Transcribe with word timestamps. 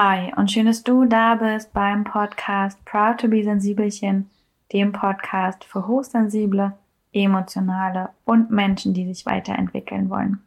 Hi 0.00 0.32
und 0.36 0.48
schön, 0.48 0.66
dass 0.66 0.84
du 0.84 1.06
da 1.06 1.34
bist 1.34 1.72
beim 1.72 2.04
Podcast 2.04 2.84
Proud 2.84 3.18
to 3.18 3.26
be 3.26 3.42
Sensibelchen, 3.42 4.30
dem 4.72 4.92
Podcast 4.92 5.64
für 5.64 5.88
hochsensible, 5.88 6.74
emotionale 7.12 8.10
und 8.24 8.48
Menschen, 8.48 8.94
die 8.94 9.12
sich 9.12 9.26
weiterentwickeln 9.26 10.08
wollen. 10.08 10.38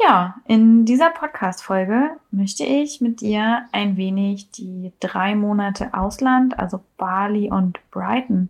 Ja, 0.00 0.34
in 0.48 0.84
dieser 0.84 1.10
Podcast-Folge 1.10 2.10
möchte 2.32 2.64
ich 2.64 3.00
mit 3.00 3.20
dir 3.20 3.66
ein 3.70 3.96
wenig 3.96 4.50
die 4.50 4.90
drei 4.98 5.36
Monate 5.36 5.94
Ausland, 5.94 6.58
also 6.58 6.82
Bali 6.96 7.52
und 7.52 7.78
Brighton, 7.92 8.48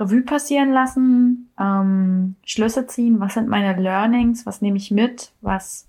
Revue 0.00 0.22
passieren 0.22 0.72
lassen, 0.72 1.52
ähm, 1.60 2.34
Schlüsse 2.44 2.88
ziehen, 2.88 3.20
was 3.20 3.34
sind 3.34 3.46
meine 3.46 3.80
Learnings, 3.80 4.46
was 4.46 4.62
nehme 4.62 4.78
ich 4.78 4.90
mit, 4.90 5.30
was, 5.42 5.86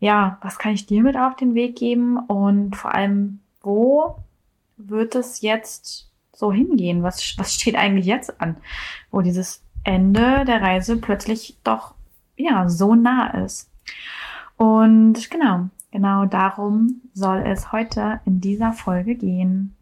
ja, 0.00 0.38
was 0.42 0.58
kann 0.58 0.72
ich 0.72 0.86
dir 0.86 1.02
mit 1.02 1.16
auf 1.16 1.36
den 1.36 1.54
Weg 1.54 1.76
geben 1.76 2.18
und 2.18 2.76
vor 2.76 2.94
allem, 2.94 3.40
wo 3.62 4.16
wird 4.76 5.14
es 5.14 5.40
jetzt 5.40 6.08
so 6.32 6.52
hingehen? 6.52 7.02
Was, 7.02 7.36
was 7.38 7.54
steht 7.54 7.74
eigentlich 7.76 8.06
jetzt 8.06 8.40
an, 8.40 8.56
wo 9.10 9.20
dieses 9.20 9.62
Ende 9.84 10.44
der 10.44 10.62
Reise 10.62 10.96
plötzlich 10.98 11.56
doch, 11.64 11.94
ja, 12.36 12.68
so 12.68 12.94
nah 12.94 13.28
ist? 13.44 13.70
Und 14.56 15.30
genau, 15.30 15.68
genau 15.90 16.26
darum 16.26 17.00
soll 17.14 17.38
es 17.38 17.72
heute 17.72 18.20
in 18.24 18.40
dieser 18.40 18.72
Folge 18.72 19.14
gehen. 19.14 19.74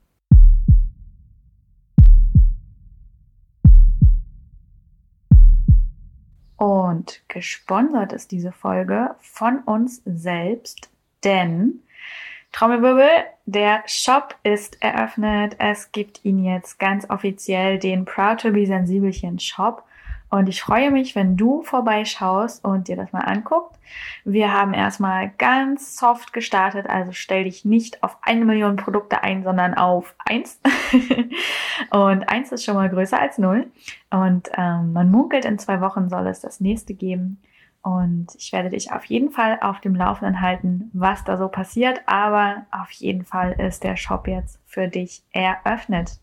Und 6.56 7.22
gesponsert 7.28 8.12
ist 8.12 8.30
diese 8.30 8.52
Folge 8.52 9.14
von 9.20 9.58
uns 9.60 10.02
selbst, 10.04 10.90
denn 11.22 11.82
Trommelwirbel, 12.52 13.08
der 13.44 13.82
Shop 13.86 14.34
ist 14.42 14.82
eröffnet. 14.82 15.56
Es 15.58 15.92
gibt 15.92 16.24
ihn 16.24 16.42
jetzt 16.42 16.78
ganz 16.78 17.08
offiziell, 17.10 17.78
den 17.78 18.06
Proud 18.06 18.40
to 18.40 18.50
be 18.50 18.64
Sensibelchen 18.64 19.38
Shop. 19.38 19.85
Und 20.28 20.48
ich 20.48 20.60
freue 20.60 20.90
mich, 20.90 21.14
wenn 21.14 21.36
du 21.36 21.62
vorbeischaust 21.62 22.64
und 22.64 22.88
dir 22.88 22.96
das 22.96 23.12
mal 23.12 23.20
anguckt. 23.20 23.76
Wir 24.24 24.52
haben 24.52 24.74
erstmal 24.74 25.30
ganz 25.38 25.96
soft 25.96 26.32
gestartet, 26.32 26.88
also 26.88 27.12
stell 27.12 27.44
dich 27.44 27.64
nicht 27.64 28.02
auf 28.02 28.18
eine 28.22 28.44
Million 28.44 28.76
Produkte 28.76 29.22
ein, 29.22 29.44
sondern 29.44 29.74
auf 29.74 30.16
eins. 30.18 30.60
und 31.90 32.28
eins 32.28 32.50
ist 32.50 32.64
schon 32.64 32.74
mal 32.74 32.90
größer 32.90 33.20
als 33.20 33.38
null. 33.38 33.70
Und 34.10 34.50
ähm, 34.56 34.92
man 34.92 35.10
munkelt, 35.10 35.44
in 35.44 35.58
zwei 35.58 35.80
Wochen 35.80 36.08
soll 36.08 36.26
es 36.26 36.40
das 36.40 36.60
nächste 36.60 36.94
geben. 36.94 37.40
Und 37.82 38.34
ich 38.36 38.52
werde 38.52 38.70
dich 38.70 38.90
auf 38.90 39.04
jeden 39.04 39.30
Fall 39.30 39.60
auf 39.60 39.80
dem 39.80 39.94
Laufenden 39.94 40.40
halten, 40.40 40.90
was 40.92 41.22
da 41.22 41.36
so 41.36 41.46
passiert. 41.46 42.00
Aber 42.06 42.66
auf 42.72 42.90
jeden 42.90 43.24
Fall 43.24 43.52
ist 43.52 43.84
der 43.84 43.96
Shop 43.96 44.26
jetzt 44.26 44.58
für 44.66 44.88
dich 44.88 45.22
eröffnet. 45.30 46.18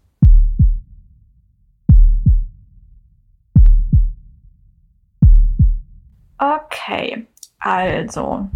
Okay, 6.38 7.28
also 7.60 8.50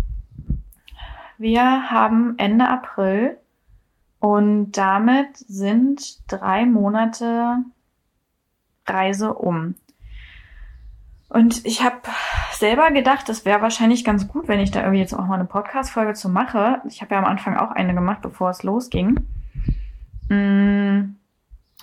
wir 1.38 1.92
haben 1.92 2.38
Ende 2.38 2.68
April 2.68 3.38
und 4.20 4.72
damit 4.72 5.38
sind 5.38 6.20
drei 6.32 6.66
Monate 6.66 7.58
Reise 8.86 9.34
um. 9.34 9.76
Und 11.30 11.66
ich 11.66 11.84
habe 11.84 11.98
selber 12.54 12.90
gedacht, 12.92 13.28
das 13.28 13.46
wäre 13.46 13.62
wahrscheinlich 13.62 14.06
ganz 14.06 14.28
gut, 14.28 14.48
wenn 14.48 14.62
ich 14.62 14.72
da 14.72 14.80
irgendwie 14.80 15.02
jetzt 15.02 15.14
auch 15.14 15.26
mal 15.26 15.36
eine 15.36 15.46
Podcast-Folge 15.46 16.14
zu 16.14 16.30
mache. 16.30 16.82
Ich 16.88 17.02
habe 17.02 17.14
ja 17.14 17.20
am 17.20 17.26
Anfang 17.26 17.58
auch 17.58 17.72
eine 17.72 17.94
gemacht, 17.94 18.22
bevor 18.22 18.50
es 18.50 18.64
losging. 18.64 19.28
Mm. 20.30 21.17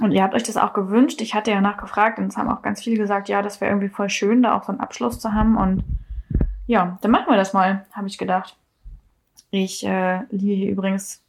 Und 0.01 0.11
ihr 0.13 0.23
habt 0.23 0.35
euch 0.35 0.43
das 0.43 0.57
auch 0.57 0.73
gewünscht. 0.73 1.21
Ich 1.21 1.35
hatte 1.35 1.53
ja 1.53 1.61
nachgefragt 1.61 2.19
und 2.19 2.27
es 2.27 2.37
haben 2.37 2.51
auch 2.51 2.63
ganz 2.63 2.83
viele 2.83 2.97
gesagt, 2.97 3.29
ja, 3.29 3.43
das 3.43 3.61
wäre 3.61 3.71
irgendwie 3.71 3.89
voll 3.89 4.11
schön, 4.11 4.43
da 4.43 4.57
auch 4.57 4.65
so 4.65 4.73
einen 4.73 4.81
Abschluss 4.81 5.21
zu 5.21 5.33
haben. 5.33 5.57
Und 5.57 5.85
ja, 6.67 6.99
dann 7.01 7.11
machen 7.11 7.29
wir 7.29 7.37
das 7.37 7.53
mal, 7.53 7.87
habe 7.93 8.09
ich 8.09 8.19
gedacht. 8.19 8.57
Ich 9.51 9.87
äh, 9.87 10.23
liege 10.31 10.55
hier 10.55 10.71
übrigens 10.73 11.23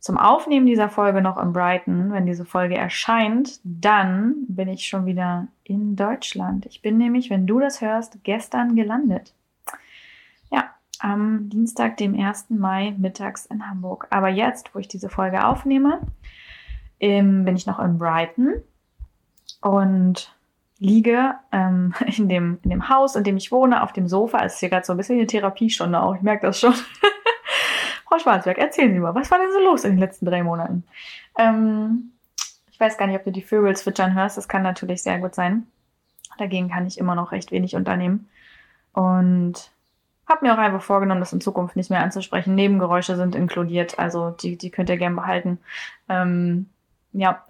zum 0.00 0.18
Aufnehmen 0.18 0.66
dieser 0.66 0.88
Folge 0.88 1.22
noch 1.22 1.38
in 1.38 1.52
Brighton. 1.52 2.12
Wenn 2.12 2.26
diese 2.26 2.44
Folge 2.44 2.76
erscheint, 2.76 3.60
dann 3.62 4.34
bin 4.48 4.68
ich 4.68 4.86
schon 4.86 5.06
wieder 5.06 5.46
in 5.62 5.94
Deutschland. 5.94 6.66
Ich 6.66 6.82
bin 6.82 6.98
nämlich, 6.98 7.30
wenn 7.30 7.46
du 7.46 7.60
das 7.60 7.80
hörst, 7.80 8.22
gestern 8.24 8.74
gelandet. 8.74 9.32
Ja, 10.50 10.74
am 10.98 11.48
Dienstag, 11.48 11.96
dem 11.98 12.18
1. 12.18 12.50
Mai, 12.50 12.94
mittags 12.98 13.46
in 13.46 13.66
Hamburg. 13.66 14.08
Aber 14.10 14.28
jetzt, 14.28 14.74
wo 14.74 14.80
ich 14.80 14.88
diese 14.88 15.08
Folge 15.08 15.46
aufnehme, 15.46 16.00
ähm, 17.04 17.44
bin 17.44 17.56
ich 17.56 17.66
noch 17.66 17.78
in 17.78 17.98
Brighton 17.98 18.62
und 19.60 20.34
liege 20.78 21.34
ähm, 21.52 21.94
in, 22.16 22.28
dem, 22.28 22.58
in 22.62 22.70
dem 22.70 22.88
Haus, 22.88 23.16
in 23.16 23.24
dem 23.24 23.36
ich 23.36 23.52
wohne, 23.52 23.82
auf 23.82 23.92
dem 23.92 24.08
Sofa. 24.08 24.44
Es 24.44 24.54
ist 24.54 24.60
hier 24.60 24.70
gerade 24.70 24.86
so 24.86 24.92
ein 24.92 24.96
bisschen 24.96 25.18
eine 25.18 25.26
Therapiestunde 25.26 26.00
auch. 26.00 26.14
Ich 26.14 26.22
merke 26.22 26.46
das 26.46 26.60
schon. 26.60 26.74
Frau 28.08 28.18
Schwarzberg, 28.18 28.58
erzählen 28.58 28.92
Sie 28.92 29.00
mal, 29.00 29.14
was 29.14 29.30
war 29.30 29.38
denn 29.38 29.52
so 29.52 29.60
los 29.60 29.84
in 29.84 29.92
den 29.92 29.98
letzten 29.98 30.26
drei 30.26 30.42
Monaten? 30.42 30.84
Ähm, 31.38 32.12
ich 32.70 32.78
weiß 32.78 32.96
gar 32.96 33.06
nicht, 33.06 33.16
ob 33.16 33.24
du 33.24 33.32
die 33.32 33.42
Vögel 33.42 33.76
zwitschern 33.76 34.14
hörst. 34.14 34.36
Das 34.36 34.48
kann 34.48 34.62
natürlich 34.62 35.02
sehr 35.02 35.18
gut 35.18 35.34
sein. 35.34 35.66
Dagegen 36.38 36.68
kann 36.68 36.86
ich 36.86 36.98
immer 36.98 37.14
noch 37.14 37.32
recht 37.32 37.52
wenig 37.52 37.76
unternehmen. 37.76 38.28
Und 38.92 39.70
habe 40.26 40.46
mir 40.46 40.54
auch 40.54 40.58
einfach 40.58 40.82
vorgenommen, 40.82 41.20
das 41.20 41.32
in 41.32 41.40
Zukunft 41.40 41.76
nicht 41.76 41.90
mehr 41.90 42.02
anzusprechen. 42.02 42.54
Nebengeräusche 42.54 43.16
sind 43.16 43.34
inkludiert, 43.34 43.98
also 43.98 44.30
die, 44.30 44.56
die 44.56 44.70
könnt 44.70 44.88
ihr 44.88 44.96
gern 44.96 45.16
behalten. 45.16 45.58
Ähm, 46.08 46.66
ja. 47.14 47.44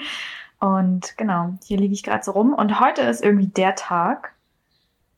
und 0.58 1.16
genau, 1.18 1.54
hier 1.64 1.78
liege 1.78 1.94
ich 1.94 2.02
gerade 2.02 2.24
so 2.24 2.32
rum. 2.32 2.54
Und 2.54 2.80
heute 2.80 3.02
ist 3.02 3.22
irgendwie 3.22 3.48
der 3.48 3.74
Tag, 3.74 4.32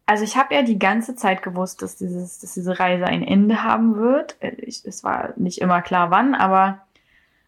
also 0.06 0.25
ich 0.25 0.36
habe 0.36 0.54
ja 0.54 0.62
die 0.62 0.78
ganze 0.78 1.14
Zeit 1.14 1.42
gewusst, 1.42 1.80
dass, 1.82 1.97
dieses, 1.97 2.41
dass 2.41 2.54
diese 2.54 2.78
Reise 2.78 3.06
ein 3.06 3.22
Ende 3.22 3.62
haben 3.62 3.97
wird. 3.97 4.36
Ich, 4.41 4.84
es 4.84 5.04
war 5.04 5.32
nicht 5.36 5.60
immer 5.60 5.81
klar 5.81 6.10
wann, 6.10 6.34
aber 6.34 6.81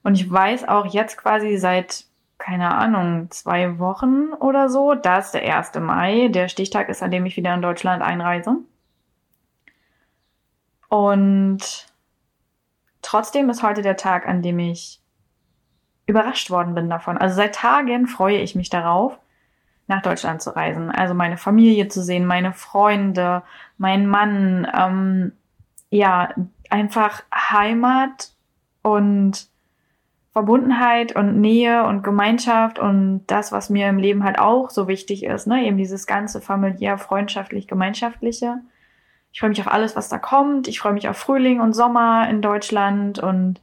und 0.05 0.15
ich 0.15 0.31
weiß 0.31 0.69
auch 0.69 0.87
jetzt 0.87 1.17
quasi 1.17 1.57
seit, 1.57 2.05
keine 2.39 2.75
Ahnung, 2.75 3.31
zwei 3.31 3.79
Wochen 3.79 4.33
oder 4.39 4.69
so, 4.69 4.95
da 4.95 5.19
ist 5.19 5.33
der 5.33 5.57
1. 5.57 5.75
Mai, 5.81 6.29
der 6.29 6.49
Stichtag 6.49 6.91
ist, 6.91 7.03
an 7.03 7.11
dem 7.11 7.27
ich 7.27 7.37
wieder 7.37 7.55
in 7.55 7.63
Deutschland 7.63 8.03
einreise. 8.03 8.57
Und 10.89 11.87
trotzdem 13.01 13.49
ist 13.49 13.63
heute 13.63 13.81
der 13.81 13.97
Tag, 13.97 14.29
an 14.29 14.43
dem 14.43 14.59
ich 14.59 15.01
überrascht 16.07 16.51
worden 16.51 16.75
bin 16.75 16.91
davon. 16.91 17.19
Also 17.19 17.37
seit 17.37 17.55
Tagen 17.55 18.07
freue 18.07 18.39
ich 18.39 18.55
mich 18.55 18.71
darauf, 18.71 19.19
nach 19.87 20.03
Deutschland 20.03 20.43
zu 20.43 20.55
reisen. 20.55 20.91
Also 20.91 21.15
meine 21.15 21.37
Familie 21.37 21.89
zu 21.89 22.03
sehen, 22.03 22.27
meine 22.27 22.53
Freunde, 22.53 23.43
mein 23.79 24.07
Mann, 24.07 24.67
ähm, 24.77 25.33
ja, 25.91 26.31
einfach 26.71 27.23
Heimat 27.33 28.31
und 28.83 29.49
Verbundenheit 30.33 31.15
und 31.15 31.41
Nähe 31.41 31.85
und 31.85 32.03
Gemeinschaft 32.03 32.81
und 32.81 33.23
das, 33.29 33.53
was 33.53 33.71
mir 33.71 33.89
im 33.89 33.99
Leben 33.99 34.25
halt 34.25 34.41
auch 34.41 34.69
so 34.71 34.89
wichtig 34.89 35.23
ist, 35.23 35.47
ne, 35.47 35.65
eben 35.65 35.77
dieses 35.77 36.09
ganze 36.09 36.41
familiär, 36.41 36.99
freundschaftlich, 36.99 37.69
gemeinschaftliche. 37.69 38.57
Ich 39.33 39.41
freue 39.41 39.51
mich 39.51 39.61
auf 39.61 39.71
alles, 39.71 39.95
was 39.95 40.09
da 40.09 40.19
kommt. 40.19 40.67
Ich 40.67 40.81
freue 40.81 40.93
mich 40.93 41.09
auf 41.09 41.17
Frühling 41.17 41.61
und 41.61 41.73
Sommer 41.73 42.29
in 42.29 42.43
Deutschland 42.43 43.21
und 43.21 43.61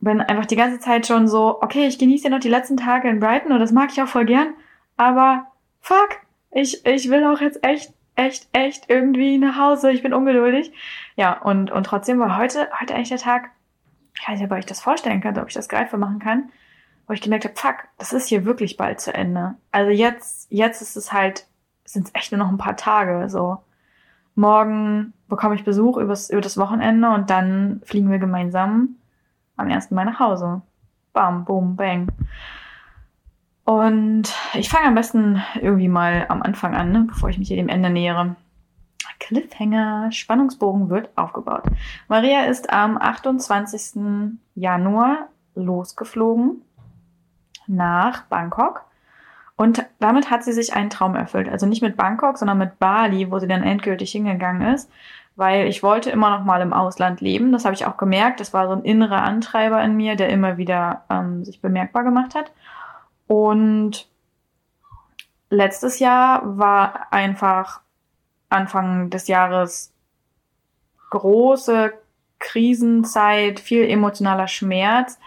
bin 0.00 0.20
einfach 0.20 0.46
die 0.46 0.56
ganze 0.56 0.78
Zeit 0.78 1.06
schon 1.06 1.28
so, 1.28 1.62
okay, 1.62 1.86
ich 1.86 1.98
genieße 1.98 2.24
ja 2.24 2.30
noch 2.30 2.40
die 2.40 2.48
letzten 2.48 2.76
Tage 2.76 3.08
in 3.08 3.20
Brighton 3.20 3.52
und 3.52 3.60
das 3.60 3.72
mag 3.72 3.90
ich 3.92 4.02
auch 4.02 4.08
voll 4.08 4.26
gern. 4.26 4.54
Aber 4.96 5.46
fuck, 5.80 6.20
ich, 6.50 6.84
ich 6.86 7.10
will 7.10 7.24
auch 7.24 7.40
jetzt 7.40 7.64
echt, 7.64 7.92
echt, 8.14 8.48
echt 8.52 8.88
irgendwie 8.88 9.38
nach 9.38 9.58
Hause. 9.58 9.90
Ich 9.90 10.02
bin 10.02 10.14
ungeduldig. 10.14 10.72
Ja, 11.16 11.40
und, 11.42 11.70
und 11.70 11.84
trotzdem 11.84 12.18
war 12.18 12.36
heute, 12.36 12.68
heute 12.80 12.94
eigentlich 12.94 13.08
der 13.08 13.18
Tag, 13.18 13.50
ich 14.14 14.26
weiß 14.26 14.38
nicht, 14.38 14.50
ob 14.50 14.58
ich 14.58 14.66
das 14.66 14.80
vorstellen 14.80 15.20
kann, 15.20 15.38
ob 15.38 15.48
ich 15.48 15.54
das 15.54 15.68
greifbar 15.68 16.00
machen 16.00 16.18
kann, 16.18 16.50
wo 17.06 17.12
ich 17.12 17.20
gemerkt 17.20 17.44
habe, 17.44 17.54
fuck, 17.56 17.88
das 17.98 18.12
ist 18.12 18.28
hier 18.28 18.44
wirklich 18.44 18.76
bald 18.76 19.00
zu 19.00 19.12
Ende. 19.12 19.54
Also 19.72 19.90
jetzt, 19.90 20.50
jetzt 20.50 20.82
ist 20.82 20.96
es 20.96 21.12
halt, 21.12 21.46
sind 21.84 22.06
es 22.06 22.14
echt 22.14 22.32
nur 22.32 22.38
noch 22.38 22.50
ein 22.50 22.58
paar 22.58 22.76
Tage, 22.76 23.28
so. 23.28 23.58
Morgen 24.34 25.14
bekomme 25.28 25.54
ich 25.54 25.64
Besuch 25.64 25.96
übers, 25.96 26.28
über 26.28 26.42
das 26.42 26.58
Wochenende 26.58 27.08
und 27.10 27.30
dann 27.30 27.80
fliegen 27.84 28.10
wir 28.10 28.18
gemeinsam 28.18 28.96
am 29.56 29.70
1. 29.70 29.90
Mai 29.90 30.04
nach 30.04 30.20
Hause. 30.20 30.62
Bam, 31.12 31.44
boom, 31.44 31.76
bang. 31.76 32.08
Und 33.64 34.32
ich 34.54 34.68
fange 34.68 34.86
am 34.86 34.94
besten 34.94 35.42
irgendwie 35.60 35.88
mal 35.88 36.26
am 36.28 36.42
Anfang 36.42 36.74
an, 36.74 36.92
ne, 36.92 37.04
bevor 37.08 37.30
ich 37.30 37.38
mich 37.38 37.48
hier 37.48 37.56
dem 37.56 37.68
Ende 37.68 37.90
nähere. 37.90 38.36
Cliffhanger, 39.18 40.12
Spannungsbogen 40.12 40.88
wird 40.88 41.10
aufgebaut. 41.16 41.64
Maria 42.06 42.44
ist 42.44 42.72
am 42.72 42.96
28. 42.96 44.38
Januar 44.54 45.28
losgeflogen 45.54 46.62
nach 47.66 48.22
Bangkok. 48.24 48.84
Und 49.56 49.86
damit 49.98 50.30
hat 50.30 50.44
sie 50.44 50.52
sich 50.52 50.74
einen 50.74 50.90
Traum 50.90 51.16
erfüllt. 51.16 51.48
Also 51.48 51.66
nicht 51.66 51.82
mit 51.82 51.96
Bangkok, 51.96 52.36
sondern 52.36 52.58
mit 52.58 52.78
Bali, 52.78 53.30
wo 53.30 53.38
sie 53.38 53.48
dann 53.48 53.62
endgültig 53.62 54.12
hingegangen 54.12 54.74
ist. 54.74 54.90
Weil 55.36 55.68
ich 55.68 55.82
wollte 55.82 56.10
immer 56.10 56.30
noch 56.30 56.44
mal 56.44 56.62
im 56.62 56.72
Ausland 56.72 57.20
leben. 57.20 57.52
Das 57.52 57.64
habe 57.64 57.74
ich 57.74 57.86
auch 57.86 57.98
gemerkt. 57.98 58.40
Das 58.40 58.54
war 58.54 58.66
so 58.66 58.72
ein 58.72 58.84
innerer 58.84 59.22
Antreiber 59.22 59.82
in 59.82 59.96
mir, 59.96 60.16
der 60.16 60.30
immer 60.30 60.56
wieder 60.56 61.04
ähm, 61.10 61.44
sich 61.44 61.60
bemerkbar 61.60 62.04
gemacht 62.04 62.34
hat. 62.34 62.52
Und 63.26 64.08
letztes 65.50 65.98
Jahr 65.98 66.58
war 66.58 67.12
einfach 67.12 67.80
Anfang 68.48 69.10
des 69.10 69.28
Jahres 69.28 69.92
große 71.10 71.92
Krisenzeit, 72.38 73.60
viel 73.60 73.88
emotionaler 73.88 74.48
Schmerz, 74.48 75.18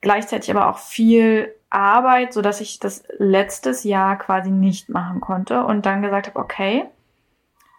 gleichzeitig 0.00 0.50
aber 0.50 0.68
auch 0.68 0.78
viel 0.78 1.54
Arbeit, 1.70 2.32
so 2.32 2.42
dass 2.42 2.60
ich 2.60 2.78
das 2.78 3.04
letztes 3.18 3.84
Jahr 3.84 4.16
quasi 4.16 4.50
nicht 4.50 4.88
machen 4.88 5.20
konnte 5.20 5.64
und 5.64 5.86
dann 5.86 6.02
gesagt 6.02 6.28
habe, 6.28 6.38
okay, 6.38 6.86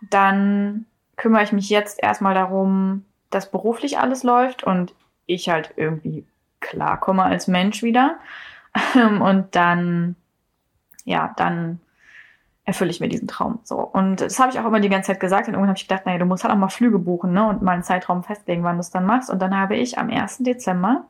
dann 0.10 0.86
kümmere 1.20 1.44
ich 1.44 1.52
mich 1.52 1.70
jetzt 1.70 2.02
erstmal 2.02 2.34
darum, 2.34 3.06
dass 3.30 3.52
beruflich 3.52 4.00
alles 4.00 4.24
läuft 4.24 4.64
und 4.64 4.96
ich 5.28 5.50
halt 5.50 5.74
irgendwie 5.76 6.26
klarkomme 6.62 7.24
als 7.24 7.48
Mensch 7.48 7.84
wieder. 7.84 8.18
Und 8.96 9.48
dann, 9.52 10.16
ja, 11.04 11.34
dann 11.38 11.80
erfülle 12.64 12.92
ich 12.92 13.00
mir 13.00 13.10
diesen 13.10 13.28
Traum. 13.28 13.60
So. 13.64 13.78
Und 13.80 14.22
das 14.22 14.40
habe 14.40 14.52
ich 14.52 14.60
auch 14.60 14.66
immer 14.66 14.80
die 14.80 14.90
ganze 14.90 15.08
Zeit 15.08 15.20
gesagt. 15.20 15.48
Und 15.48 15.56
irgendwann 15.56 15.70
habe 15.70 15.78
ich 15.78 15.88
gedacht, 15.88 16.06
naja, 16.06 16.20
du 16.20 16.26
musst 16.26 16.44
halt 16.44 16.54
auch 16.54 16.58
mal 16.58 16.70
Flüge 16.70 17.00
buchen, 17.00 17.34
ne? 17.34 17.48
Und 17.48 17.62
mal 17.62 17.74
einen 17.74 17.84
Zeitraum 17.84 18.24
festlegen, 18.24 18.64
wann 18.64 18.76
du 18.78 18.82
es 18.82 18.92
dann 18.92 19.06
machst. 19.06 19.30
Und 19.30 19.42
dann 19.42 19.58
habe 19.58 19.76
ich 19.76 19.98
am 19.98 20.10
1. 20.10 20.40
Dezember, 20.40 21.06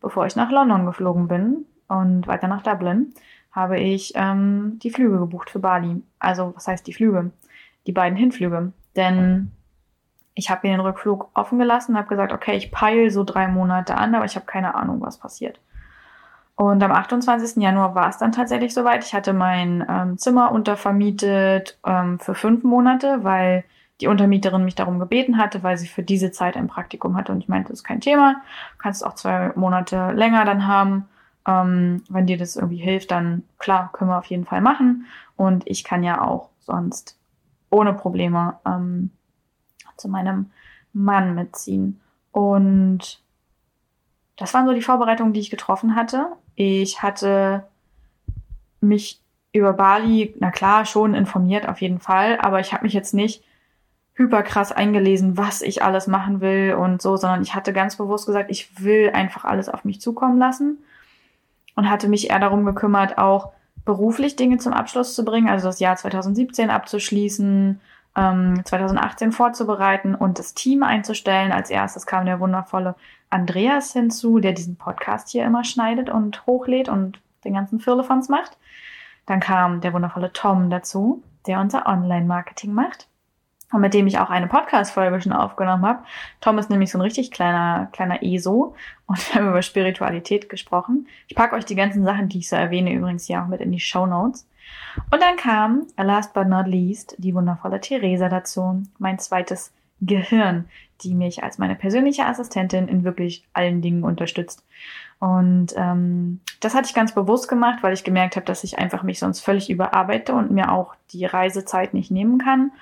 bevor 0.00 0.26
ich 0.26 0.36
nach 0.36 0.50
London 0.50 0.86
geflogen 0.86 1.28
bin 1.28 1.64
und 1.88 2.26
weiter 2.26 2.46
nach 2.46 2.62
Dublin, 2.62 3.14
habe 3.50 3.80
ich 3.80 4.12
ähm, 4.14 4.78
die 4.82 4.90
Flüge 4.90 5.18
gebucht 5.18 5.50
für 5.50 5.58
Bali. 5.58 6.02
Also, 6.18 6.52
was 6.54 6.68
heißt 6.68 6.86
die 6.86 6.92
Flüge? 6.92 7.30
Die 7.86 7.92
beiden 7.92 8.16
Hinflüge. 8.16 8.72
Denn 8.96 9.52
ich 10.34 10.50
habe 10.50 10.66
mir 10.66 10.76
den 10.76 10.80
Rückflug 10.80 11.30
offen 11.34 11.58
gelassen 11.58 11.96
habe 11.96 12.08
gesagt, 12.08 12.32
okay, 12.32 12.56
ich 12.56 12.70
peile 12.70 13.10
so 13.10 13.24
drei 13.24 13.48
Monate 13.48 13.96
an, 13.96 14.14
aber 14.14 14.24
ich 14.24 14.36
habe 14.36 14.46
keine 14.46 14.74
Ahnung, 14.74 15.00
was 15.00 15.18
passiert. 15.18 15.60
Und 16.54 16.82
am 16.82 16.92
28. 16.92 17.62
Januar 17.62 17.94
war 17.94 18.08
es 18.08 18.18
dann 18.18 18.32
tatsächlich 18.32 18.74
soweit. 18.74 19.04
Ich 19.04 19.14
hatte 19.14 19.32
mein 19.32 19.84
ähm, 19.88 20.18
Zimmer 20.18 20.52
untervermietet 20.52 21.78
ähm, 21.84 22.18
für 22.18 22.34
fünf 22.34 22.62
Monate, 22.62 23.24
weil 23.24 23.64
die 24.00 24.06
Untermieterin 24.06 24.64
mich 24.64 24.74
darum 24.74 24.98
gebeten 24.98 25.38
hatte, 25.38 25.62
weil 25.62 25.78
sie 25.78 25.86
für 25.86 26.02
diese 26.02 26.30
Zeit 26.30 26.56
ein 26.56 26.68
Praktikum 26.68 27.16
hatte. 27.16 27.32
Und 27.32 27.38
ich 27.38 27.48
meinte, 27.48 27.70
das 27.70 27.80
ist 27.80 27.84
kein 27.84 28.00
Thema. 28.00 28.42
Du 28.72 28.78
kannst 28.78 29.04
auch 29.04 29.14
zwei 29.14 29.52
Monate 29.54 30.12
länger 30.12 30.44
dann 30.44 30.66
haben. 30.66 31.08
Ähm, 31.46 32.04
wenn 32.08 32.26
dir 32.26 32.36
das 32.36 32.56
irgendwie 32.56 32.76
hilft, 32.76 33.10
dann 33.10 33.44
klar, 33.58 33.90
können 33.92 34.10
wir 34.10 34.18
auf 34.18 34.26
jeden 34.26 34.44
Fall 34.44 34.60
machen. 34.60 35.06
Und 35.36 35.66
ich 35.66 35.84
kann 35.84 36.02
ja 36.02 36.20
auch 36.20 36.50
sonst 36.60 37.16
ohne 37.72 37.94
Probleme 37.94 38.58
ähm, 38.66 39.10
zu 39.96 40.08
meinem 40.08 40.50
Mann 40.92 41.34
mitziehen. 41.34 42.00
Und 42.30 43.20
das 44.36 44.54
waren 44.54 44.66
so 44.66 44.72
die 44.72 44.82
Vorbereitungen, 44.82 45.32
die 45.32 45.40
ich 45.40 45.50
getroffen 45.50 45.96
hatte. 45.96 46.28
Ich 46.54 47.02
hatte 47.02 47.64
mich 48.80 49.20
über 49.52 49.72
Bali, 49.72 50.34
na 50.38 50.50
klar, 50.50 50.84
schon 50.84 51.14
informiert 51.14 51.68
auf 51.68 51.80
jeden 51.80 51.98
Fall, 51.98 52.38
aber 52.40 52.60
ich 52.60 52.72
habe 52.72 52.84
mich 52.84 52.92
jetzt 52.92 53.14
nicht 53.14 53.42
hyperkrass 54.14 54.72
eingelesen, 54.72 55.36
was 55.36 55.62
ich 55.62 55.82
alles 55.82 56.06
machen 56.06 56.40
will 56.40 56.74
und 56.74 57.00
so, 57.00 57.16
sondern 57.16 57.42
ich 57.42 57.54
hatte 57.54 57.72
ganz 57.72 57.96
bewusst 57.96 58.26
gesagt, 58.26 58.50
ich 58.50 58.82
will 58.82 59.10
einfach 59.14 59.44
alles 59.44 59.68
auf 59.68 59.84
mich 59.84 60.00
zukommen 60.00 60.38
lassen 60.38 60.78
und 61.74 61.88
hatte 61.88 62.08
mich 62.08 62.28
eher 62.28 62.38
darum 62.38 62.64
gekümmert, 62.66 63.16
auch 63.16 63.52
beruflich 63.84 64.36
Dinge 64.36 64.58
zum 64.58 64.72
Abschluss 64.72 65.14
zu 65.14 65.24
bringen, 65.24 65.48
also 65.48 65.68
das 65.68 65.80
Jahr 65.80 65.96
2017 65.96 66.70
abzuschließen, 66.70 67.80
ähm, 68.16 68.62
2018 68.64 69.32
vorzubereiten 69.32 70.14
und 70.14 70.38
das 70.38 70.54
Team 70.54 70.82
einzustellen. 70.82 71.52
Als 71.52 71.70
erstes 71.70 72.06
kam 72.06 72.26
der 72.26 72.40
wundervolle 72.40 72.94
Andreas 73.30 73.92
hinzu, 73.92 74.38
der 74.38 74.52
diesen 74.52 74.76
Podcast 74.76 75.30
hier 75.30 75.44
immer 75.44 75.64
schneidet 75.64 76.10
und 76.10 76.46
hochlädt 76.46 76.88
und 76.88 77.20
den 77.44 77.54
ganzen 77.54 77.80
Firlefanz 77.80 78.28
macht. 78.28 78.58
Dann 79.26 79.40
kam 79.40 79.80
der 79.80 79.92
wundervolle 79.92 80.32
Tom 80.32 80.68
dazu, 80.70 81.22
der 81.46 81.60
unser 81.60 81.86
Online-Marketing 81.86 82.72
macht 82.72 83.08
und 83.72 83.80
mit 83.80 83.94
dem 83.94 84.06
ich 84.06 84.18
auch 84.18 84.30
eine 84.30 84.46
Podcast-Folge 84.46 85.20
schon 85.20 85.32
aufgenommen 85.32 85.84
habe. 85.84 86.04
Tom 86.40 86.58
ist 86.58 86.70
nämlich 86.70 86.90
so 86.90 86.98
ein 86.98 87.02
richtig 87.02 87.30
kleiner, 87.30 87.88
kleiner 87.92 88.22
ESO 88.22 88.74
und 89.06 89.18
wir 89.28 89.40
haben 89.40 89.48
über 89.48 89.62
Spiritualität 89.62 90.48
gesprochen. 90.48 91.08
Ich 91.28 91.34
packe 91.34 91.56
euch 91.56 91.64
die 91.64 91.74
ganzen 91.74 92.04
Sachen, 92.04 92.28
die 92.28 92.38
ich 92.38 92.48
so 92.48 92.56
erwähne, 92.56 92.92
übrigens 92.92 93.26
hier 93.26 93.42
auch 93.42 93.48
mit 93.48 93.60
in 93.60 93.72
die 93.72 93.80
Show 93.80 94.06
Notes. 94.06 94.46
Und 95.10 95.22
dann 95.22 95.36
kam, 95.36 95.86
last 95.96 96.34
but 96.34 96.46
not 96.46 96.66
least, 96.66 97.14
die 97.18 97.34
wundervolle 97.34 97.80
Theresa 97.80 98.28
dazu, 98.28 98.82
mein 98.98 99.18
zweites 99.18 99.72
Gehirn, 100.00 100.66
die 101.02 101.14
mich 101.14 101.42
als 101.42 101.58
meine 101.58 101.76
persönliche 101.76 102.26
Assistentin 102.26 102.88
in 102.88 103.04
wirklich 103.04 103.44
allen 103.52 103.80
Dingen 103.82 104.04
unterstützt. 104.04 104.64
Und 105.20 105.68
ähm, 105.76 106.40
das 106.60 106.74
hatte 106.74 106.88
ich 106.88 106.94
ganz 106.94 107.14
bewusst 107.14 107.48
gemacht, 107.48 107.78
weil 107.82 107.94
ich 107.94 108.02
gemerkt 108.02 108.34
habe, 108.34 108.44
dass 108.44 108.64
ich 108.64 108.78
einfach 108.78 109.04
mich 109.04 109.20
sonst 109.20 109.40
völlig 109.40 109.70
überarbeite 109.70 110.34
und 110.34 110.50
mir 110.50 110.72
auch 110.72 110.96
die 111.12 111.24
Reisezeit 111.24 111.94
nicht 111.94 112.10
nehmen 112.10 112.38
kann. 112.38 112.72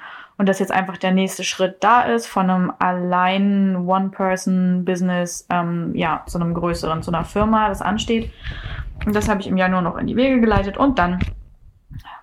Und 0.40 0.48
dass 0.48 0.58
jetzt 0.58 0.72
einfach 0.72 0.96
der 0.96 1.12
nächste 1.12 1.44
Schritt 1.44 1.84
da 1.84 2.00
ist 2.00 2.26
von 2.26 2.48
einem 2.48 2.72
allein 2.78 3.76
One-Person-Business, 3.76 5.46
ähm, 5.50 5.94
ja, 5.94 6.22
zu 6.26 6.40
einem 6.40 6.54
größeren, 6.54 7.02
zu 7.02 7.10
einer 7.10 7.26
Firma, 7.26 7.68
das 7.68 7.82
ansteht. 7.82 8.32
Und 9.04 9.14
das 9.14 9.28
habe 9.28 9.42
ich 9.42 9.48
im 9.48 9.58
Januar 9.58 9.82
noch 9.82 9.98
in 9.98 10.06
die 10.06 10.16
Wege 10.16 10.40
geleitet 10.40 10.78
und 10.78 10.98
dann 10.98 11.18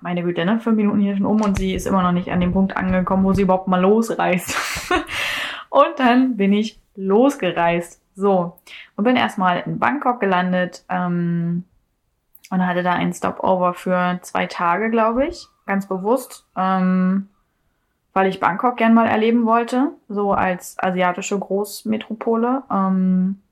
meine 0.02 0.24
Güte, 0.24 0.46
ne, 0.46 0.60
fünf 0.60 0.78
Minuten 0.78 1.00
hier 1.00 1.16
schon 1.16 1.28
um 1.28 1.42
und 1.42 1.60
sie 1.60 1.76
ist 1.76 1.86
immer 1.86 2.02
noch 2.02 2.12
nicht 2.12 2.32
an 2.32 2.40
dem 2.40 2.54
Punkt 2.54 2.76
angekommen, 2.76 3.24
wo 3.24 3.34
sie 3.34 3.44
überhaupt 3.44 3.68
mal 3.68 3.82
losreist. 3.82 4.90
und 5.70 5.94
dann 5.98 6.38
bin 6.38 6.54
ich 6.54 6.82
losgereist. 6.96 8.02
So. 8.16 8.58
Und 8.96 9.04
bin 9.04 9.16
erstmal 9.16 9.60
in 9.60 9.78
Bangkok 9.78 10.20
gelandet 10.20 10.84
ähm, 10.90 11.66
und 12.50 12.66
hatte 12.66 12.82
da 12.82 12.94
ein 12.94 13.14
Stopover 13.14 13.76
für 13.76 14.18
zwei 14.24 14.48
Tage, 14.48 14.90
glaube 14.90 15.28
ich. 15.28 15.46
Ganz 15.68 15.88
bewusst. 15.88 16.48
Ähm, 16.58 17.30
weil 18.18 18.26
ich 18.26 18.40
Bangkok 18.40 18.78
gern 18.78 18.96
mal 18.96 19.06
erleben 19.06 19.46
wollte, 19.46 19.92
so 20.10 20.34
als 20.34 20.76
asiatische 20.80 21.38
Großmetropole. 21.38 22.64
Ähm, 22.72 23.44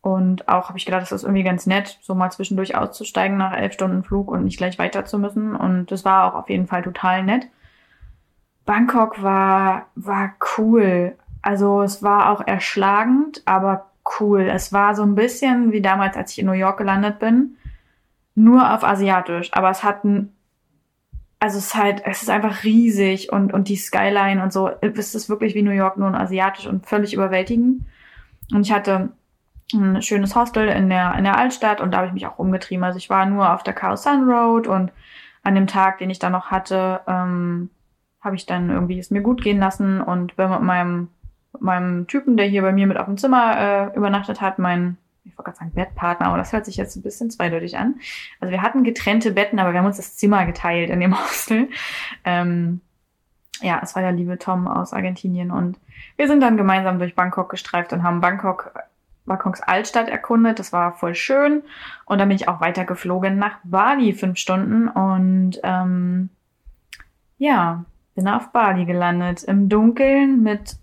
und 0.00 0.48
auch 0.48 0.68
habe 0.68 0.78
ich 0.78 0.84
gedacht, 0.84 1.02
das 1.02 1.12
ist 1.12 1.22
irgendwie 1.22 1.44
ganz 1.44 1.64
nett, 1.64 2.00
so 2.02 2.16
mal 2.16 2.32
zwischendurch 2.32 2.74
auszusteigen 2.74 3.38
nach 3.38 3.56
elf 3.56 3.72
Stunden 3.72 4.02
Flug 4.02 4.32
und 4.32 4.42
nicht 4.42 4.56
gleich 4.56 4.80
weiter 4.80 5.04
zu 5.04 5.20
müssen. 5.20 5.54
Und 5.54 5.92
das 5.92 6.04
war 6.04 6.24
auch 6.24 6.36
auf 6.36 6.50
jeden 6.50 6.66
Fall 6.66 6.82
total 6.82 7.22
nett. 7.22 7.46
Bangkok 8.66 9.22
war, 9.22 9.86
war 9.94 10.32
cool. 10.58 11.16
Also 11.40 11.82
es 11.82 12.02
war 12.02 12.30
auch 12.30 12.44
erschlagend, 12.44 13.42
aber 13.44 13.92
cool. 14.18 14.40
Es 14.40 14.72
war 14.72 14.96
so 14.96 15.04
ein 15.04 15.14
bisschen 15.14 15.70
wie 15.70 15.82
damals, 15.82 16.16
als 16.16 16.32
ich 16.32 16.40
in 16.40 16.46
New 16.46 16.52
York 16.52 16.78
gelandet 16.78 17.20
bin. 17.20 17.58
Nur 18.34 18.74
auf 18.74 18.82
Asiatisch. 18.82 19.52
Aber 19.52 19.70
es 19.70 19.84
hat 19.84 20.02
ein, 20.02 20.32
also 21.40 21.58
es 21.58 21.66
ist 21.68 21.74
halt, 21.74 22.02
es 22.04 22.22
ist 22.22 22.30
einfach 22.30 22.64
riesig 22.64 23.32
und, 23.32 23.52
und 23.52 23.68
die 23.68 23.76
Skyline 23.76 24.42
und 24.42 24.52
so. 24.52 24.70
Es 24.82 25.14
ist 25.14 25.30
wirklich 25.30 25.54
wie 25.54 25.62
New 25.62 25.70
York, 25.70 25.96
nur 25.96 26.14
asiatisch 26.14 26.66
und 26.66 26.86
völlig 26.86 27.14
überwältigend. 27.14 27.86
Und 28.52 28.66
ich 28.66 28.72
hatte 28.72 29.10
ein 29.72 30.02
schönes 30.02 30.36
Hostel 30.36 30.68
in 30.68 30.90
der, 30.90 31.14
in 31.16 31.24
der 31.24 31.38
Altstadt 31.38 31.80
und 31.80 31.92
da 31.92 31.98
habe 31.98 32.08
ich 32.08 32.12
mich 32.12 32.26
auch 32.26 32.38
umgetrieben. 32.38 32.84
Also 32.84 32.98
ich 32.98 33.08
war 33.08 33.24
nur 33.24 33.54
auf 33.54 33.62
der 33.62 33.72
Khao 33.72 33.96
Sun 33.96 34.28
Road 34.28 34.66
und 34.66 34.92
an 35.42 35.54
dem 35.54 35.66
Tag, 35.66 35.98
den 35.98 36.10
ich 36.10 36.18
da 36.18 36.28
noch 36.28 36.50
hatte, 36.50 37.00
ähm, 37.06 37.70
habe 38.20 38.36
ich 38.36 38.44
dann 38.44 38.68
irgendwie 38.68 38.98
es 38.98 39.10
mir 39.10 39.22
gut 39.22 39.42
gehen 39.42 39.58
lassen 39.58 40.02
und 40.02 40.36
bin 40.36 40.50
mit 40.50 40.60
meinem, 40.60 41.08
meinem 41.58 42.06
Typen, 42.06 42.36
der 42.36 42.46
hier 42.46 42.60
bei 42.60 42.72
mir 42.72 42.86
mit 42.86 42.98
auf 42.98 43.06
dem 43.06 43.16
Zimmer 43.16 43.58
äh, 43.58 43.96
übernachtet 43.96 44.42
hat, 44.42 44.58
mein, 44.58 44.98
ich 45.30 45.38
wollte 45.38 45.50
gerade 45.50 45.58
sagen 45.58 45.72
Bettpartner, 45.72 46.26
aber 46.26 46.36
das 46.36 46.52
hört 46.52 46.64
sich 46.64 46.76
jetzt 46.76 46.96
ein 46.96 47.02
bisschen 47.02 47.30
zweideutig 47.30 47.78
an. 47.78 48.00
Also 48.40 48.52
wir 48.52 48.62
hatten 48.62 48.84
getrennte 48.84 49.30
Betten, 49.32 49.58
aber 49.58 49.72
wir 49.72 49.78
haben 49.78 49.86
uns 49.86 49.96
das 49.96 50.16
Zimmer 50.16 50.44
geteilt 50.46 50.90
in 50.90 51.00
dem 51.00 51.18
Hostel. 51.24 51.68
Ähm, 52.24 52.80
ja, 53.62 53.80
es 53.82 53.94
war 53.94 54.02
der 54.02 54.12
liebe 54.12 54.38
Tom 54.38 54.66
aus 54.66 54.92
Argentinien 54.92 55.50
und 55.50 55.78
wir 56.16 56.28
sind 56.28 56.40
dann 56.40 56.56
gemeinsam 56.56 56.98
durch 56.98 57.14
Bangkok 57.14 57.50
gestreift 57.50 57.92
und 57.92 58.02
haben 58.02 58.20
Bangkok 58.20 58.72
Bangkoks 59.26 59.60
Altstadt 59.60 60.08
erkundet. 60.08 60.58
Das 60.58 60.72
war 60.72 60.92
voll 60.92 61.14
schön. 61.14 61.62
Und 62.04 62.18
dann 62.18 62.28
bin 62.28 62.36
ich 62.36 62.48
auch 62.48 62.60
weiter 62.60 62.84
geflogen 62.84 63.38
nach 63.38 63.58
Bali, 63.62 64.12
fünf 64.12 64.38
Stunden. 64.38 64.88
Und 64.88 65.60
ähm, 65.62 66.30
ja, 67.38 67.84
bin 68.14 68.28
auf 68.28 68.50
Bali 68.50 68.86
gelandet. 68.86 69.44
Im 69.44 69.68
Dunkeln 69.68 70.42
mit 70.42 70.76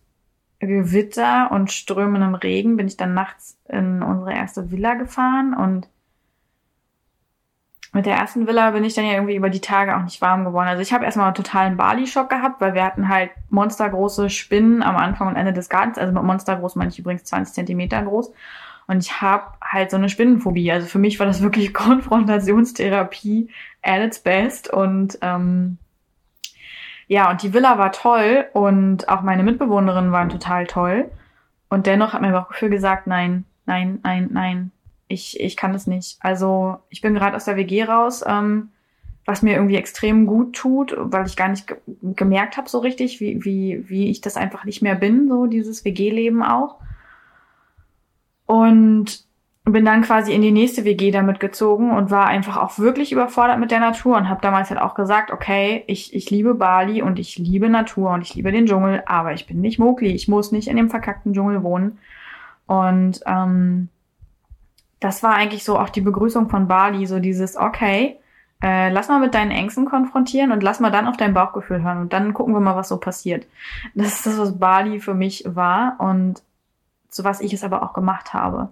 Gewitter 0.59 1.51
und 1.51 1.71
strömendem 1.71 2.35
Regen 2.35 2.77
bin 2.77 2.87
ich 2.87 2.97
dann 2.97 3.13
nachts 3.13 3.57
in 3.69 4.01
unsere 4.01 4.33
erste 4.33 4.71
Villa 4.71 4.95
gefahren 4.95 5.53
und 5.53 5.87
mit 7.93 8.05
der 8.05 8.15
ersten 8.15 8.47
Villa 8.47 8.71
bin 8.71 8.83
ich 8.83 8.93
dann 8.93 9.05
ja 9.05 9.13
irgendwie 9.13 9.35
über 9.35 9.49
die 9.49 9.61
Tage 9.61 9.97
auch 9.97 10.03
nicht 10.03 10.21
warm 10.21 10.45
geworden. 10.45 10.67
Also 10.67 10.81
ich 10.81 10.93
habe 10.93 11.05
erstmal 11.05 11.27
einen 11.27 11.35
totalen 11.35 11.77
Bali-Schock 11.77 12.29
gehabt, 12.29 12.61
weil 12.61 12.73
wir 12.73 12.83
hatten 12.83 13.09
halt 13.09 13.31
monstergroße 13.49 14.29
Spinnen 14.29 14.83
am 14.83 14.97
Anfang 14.97 15.29
und 15.29 15.35
Ende 15.35 15.53
des 15.53 15.67
Gartens. 15.67 15.97
Also 15.97 16.13
mit 16.13 16.21
monstergroß 16.21 16.75
meine 16.75 16.91
ich 16.91 16.99
übrigens 16.99 17.23
20 17.23 17.55
Zentimeter 17.55 18.03
groß. 18.03 18.31
Und 18.87 18.99
ich 19.03 19.21
habe 19.21 19.45
halt 19.61 19.89
so 19.89 19.97
eine 19.97 20.09
Spinnenphobie. 20.09 20.71
Also 20.71 20.85
für 20.85 20.99
mich 20.99 21.19
war 21.19 21.25
das 21.25 21.41
wirklich 21.41 21.73
Konfrontationstherapie 21.73 23.49
at 23.81 24.01
its 24.01 24.19
best. 24.19 24.71
Und 24.71 25.17
ähm, 25.21 25.77
ja, 27.07 27.31
und 27.31 27.41
die 27.41 27.53
Villa 27.53 27.77
war 27.77 27.91
toll 27.91 28.45
und 28.53 29.07
auch 29.09 29.21
meine 29.21 29.43
Mitbewohnerinnen 29.43 30.11
waren 30.11 30.29
total 30.29 30.67
toll. 30.67 31.09
Und 31.69 31.85
dennoch 31.85 32.13
hat 32.13 32.21
mein 32.21 32.33
Bauchgefühl 32.33 32.69
gesagt, 32.69 33.07
nein, 33.07 33.45
nein, 33.65 33.99
nein, 34.03 34.29
nein, 34.31 34.71
ich, 35.07 35.39
ich 35.39 35.55
kann 35.55 35.73
das 35.73 35.87
nicht. 35.87 36.17
Also 36.21 36.77
ich 36.89 37.01
bin 37.01 37.13
gerade 37.13 37.35
aus 37.35 37.45
der 37.45 37.55
WG 37.55 37.83
raus, 37.83 38.23
ähm, 38.25 38.69
was 39.25 39.41
mir 39.41 39.55
irgendwie 39.55 39.75
extrem 39.75 40.25
gut 40.25 40.55
tut, 40.55 40.95
weil 40.97 41.25
ich 41.25 41.35
gar 41.35 41.49
nicht 41.49 41.67
ge 41.67 41.77
gemerkt 42.01 42.55
habe 42.57 42.69
so 42.69 42.79
richtig, 42.79 43.19
wie, 43.19 43.43
wie, 43.43 43.89
wie 43.89 44.09
ich 44.09 44.21
das 44.21 44.37
einfach 44.37 44.63
nicht 44.63 44.81
mehr 44.81 44.95
bin, 44.95 45.27
so 45.27 45.47
dieses 45.47 45.83
WG-Leben 45.83 46.43
auch. 46.43 46.77
Und 48.45 49.26
bin 49.73 49.85
dann 49.85 50.01
quasi 50.01 50.33
in 50.33 50.41
die 50.41 50.51
nächste 50.51 50.85
WG 50.85 51.11
damit 51.11 51.39
gezogen 51.39 51.91
und 51.91 52.11
war 52.11 52.27
einfach 52.27 52.57
auch 52.57 52.77
wirklich 52.79 53.11
überfordert 53.11 53.59
mit 53.59 53.71
der 53.71 53.79
Natur 53.79 54.15
und 54.15 54.29
habe 54.29 54.41
damals 54.41 54.69
halt 54.69 54.79
auch 54.79 54.93
gesagt, 54.93 55.31
okay, 55.31 55.83
ich, 55.87 56.13
ich 56.15 56.29
liebe 56.29 56.53
Bali 56.53 57.01
und 57.01 57.19
ich 57.19 57.37
liebe 57.37 57.69
Natur 57.69 58.11
und 58.11 58.21
ich 58.21 58.35
liebe 58.35 58.51
den 58.51 58.65
Dschungel, 58.65 59.03
aber 59.05 59.33
ich 59.33 59.47
bin 59.47 59.59
nicht 59.59 59.79
Mowgli, 59.79 60.11
ich 60.11 60.27
muss 60.27 60.51
nicht 60.51 60.67
in 60.67 60.77
dem 60.77 60.89
verkackten 60.89 61.33
Dschungel 61.33 61.63
wohnen. 61.63 61.97
Und 62.65 63.21
ähm, 63.25 63.89
das 64.99 65.23
war 65.23 65.35
eigentlich 65.35 65.63
so 65.63 65.77
auch 65.77 65.89
die 65.89 66.01
Begrüßung 66.01 66.49
von 66.49 66.67
Bali, 66.67 67.05
so 67.05 67.19
dieses, 67.19 67.57
okay, 67.57 68.17
äh, 68.61 68.89
lass 68.89 69.09
mal 69.09 69.19
mit 69.19 69.33
deinen 69.33 69.51
Ängsten 69.51 69.85
konfrontieren 69.85 70.51
und 70.51 70.63
lass 70.63 70.79
mal 70.79 70.91
dann 70.91 71.07
auf 71.07 71.17
dein 71.17 71.33
Bauchgefühl 71.33 71.83
hören 71.83 71.99
und 71.99 72.13
dann 72.13 72.33
gucken 72.33 72.53
wir 72.53 72.59
mal, 72.59 72.75
was 72.75 72.89
so 72.89 72.97
passiert. 72.97 73.45
Das 73.93 74.13
ist 74.13 74.25
das, 74.25 74.39
was 74.39 74.57
Bali 74.57 74.99
für 74.99 75.13
mich 75.13 75.43
war 75.45 75.95
und 75.99 76.41
so 77.09 77.23
was 77.23 77.41
ich 77.41 77.53
es 77.53 77.63
aber 77.63 77.83
auch 77.83 77.93
gemacht 77.93 78.33
habe. 78.33 78.69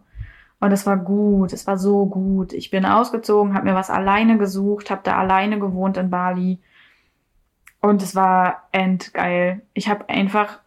Und 0.60 0.72
es 0.72 0.86
war 0.86 0.98
gut, 0.98 1.54
es 1.54 1.68
war 1.68 1.78
so 1.78 2.06
gut. 2.06 2.54
Ich 2.54 2.72
bin 2.72 2.86
ausgezogen, 2.86 3.54
habe 3.54 3.66
mir 3.66 3.76
was 3.76 3.90
alleine 3.90 4.38
gesucht, 4.38 4.90
habe 4.90 5.02
da 5.04 5.18
alleine 5.18 5.60
gewohnt 5.60 5.98
in 5.98 6.10
Bali. 6.10 6.60
Und 7.82 8.02
es 8.02 8.16
war 8.16 8.68
endgeil. 8.72 9.62
Ich 9.74 9.90
habe 9.90 10.10
einfach 10.10 10.60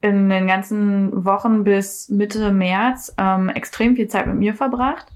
in 0.00 0.28
den 0.28 0.46
ganzen 0.46 1.24
Wochen 1.24 1.64
bis 1.64 2.08
Mitte 2.08 2.52
März 2.52 3.14
ähm, 3.18 3.48
extrem 3.48 3.96
viel 3.96 4.08
Zeit 4.08 4.26
mit 4.26 4.36
mir 4.36 4.54
verbracht 4.54 5.06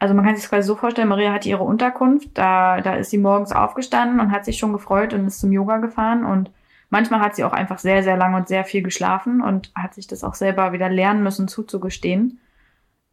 also 0.00 0.14
man 0.14 0.24
kann 0.24 0.34
sich 0.34 0.44
das 0.44 0.50
quasi 0.50 0.66
so 0.66 0.76
vorstellen, 0.76 1.08
Maria 1.08 1.30
hatte 1.30 1.48
ihre 1.48 1.62
Unterkunft, 1.62 2.30
da, 2.34 2.80
da 2.80 2.94
ist 2.94 3.10
sie 3.10 3.18
morgens 3.18 3.52
aufgestanden 3.52 4.18
und 4.18 4.32
hat 4.32 4.46
sich 4.46 4.56
schon 4.56 4.72
gefreut 4.72 5.12
und 5.12 5.26
ist 5.26 5.40
zum 5.40 5.52
Yoga 5.52 5.76
gefahren 5.76 6.24
und 6.24 6.50
manchmal 6.88 7.20
hat 7.20 7.36
sie 7.36 7.44
auch 7.44 7.52
einfach 7.52 7.78
sehr, 7.78 8.02
sehr 8.02 8.16
lang 8.16 8.34
und 8.34 8.48
sehr 8.48 8.64
viel 8.64 8.82
geschlafen 8.82 9.42
und 9.42 9.70
hat 9.74 9.92
sich 9.94 10.06
das 10.06 10.24
auch 10.24 10.34
selber 10.34 10.72
wieder 10.72 10.88
lernen 10.88 11.22
müssen 11.22 11.48
zuzugestehen, 11.48 12.40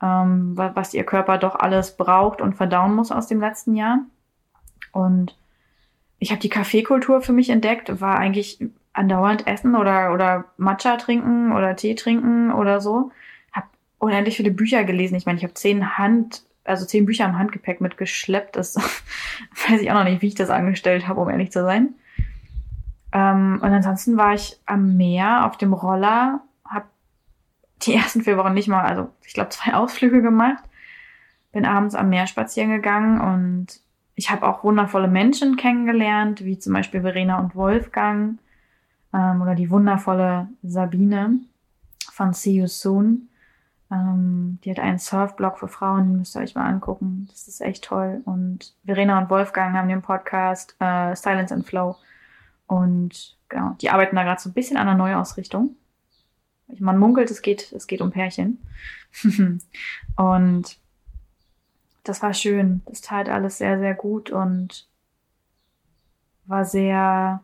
ähm, 0.01 0.54
was 0.56 0.94
ihr 0.94 1.04
Körper 1.04 1.38
doch 1.38 1.56
alles 1.56 1.98
braucht 1.98 2.42
und 2.42 2.56
verdauen 2.56 2.96
muss 2.96 3.12
aus 3.12 3.27
dem 3.27 3.39
letzten 3.39 3.75
Jahr. 3.75 4.00
Und 4.92 5.36
ich 6.20 6.32
habe 6.32 6.42
die 6.42 6.50
Kaffeekultur 6.50 7.22
für 7.22 7.34
mich 7.34 7.50
entdeckt, 7.50 8.01
war 8.01 8.18
eigentlich 8.18 8.60
andauernd 8.94 9.46
essen 9.46 9.75
oder, 9.75 10.13
oder 10.13 10.46
Matcha 10.58 10.98
trinken 10.98 11.51
oder 11.51 11.75
Tee 11.75 11.96
trinken 11.96 12.51
oder 12.51 12.82
so. 12.82 13.12
Hab 13.51 13.66
unendlich 14.00 14.38
viele 14.38 14.51
Bücher 14.51 14.84
gelesen. 14.84 15.16
Ich 15.16 15.25
meine, 15.25 15.38
ich 15.38 15.44
habe 15.44 15.54
zehn 15.54 15.98
Hand 15.98 16.44
also 16.68 16.86
zehn 16.86 17.06
Bücher 17.06 17.25
im 17.25 17.38
Handgepäck 17.38 17.82
mitgeschleppt. 17.82 18.56
Das 18.56 18.75
weiß 19.70 19.82
ich 19.82 19.89
auch 19.89 19.96
noch 19.96 20.04
nicht, 20.04 20.22
wie 20.22 20.27
ich 20.27 20.36
das 20.36 20.50
angestellt 20.50 21.08
habe, 21.08 21.22
um 21.22 21.30
ehrlich 21.30 21.51
zu 21.51 21.63
sein. 21.63 21.96
Ähm, 23.13 23.60
und 23.62 23.72
ansonsten 23.72 24.18
war 24.18 24.34
ich 24.34 24.60
am 24.66 24.98
Meer 24.98 25.46
auf 25.46 25.58
dem 25.58 25.74
Roller, 25.74 26.42
habe 26.42 26.44
die 27.84 27.96
ersten 27.96 28.22
vier 28.22 28.38
Wochen 28.38 28.53
nicht 28.53 28.67
mal, 28.67 28.84
also 28.84 29.10
ich 29.25 29.34
glaube 29.34 29.50
zwei 29.50 29.74
Ausflüge 29.75 30.22
gemacht, 30.22 30.63
bin 31.51 31.65
abends 31.65 31.96
am 31.96 32.10
Meer 32.10 32.27
spazieren 32.27 32.72
gegangen 32.72 33.19
und 33.22 33.81
ich 34.15 34.31
habe 34.31 34.48
auch 34.48 34.63
wundervolle 34.63 35.07
Menschen 35.07 35.57
kennengelernt, 35.57 36.43
wie 36.43 36.57
zum 36.57 36.74
Beispiel 36.74 37.01
Verena 37.01 37.39
und 37.39 37.55
Wolfgang 37.55 38.39
ähm, 39.13 39.41
oder 39.41 39.53
die 39.53 39.69
wundervolle 39.69 40.48
Sabine 40.63 41.39
von 42.12 42.34
See 42.34 42.53
You 42.53 42.67
Soon. 42.67 43.29
Ähm, 43.91 44.60
die 44.63 44.72
hat 44.72 44.79
einen 44.79 44.98
Surfblog 44.98 45.60
für 45.60 45.67
Frauen, 45.67 46.17
müsst 46.17 46.36
ihr 46.36 46.41
euch 46.41 46.55
mal 46.55 46.65
angucken. 46.65 47.27
Das 47.29 47.48
ist 47.48 47.62
echt 47.62 47.86
toll. 47.86 48.22
Und 48.25 48.74
Verena 48.86 49.19
und 49.19 49.29
Wolfgang 49.29 49.75
haben 49.75 49.88
den 49.88 50.01
Podcast 50.01 50.75
äh, 50.79 51.15
Silence 51.15 51.53
and 51.53 51.65
Flow. 51.65 51.96
Und 52.65 53.38
genau, 53.50 53.75
die 53.79 53.89
arbeiten 53.89 54.15
da 54.15 54.24
gerade 54.24 54.41
so 54.41 54.50
ein 54.50 54.53
bisschen 54.53 54.77
an 54.77 54.88
einer 54.88 54.98
Neuausrichtung. 54.98 55.75
Man 56.68 56.98
munkelt, 56.98 57.32
es 57.32 57.42
geht, 57.42 57.72
es 57.72 57.88
geht 57.88 58.02
um 58.02 58.12
Pärchen. 58.12 58.60
und 60.16 60.78
das 62.04 62.22
war 62.22 62.34
schön. 62.34 62.82
Das 62.86 63.02
tat 63.02 63.30
alles 63.30 63.58
sehr, 63.58 63.80
sehr 63.80 63.94
gut 63.94 64.30
und 64.30 64.88
war 66.46 66.66
sehr, 66.66 67.42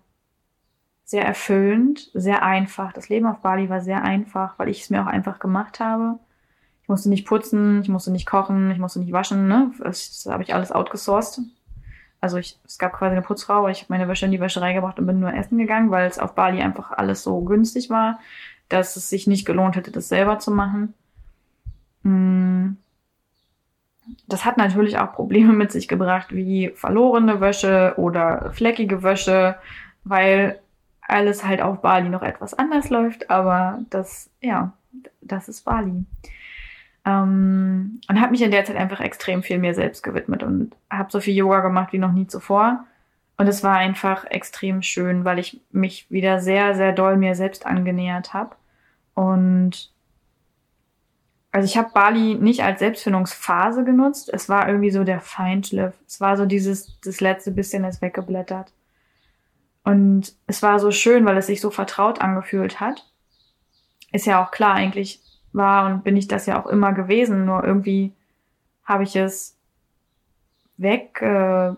sehr 1.03 1.25
erfüllend, 1.25 2.10
sehr 2.13 2.44
einfach. 2.44 2.94
Das 2.94 3.10
Leben 3.10 3.25
auf 3.25 3.39
Bali 3.39 3.70
war 3.70 3.82
sehr 3.82 4.03
einfach, 4.03 4.58
weil 4.58 4.70
ich 4.70 4.82
es 4.82 4.89
mir 4.89 5.01
auch 5.03 5.08
einfach 5.08 5.39
gemacht 5.39 5.80
habe. 5.80 6.20
Ich 6.82 6.89
musste 6.89 7.10
nicht 7.10 7.27
putzen, 7.27 7.82
ich 7.82 7.89
musste 7.89 8.12
nicht 8.12 8.25
kochen, 8.25 8.72
ich 8.72 8.77
musste 8.77 9.00
nicht 9.00 9.13
waschen, 9.13 9.48
ne? 9.48 9.72
Das, 9.80 10.24
das 10.24 10.32
habe 10.32 10.44
ich 10.44 10.53
alles 10.53 10.72
outgesourced. 10.72 11.42
Also 12.20 12.38
ich, 12.38 12.58
es 12.65 12.77
gab 12.77 12.94
quasi 12.94 13.12
eine 13.12 13.22
Putzfrau, 13.22 13.68
ich 13.68 13.82
habe 13.82 13.94
meine 13.94 14.08
Wäsche 14.08 14.25
in 14.25 14.32
die 14.32 14.39
Wäscherei 14.39 14.74
gebracht 14.74 14.98
und 14.98 15.06
bin 15.06 15.20
nur 15.20 15.34
essen 15.34 15.58
gegangen, 15.58 15.92
weil 15.92 16.08
es 16.08 16.20
auf 16.20 16.36
Bali 16.36 16.62
einfach 16.62 16.92
alles 16.92 17.22
so 17.22 17.42
günstig 17.42 17.89
war, 17.89 18.20
dass 18.74 18.96
es 18.96 19.10
sich 19.10 19.27
nicht 19.27 19.46
gelohnt 19.46 19.75
hätte, 19.75 19.92
das 19.92 20.10
selber 20.10 20.39
zu 20.39 20.51
machen. 20.51 20.94
Hm. 22.03 22.77
Das 24.27 24.44
hat 24.44 24.58
natürlich 24.58 24.98
auch 24.98 25.13
Probleme 25.13 25.53
mit 25.53 25.72
sich 25.72 25.88
gebracht, 25.88 26.36
wie 26.36 26.74
verlorene 26.75 27.39
Wäsche 27.39 27.94
oder 27.98 28.51
fleckige 28.53 29.01
Wäsche, 29.01 29.56
weil 30.03 30.60
alles 31.01 31.46
halt 31.46 31.62
auf 31.62 31.82
Bali 31.82 32.10
noch 32.10 32.22
etwas 32.22 32.53
anders 32.53 32.89
läuft, 32.89 33.30
aber 33.30 33.80
das, 33.89 34.30
ja, 34.42 34.74
das 35.22 35.48
ist 35.48 35.63
Bali. 35.63 36.06
Ähm, 37.06 38.01
und 38.08 38.22
habe 38.22 38.32
mich 38.32 38.42
in 38.42 38.51
der 38.51 38.65
Zeit 38.65 38.77
einfach 38.77 39.00
extrem 39.01 39.44
viel 39.44 39.58
mir 39.58 39.74
selbst 39.74 40.03
gewidmet 40.03 40.44
und 40.44 40.74
habe 40.89 41.12
so 41.12 41.20
viel 41.20 41.36
Yoga 41.36 41.60
gemacht 41.60 41.94
wie 41.94 41.98
noch 41.98 42.12
nie 42.12 42.27
zuvor. 42.27 42.86
Und 43.38 43.48
es 43.48 43.63
war 43.63 43.75
einfach 43.75 44.25
extrem 44.25 44.82
schön, 44.82 45.25
weil 45.25 45.39
ich 45.39 45.60
mich 45.72 46.10
wieder 46.10 46.39
sehr, 46.39 46.75
sehr 46.75 46.94
doll 46.94 47.18
mir 47.18 47.36
selbst 47.36 47.65
angenähert 47.65 48.34
habe. 48.34 48.56
Und 49.13 49.91
also 51.51 51.65
ich 51.65 51.77
habe 51.77 51.91
Bali 51.93 52.36
nicht 52.36 52.63
als 52.63 52.79
Selbstfindungsphase 52.79 53.84
genutzt. 53.84 54.29
Es 54.34 54.50
war 54.50 54.67
irgendwie 54.67 54.89
so 54.89 55.03
der 55.03 55.20
Feinschliff. 55.22 55.93
Es 56.08 56.20
war 56.20 56.36
so 56.36 56.48
dieses, 56.48 57.00
das 57.01 57.22
letzte 57.22 57.51
bisschen 57.51 57.84
ist 57.84 58.01
weggeblättert. 58.01 58.74
Und 59.84 60.34
es 60.48 60.63
war 60.63 60.79
so 60.79 60.89
schön, 60.91 61.25
weil 61.25 61.38
es 61.38 61.46
sich 61.48 61.62
so 61.62 61.70
vertraut 61.70 62.22
angefühlt 62.22 62.79
hat. 62.79 63.05
Ist 64.12 64.25
ja 64.25 64.43
auch 64.43 64.50
klar, 64.50 64.74
eigentlich 64.74 65.22
war 65.51 65.86
und 65.86 66.03
bin 66.03 66.17
ich 66.17 66.27
das 66.27 66.48
ja 66.48 66.60
auch 66.60 66.65
immer 66.65 66.93
gewesen. 66.93 67.46
Nur 67.46 67.63
irgendwie 67.63 68.13
habe 68.84 69.03
ich 69.03 69.15
es 69.15 69.55
weggesteckt, 70.77 71.77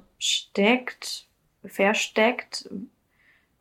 versteckt 1.66 2.70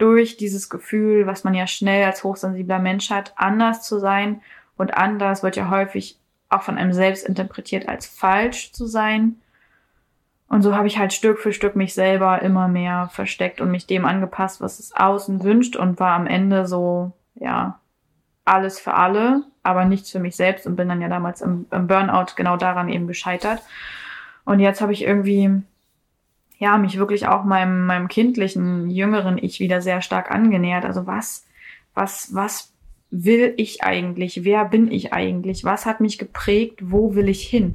durch 0.05 0.37
dieses 0.37 0.69
Gefühl, 0.69 1.27
was 1.27 1.45
man 1.45 1.55
ja 1.55 1.67
schnell 1.67 2.05
als 2.05 2.25
hochsensibler 2.25 2.79
Mensch 2.79 3.09
hat, 3.09 3.33
anders 3.37 3.81
zu 3.81 3.99
sein. 3.99 4.43
Und 4.77 4.95
anders 4.95 5.43
wird 5.43 5.57
ja 5.57 5.71
häufig 5.71 6.19
auch 6.51 6.61
von 6.61 6.77
einem 6.77 6.93
selbst 6.93 7.27
interpretiert 7.27 7.89
als 7.89 8.05
falsch 8.07 8.73
zu 8.73 8.87
sein. 8.87 9.37
Und 10.47 10.61
so 10.61 10.77
habe 10.77 10.87
ich 10.87 10.99
halt 10.99 11.15
Stück 11.15 11.39
für 11.39 11.55
Stück 11.55 11.75
mich 11.75 11.95
selber 11.95 12.43
immer 12.43 12.69
mehr 12.69 13.09
versteckt 13.13 13.63
und 13.63 13.71
mich 13.71 13.87
dem 13.87 14.05
angepasst, 14.05 14.61
was 14.61 14.79
es 14.79 14.95
außen 14.95 15.43
wünscht 15.43 15.75
und 15.75 15.99
war 15.99 16.13
am 16.13 16.27
Ende 16.27 16.67
so, 16.67 17.13
ja, 17.35 17.81
alles 18.45 18.79
für 18.79 18.93
alle, 18.93 19.45
aber 19.63 19.87
nichts 19.87 20.11
für 20.11 20.21
mich 20.21 20.37
selbst 20.37 20.67
und 20.67 20.77
bin 20.77 20.91
dann 20.91 21.01
ja 21.01 21.09
damals 21.09 21.41
im, 21.41 21.65
im 21.71 21.87
Burnout 21.87 22.35
genau 22.37 22.59
daran 22.59 22.91
eben 22.91 23.07
gescheitert. 23.07 23.63
Und 24.45 24.61
jetzt 24.61 24.83
habe 24.83 24.93
ich 24.93 25.03
irgendwie, 25.03 25.63
ja, 26.65 26.79
mich 26.79 26.97
wirklich 26.97 27.29
auch 27.29 27.45
meinem, 27.45 27.85
meinem 27.85 28.09
kindlichen, 28.09 28.89
jüngeren 28.89 29.37
Ich 29.37 29.61
wieder 29.61 29.83
sehr 29.83 30.01
stark 30.01 30.31
angenähert. 30.31 30.87
Also 30.87 31.07
was, 31.07 31.45
was, 31.93 32.35
was 32.35 32.73
will 33.11 33.53
ich 33.59 33.85
eigentlich? 33.85 34.45
Wer 34.45 34.65
bin 34.65 34.91
ich 34.91 35.13
eigentlich? 35.13 35.65
Was 35.65 35.85
hat 35.85 36.01
mich 36.01 36.17
geprägt? 36.17 36.81
Wo 36.83 37.15
will 37.15 37.29
ich 37.29 37.47
hin? 37.47 37.75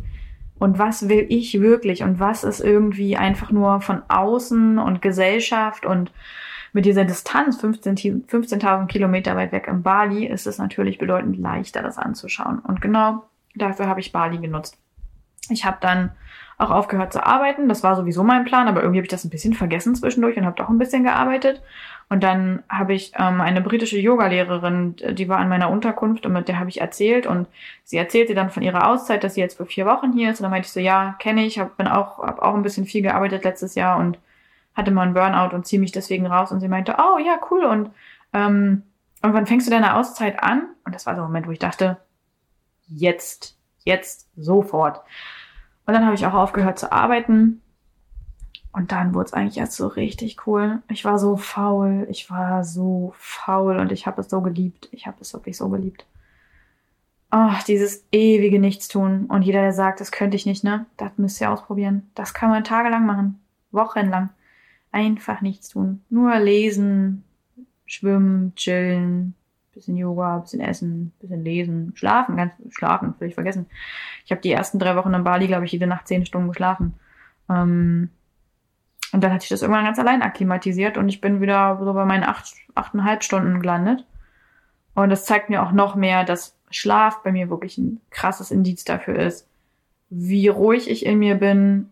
Und 0.57 0.79
was 0.79 1.07
will 1.07 1.27
ich 1.29 1.61
wirklich? 1.61 2.01
Und 2.01 2.19
was 2.19 2.43
ist 2.43 2.61
irgendwie 2.61 3.15
einfach 3.15 3.51
nur 3.51 3.79
von 3.79 4.01
außen 4.07 4.79
und 4.79 5.03
Gesellschaft 5.03 5.85
und 5.85 6.11
mit 6.73 6.85
dieser 6.85 7.05
Distanz, 7.05 7.63
15.000 7.63 8.27
15 8.27 8.87
Kilometer 8.87 9.35
weit 9.35 9.51
weg 9.51 9.67
in 9.67 9.83
Bali, 9.83 10.25
ist 10.25 10.47
es 10.47 10.57
natürlich 10.57 10.97
bedeutend 10.97 11.37
leichter, 11.37 11.83
das 11.83 11.99
anzuschauen. 11.99 12.57
Und 12.57 12.81
genau 12.81 13.25
dafür 13.53 13.85
habe 13.85 13.99
ich 13.99 14.11
Bali 14.11 14.39
genutzt. 14.39 14.79
Ich 15.49 15.63
habe 15.63 15.77
dann 15.79 16.11
auch 16.59 16.69
aufgehört 16.69 17.13
zu 17.13 17.25
arbeiten. 17.25 17.69
Das 17.69 17.83
war 17.83 17.95
sowieso 17.95 18.23
mein 18.23 18.43
Plan, 18.43 18.67
aber 18.67 18.81
irgendwie 18.81 18.99
habe 18.99 19.05
ich 19.05 19.11
das 19.11 19.23
ein 19.23 19.29
bisschen 19.29 19.53
vergessen 19.53 19.95
zwischendurch 19.95 20.37
und 20.37 20.45
habe 20.45 20.57
doch 20.57 20.69
ein 20.69 20.77
bisschen 20.77 21.03
gearbeitet. 21.03 21.61
Und 22.09 22.21
dann 22.21 22.63
habe 22.67 22.93
ich 22.93 23.13
ähm, 23.17 23.39
eine 23.39 23.61
britische 23.61 23.97
Yogalehrerin, 23.97 24.95
die 25.11 25.29
war 25.29 25.37
an 25.37 25.47
meiner 25.47 25.69
Unterkunft 25.69 26.25
und 26.25 26.33
mit 26.33 26.47
der 26.47 26.59
habe 26.59 26.69
ich 26.69 26.81
erzählt 26.81 27.25
und 27.25 27.47
sie 27.85 27.97
erzählte 27.97 28.35
dann 28.35 28.49
von 28.49 28.61
ihrer 28.61 28.89
Auszeit, 28.89 29.23
dass 29.23 29.35
sie 29.35 29.41
jetzt 29.41 29.57
für 29.57 29.65
vier 29.65 29.85
Wochen 29.85 30.11
hier 30.11 30.31
ist. 30.31 30.39
Und 30.39 30.43
dann 30.43 30.51
meinte 30.51 30.65
ich 30.65 30.73
so, 30.73 30.81
ja, 30.81 31.15
kenne 31.19 31.45
ich, 31.45 31.59
hab, 31.59 31.77
bin 31.77 31.87
auch, 31.87 32.17
habe 32.19 32.41
auch 32.41 32.55
ein 32.55 32.63
bisschen 32.63 32.85
viel 32.85 33.03
gearbeitet 33.03 33.45
letztes 33.45 33.75
Jahr 33.75 33.97
und 33.97 34.19
hatte 34.75 34.91
mal 34.91 35.03
einen 35.03 35.13
Burnout 35.13 35.55
und 35.55 35.65
ziehe 35.65 35.79
mich 35.79 35.93
deswegen 35.93 36.27
raus. 36.27 36.51
Und 36.51 36.59
sie 36.59 36.67
meinte, 36.67 36.95
oh 36.97 37.19
ja, 37.19 37.39
cool. 37.51 37.63
Und, 37.63 37.91
ähm, 38.33 38.83
und 39.21 39.33
wann 39.33 39.45
fängst 39.45 39.67
du 39.67 39.71
deine 39.71 39.95
Auszeit 39.95 40.43
an? 40.43 40.63
Und 40.85 40.95
das 40.95 41.05
war 41.05 41.15
so 41.15 41.21
ein 41.21 41.27
Moment, 41.27 41.47
wo 41.47 41.51
ich 41.51 41.59
dachte, 41.59 41.97
jetzt, 42.87 43.55
jetzt, 43.85 44.27
sofort. 44.35 45.01
Und 45.89 45.95
dann 45.95 46.05
habe 46.05 46.13
ich 46.13 46.27
auch 46.27 46.35
aufgehört 46.35 46.77
zu 46.77 46.91
arbeiten. 46.91 47.63
Und 48.71 48.91
dann 48.91 49.15
wurde 49.15 49.25
es 49.25 49.33
eigentlich 49.33 49.57
erst 49.57 49.71
so 49.71 49.87
richtig 49.87 50.45
cool. 50.45 50.83
Ich 50.87 51.03
war 51.03 51.17
so 51.17 51.35
faul, 51.35 52.05
ich 52.11 52.29
war 52.29 52.63
so 52.63 53.15
faul 53.17 53.79
und 53.79 53.91
ich 53.91 54.05
habe 54.05 54.21
es 54.21 54.29
so 54.29 54.41
geliebt. 54.41 54.87
Ich 54.91 55.07
habe 55.07 55.17
es 55.19 55.33
wirklich 55.33 55.57
so 55.57 55.67
geliebt. 55.69 56.05
Ach, 57.31 57.63
dieses 57.63 58.05
ewige 58.11 58.59
Nichtstun. 58.59 59.25
Und 59.25 59.41
jeder, 59.41 59.61
der 59.63 59.73
sagt, 59.73 59.99
das 59.99 60.11
könnte 60.11 60.37
ich 60.37 60.45
nicht, 60.45 60.63
ne? 60.63 60.85
Das 60.95 61.09
müsst 61.17 61.41
ihr 61.41 61.51
ausprobieren. 61.51 62.07
Das 62.13 62.35
kann 62.35 62.51
man 62.51 62.63
tagelang 62.63 63.07
machen. 63.07 63.39
Wochenlang. 63.71 64.29
Einfach 64.91 65.41
nichts 65.41 65.69
tun. 65.69 66.03
Nur 66.11 66.37
lesen, 66.37 67.23
schwimmen, 67.87 68.53
chillen, 68.53 69.33
bisschen 69.73 69.97
Yoga, 69.97 70.37
bisschen 70.39 70.61
essen, 70.61 71.13
bisschen 71.19 71.43
lesen, 71.43 71.93
schlafen, 71.95 72.37
ganz 72.37 72.53
schlafen, 72.71 73.13
völlig 73.17 73.35
vergessen. 73.35 73.67
Ich 74.25 74.31
habe 74.31 74.41
die 74.41 74.51
ersten 74.51 74.79
drei 74.79 74.95
Wochen 74.95 75.13
in 75.13 75.23
Bali, 75.23 75.47
glaube 75.47 75.65
ich, 75.65 75.71
jede 75.71 75.87
Nacht 75.87 76.07
zehn 76.07 76.25
Stunden 76.25 76.49
geschlafen. 76.49 76.95
Ähm, 77.49 78.09
und 79.11 79.23
dann 79.23 79.33
hatte 79.33 79.43
ich 79.43 79.49
das 79.49 79.61
irgendwann 79.61 79.85
ganz 79.85 79.99
allein 79.99 80.21
akklimatisiert 80.21 80.97
und 80.97 81.09
ich 81.09 81.21
bin 81.21 81.41
wieder 81.41 81.79
so 81.83 81.93
bei 81.93 82.05
meinen 82.05 82.23
acht, 82.23 82.53
achteinhalb 82.75 83.23
Stunden 83.23 83.59
gelandet. 83.59 84.05
Und 84.93 85.09
das 85.09 85.25
zeigt 85.25 85.49
mir 85.49 85.63
auch 85.63 85.71
noch 85.71 85.95
mehr, 85.95 86.23
dass 86.23 86.55
Schlaf 86.69 87.23
bei 87.23 87.31
mir 87.31 87.49
wirklich 87.49 87.77
ein 87.77 88.01
krasses 88.11 88.51
Indiz 88.51 88.83
dafür 88.83 89.17
ist, 89.17 89.47
wie 90.09 90.47
ruhig 90.47 90.89
ich 90.89 91.05
in 91.05 91.19
mir 91.19 91.35
bin 91.35 91.89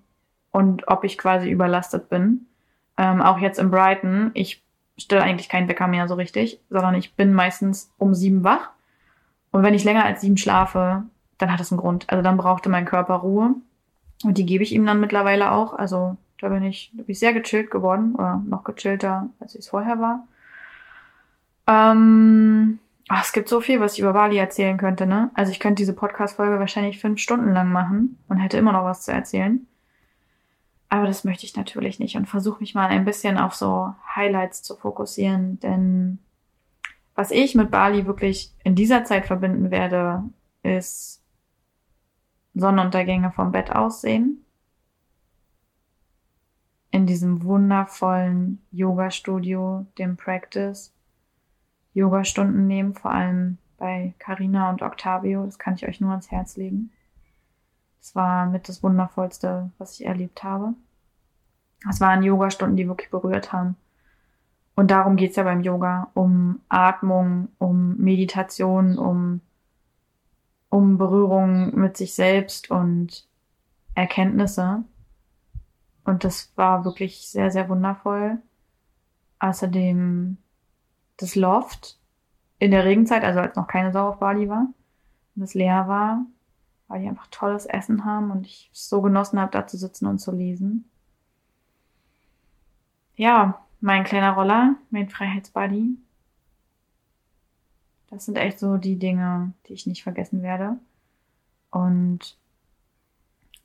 und 0.51 0.87
ob 0.87 1.03
ich 1.03 1.17
quasi 1.17 1.49
überlastet 1.49 2.09
bin. 2.09 2.45
Ähm, 2.97 3.21
auch 3.21 3.39
jetzt 3.39 3.59
in 3.59 3.71
Brighton, 3.71 4.31
ich 4.33 4.63
stelle 4.97 5.23
eigentlich 5.23 5.49
keinen 5.49 5.67
Wecker 5.67 5.87
mehr 5.87 6.07
so 6.07 6.15
richtig, 6.15 6.59
sondern 6.69 6.95
ich 6.95 7.15
bin 7.15 7.33
meistens 7.33 7.91
um 7.97 8.13
sieben 8.13 8.43
wach. 8.43 8.71
Und 9.51 9.63
wenn 9.63 9.73
ich 9.73 9.83
länger 9.83 10.05
als 10.05 10.21
sieben 10.21 10.37
schlafe, 10.37 11.03
dann 11.37 11.51
hat 11.51 11.59
das 11.59 11.71
einen 11.71 11.79
Grund. 11.79 12.09
Also 12.09 12.23
dann 12.23 12.37
brauchte 12.37 12.69
mein 12.69 12.85
Körper 12.85 13.15
Ruhe. 13.15 13.55
Und 14.23 14.37
die 14.37 14.45
gebe 14.45 14.63
ich 14.63 14.73
ihm 14.73 14.85
dann 14.85 14.99
mittlerweile 14.99 15.51
auch. 15.51 15.73
Also 15.73 16.17
da 16.41 16.49
bin 16.49 16.63
ich, 16.63 16.91
da 16.93 17.03
bin 17.03 17.11
ich 17.11 17.19
sehr 17.19 17.33
gechillt 17.33 17.71
geworden 17.71 18.15
oder 18.15 18.41
noch 18.45 18.63
gechillter, 18.63 19.29
als 19.39 19.53
ich 19.55 19.61
es 19.61 19.69
vorher 19.69 19.99
war. 19.99 20.27
Ähm, 21.67 22.79
ach, 23.07 23.23
es 23.23 23.33
gibt 23.33 23.49
so 23.49 23.61
viel, 23.61 23.79
was 23.79 23.93
ich 23.93 23.99
über 23.99 24.13
Bali 24.13 24.37
erzählen 24.37 24.77
könnte, 24.77 25.05
ne? 25.05 25.31
Also 25.33 25.51
ich 25.51 25.59
könnte 25.59 25.81
diese 25.81 25.93
Podcast-Folge 25.93 26.59
wahrscheinlich 26.59 26.99
fünf 26.99 27.19
Stunden 27.19 27.51
lang 27.53 27.71
machen 27.71 28.17
und 28.29 28.37
hätte 28.37 28.57
immer 28.57 28.71
noch 28.71 28.83
was 28.83 29.03
zu 29.03 29.11
erzählen. 29.11 29.67
Aber 30.89 31.05
das 31.05 31.23
möchte 31.23 31.45
ich 31.45 31.55
natürlich 31.55 31.99
nicht 31.99 32.15
und 32.15 32.27
versuche 32.27 32.61
mich 32.61 32.73
mal 32.73 32.87
ein 32.87 33.05
bisschen 33.05 33.37
auf 33.37 33.55
so 33.55 33.93
Highlights 34.15 34.63
zu 34.63 34.75
fokussieren, 34.75 35.59
denn 35.59 36.19
was 37.17 37.31
ich 37.31 37.55
mit 37.55 37.71
Bali 37.71 38.05
wirklich 38.05 38.53
in 38.63 38.75
dieser 38.75 39.03
Zeit 39.03 39.25
verbinden 39.25 39.71
werde, 39.71 40.23
ist 40.61 41.23
Sonnenuntergänge 42.53 43.31
vom 43.31 43.51
Bett 43.51 43.71
aussehen. 43.71 44.45
In 46.91 47.07
diesem 47.07 47.43
wundervollen 47.43 48.61
Yoga-Studio, 48.71 49.87
dem 49.97 50.15
Practice, 50.15 50.93
Yoga-Stunden 51.95 52.67
nehmen, 52.67 52.93
vor 52.93 53.11
allem 53.11 53.57
bei 53.77 54.13
Carina 54.19 54.69
und 54.69 54.83
Octavio. 54.83 55.43
Das 55.43 55.57
kann 55.57 55.73
ich 55.73 55.87
euch 55.87 55.99
nur 55.99 56.11
ans 56.11 56.29
Herz 56.29 56.55
legen. 56.55 56.91
Es 58.01 58.15
war 58.15 58.45
mit 58.45 58.69
das 58.69 58.83
Wundervollste, 58.83 59.71
was 59.77 59.99
ich 59.99 60.05
erlebt 60.05 60.43
habe. 60.43 60.73
Es 61.89 62.01
waren 62.01 62.23
Yoga-Stunden, 62.23 62.75
die 62.75 62.87
wirklich 62.87 63.11
berührt 63.11 63.53
haben. 63.53 63.75
Und 64.75 64.91
darum 64.91 65.15
geht's 65.15 65.35
ja 65.35 65.43
beim 65.43 65.61
Yoga, 65.61 66.11
um 66.13 66.61
Atmung, 66.69 67.49
um 67.57 67.97
Meditation, 67.97 68.97
um, 68.97 69.41
um 70.69 70.97
Berührung 70.97 71.75
mit 71.75 71.97
sich 71.97 72.13
selbst 72.13 72.69
und 72.69 73.27
Erkenntnisse. 73.95 74.83
Und 76.03 76.23
das 76.23 76.53
war 76.55 76.85
wirklich 76.85 77.27
sehr, 77.27 77.49
sehr 77.51 77.69
wundervoll. 77.69 78.37
Außerdem 79.39 80.37
das 81.17 81.35
Loft 81.35 81.99
in 82.59 82.71
der 82.71 82.85
Regenzeit, 82.85 83.23
also 83.23 83.39
als 83.39 83.55
noch 83.55 83.67
keine 83.67 83.91
Sau 83.91 84.09
auf 84.09 84.19
Bali 84.19 84.47
war 84.47 84.67
und 85.35 85.41
es 85.41 85.53
leer 85.53 85.87
war, 85.87 86.25
weil 86.87 87.01
die 87.01 87.07
einfach 87.07 87.27
tolles 87.27 87.65
Essen 87.65 88.05
haben 88.05 88.31
und 88.31 88.45
ich 88.45 88.69
es 88.73 88.89
so 88.89 89.01
genossen 89.01 89.39
habe, 89.39 89.51
da 89.51 89.67
zu 89.67 89.77
sitzen 89.77 90.07
und 90.07 90.19
zu 90.19 90.31
lesen. 90.31 90.89
Ja, 93.15 93.65
mein 93.81 94.03
kleiner 94.03 94.33
Roller, 94.33 94.75
mein 94.89 95.09
Freiheitsbuddy. 95.09 95.97
Das 98.09 98.25
sind 98.25 98.37
echt 98.37 98.59
so 98.59 98.77
die 98.77 98.97
Dinge, 98.97 99.53
die 99.67 99.73
ich 99.73 99.85
nicht 99.85 100.03
vergessen 100.03 100.41
werde. 100.41 100.77
Und 101.71 102.37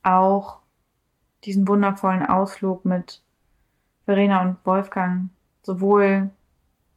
auch 0.03 0.59
diesen 1.45 1.69
wundervollen 1.69 2.27
Ausflug 2.27 2.85
mit 2.85 3.23
Verena 4.05 4.43
und 4.43 4.57
Wolfgang. 4.65 5.31
Sowohl, 5.63 6.31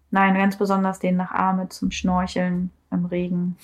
nein, 0.10 0.34
ganz 0.34 0.58
besonders 0.58 1.00
den 1.00 1.18
nach 1.18 1.32
Arme 1.32 1.70
zum 1.70 1.92
Schnorcheln 1.92 2.72
im 2.90 3.06
Regen 3.06 3.58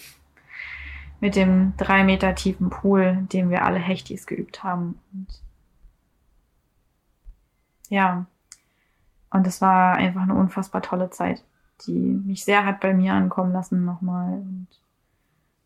mit 1.21 1.35
dem 1.35 1.73
drei 1.77 2.03
Meter 2.03 2.35
tiefen 2.35 2.69
Pool, 2.69 3.25
dem 3.31 3.51
wir 3.51 3.63
alle 3.63 3.79
Hechtis 3.79 4.25
geübt 4.25 4.63
haben. 4.63 4.99
Und 5.13 5.27
ja, 7.89 8.25
und 9.29 9.47
es 9.47 9.61
war 9.61 9.93
einfach 9.95 10.23
eine 10.23 10.33
unfassbar 10.33 10.81
tolle 10.81 11.11
Zeit, 11.11 11.43
die 11.85 11.91
mich 11.91 12.43
sehr 12.43 12.65
hat 12.65 12.81
bei 12.81 12.93
mir 12.93 13.13
ankommen 13.13 13.53
lassen 13.53 13.85
nochmal 13.85 14.33
und 14.33 14.67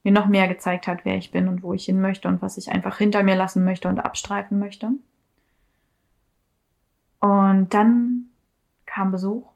mir 0.04 0.12
noch 0.12 0.28
mehr 0.28 0.48
gezeigt 0.48 0.88
hat, 0.88 1.06
wer 1.06 1.16
ich 1.16 1.32
bin 1.32 1.48
und 1.48 1.64
wo 1.64 1.74
ich 1.74 1.86
hin 1.86 2.02
möchte 2.02 2.28
und 2.28 2.42
was 2.42 2.58
ich 2.58 2.72
einfach 2.72 2.98
hinter 2.98 3.24
mir 3.24 3.36
lassen 3.36 3.64
möchte 3.64 3.88
und 3.88 4.00
abstreifen 4.00 4.60
möchte. 4.60 4.92
Und 7.22 7.74
dann 7.74 8.26
kam 8.86 9.12
Besuch. 9.12 9.50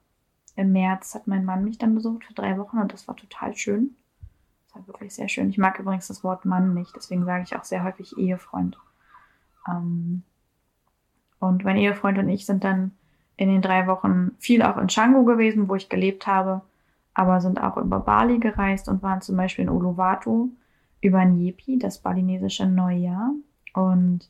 Im 0.56 0.72
März 0.72 1.14
hat 1.14 1.28
mein 1.28 1.46
Mann 1.46 1.64
mich 1.64 1.78
dann 1.78 1.94
besucht 1.94 2.24
für 2.24 2.34
drei 2.34 2.58
Wochen 2.58 2.80
und 2.80 2.94
das 2.94 3.08
war 3.08 3.16
total 3.16 3.56
schön. 3.56 3.96
Das 4.70 4.82
war 4.82 4.88
wirklich 4.88 5.14
sehr 5.14 5.28
schön. 5.28 5.50
Ich 5.50 5.58
mag 5.58 5.80
übrigens 5.80 6.08
das 6.08 6.24
Wort 6.24 6.46
Mann 6.46 6.74
nicht, 6.74 6.96
deswegen 6.96 7.26
sage 7.26 7.44
ich 7.44 7.56
auch 7.56 7.64
sehr 7.64 7.84
häufig 7.84 8.18
Ehefreund. 8.18 8.78
Ähm, 9.68 10.24
und 11.40 11.64
mein 11.64 11.78
Ehefreund 11.78 12.18
und 12.18 12.30
ich 12.30 12.46
sind 12.46 12.64
dann 12.64 12.92
in 13.38 13.50
den 13.50 13.62
drei 13.62 13.88
Wochen 13.88 14.32
viel 14.40 14.62
auch 14.62 14.78
in 14.78 14.88
Canggu 14.88 15.24
gewesen, 15.24 15.70
wo 15.70 15.76
ich 15.76 15.90
gelebt 15.90 16.28
habe, 16.28 16.62
aber 17.14 17.42
sind 17.42 17.62
auch 17.62 17.78
über 17.78 18.00
Bali 18.00 18.38
gereist 18.38 18.90
und 18.90 19.02
waren 19.02 19.22
zum 19.22 19.38
Beispiel 19.38 19.64
in 19.64 19.70
Uluwatu 19.70 20.50
über 21.02 21.24
Nyepi, 21.26 21.80
das 21.80 22.00
balinesische 22.00 22.66
Neujahr. 22.66 23.32
Und 23.74 24.30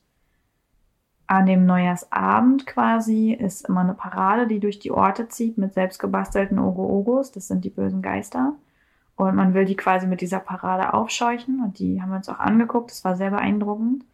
an 1.27 1.45
dem 1.45 1.65
Neujahrsabend 1.65 2.65
quasi 2.65 3.33
ist 3.33 3.67
immer 3.67 3.81
eine 3.81 3.93
Parade, 3.93 4.47
die 4.47 4.59
durch 4.59 4.79
die 4.79 4.91
Orte 4.91 5.27
zieht 5.27 5.57
mit 5.57 5.73
selbstgebastelten 5.73 6.59
Ogo-Ogos. 6.59 7.31
Das 7.31 7.47
sind 7.47 7.65
die 7.65 7.69
bösen 7.69 8.01
Geister. 8.01 8.53
Und 9.19 9.35
man 9.35 9.53
will 9.53 9.65
die 9.65 9.75
quasi 9.75 10.07
mit 10.07 10.21
dieser 10.21 10.39
Parade 10.39 10.93
aufscheuchen 10.93 11.61
und 11.61 11.77
die 11.77 12.01
haben 12.01 12.09
wir 12.09 12.15
uns 12.15 12.29
auch 12.29 12.39
angeguckt. 12.39 12.89
Das 12.89 13.03
war 13.03 13.17
sehr 13.17 13.31
beeindruckend. 13.31 14.05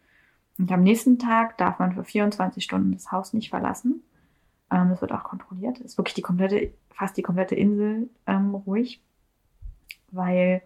Und 0.58 0.72
am 0.72 0.82
nächsten 0.82 1.20
Tag 1.20 1.56
darf 1.58 1.78
man 1.78 1.92
für 1.92 2.02
24 2.02 2.64
Stunden 2.64 2.90
das 2.90 3.12
Haus 3.12 3.32
nicht 3.32 3.50
verlassen. 3.50 4.02
Ähm, 4.68 4.88
das 4.88 5.00
wird 5.00 5.12
auch 5.12 5.22
kontrolliert. 5.22 5.78
Ist 5.78 5.96
wirklich 5.96 6.14
die 6.14 6.22
komplette, 6.22 6.72
fast 6.90 7.16
die 7.16 7.22
komplette 7.22 7.54
Insel 7.54 8.10
ähm, 8.26 8.52
ruhig, 8.56 9.00
weil 10.10 10.62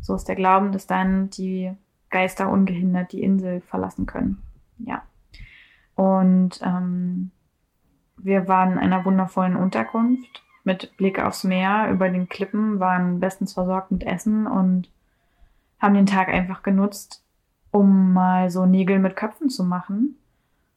so 0.00 0.16
ist 0.16 0.26
der 0.26 0.34
Glauben, 0.34 0.72
dass 0.72 0.88
dann 0.88 1.30
die 1.30 1.70
Geister 2.10 2.48
ungehindert 2.50 3.12
die 3.12 3.22
Insel 3.22 3.60
verlassen 3.60 4.06
können. 4.06 4.42
Ja. 4.78 5.04
Und 5.94 6.60
ähm, 6.64 7.30
wir 8.16 8.48
waren 8.48 8.72
in 8.72 8.78
einer 8.78 9.04
wundervollen 9.04 9.54
Unterkunft 9.54 10.42
mit 10.68 10.96
Blick 10.98 11.18
aufs 11.18 11.44
Meer 11.44 11.88
über 11.90 12.10
den 12.10 12.28
Klippen, 12.28 12.78
waren 12.78 13.20
bestens 13.20 13.54
versorgt 13.54 13.90
mit 13.90 14.04
Essen 14.04 14.46
und 14.46 14.90
haben 15.80 15.94
den 15.94 16.06
Tag 16.06 16.28
einfach 16.28 16.62
genutzt, 16.62 17.24
um 17.70 18.12
mal 18.12 18.50
so 18.50 18.66
Nägel 18.66 18.98
mit 18.98 19.16
Köpfen 19.16 19.48
zu 19.48 19.64
machen 19.64 20.16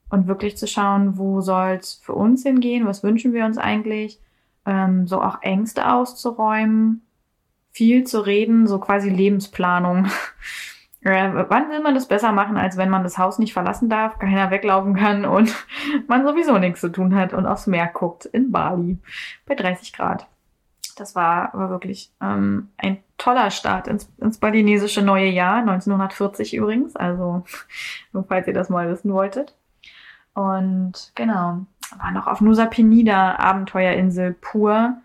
und 0.08 0.26
wirklich 0.26 0.56
zu 0.56 0.66
schauen, 0.66 1.18
wo 1.18 1.42
soll 1.42 1.78
es 1.80 1.94
für 1.94 2.14
uns 2.14 2.42
hingehen, 2.42 2.86
was 2.86 3.02
wünschen 3.02 3.34
wir 3.34 3.44
uns 3.44 3.58
eigentlich, 3.58 4.18
ähm, 4.64 5.06
so 5.06 5.20
auch 5.20 5.42
Ängste 5.42 5.92
auszuräumen, 5.92 7.02
viel 7.70 8.04
zu 8.04 8.20
reden, 8.20 8.66
so 8.66 8.78
quasi 8.78 9.10
Lebensplanung. 9.10 10.06
Äh, 11.04 11.30
wann 11.48 11.70
will 11.70 11.80
man 11.80 11.94
das 11.94 12.06
besser 12.06 12.32
machen, 12.32 12.56
als 12.56 12.76
wenn 12.76 12.88
man 12.88 13.02
das 13.02 13.18
Haus 13.18 13.38
nicht 13.38 13.52
verlassen 13.52 13.88
darf, 13.88 14.18
keiner 14.18 14.50
weglaufen 14.50 14.94
kann 14.94 15.24
und 15.24 15.52
man 16.08 16.24
sowieso 16.24 16.58
nichts 16.58 16.80
zu 16.80 16.90
tun 16.90 17.14
hat 17.14 17.32
und 17.32 17.46
aufs 17.46 17.66
Meer 17.66 17.88
guckt 17.88 18.24
in 18.26 18.52
Bali 18.52 18.98
bei 19.46 19.54
30 19.54 19.92
Grad. 19.92 20.26
Das 20.96 21.14
war 21.16 21.54
aber 21.54 21.70
wirklich 21.70 22.12
ähm, 22.20 22.68
ein 22.76 22.98
toller 23.18 23.50
Start 23.50 23.88
ins, 23.88 24.08
ins 24.18 24.38
balinesische 24.38 25.02
neue 25.02 25.28
Jahr, 25.28 25.56
1940 25.56 26.54
übrigens, 26.54 26.94
also 26.94 27.44
nur 28.12 28.24
falls 28.24 28.46
ihr 28.46 28.54
das 28.54 28.68
mal 28.68 28.88
wissen 28.88 29.12
wolltet. 29.12 29.56
Und 30.34 31.12
genau, 31.14 31.66
war 31.98 32.10
noch 32.12 32.26
auf 32.26 32.40
Nusa 32.40 32.66
Penida, 32.66 33.36
Abenteuerinsel 33.36 34.34
pur. 34.34 34.96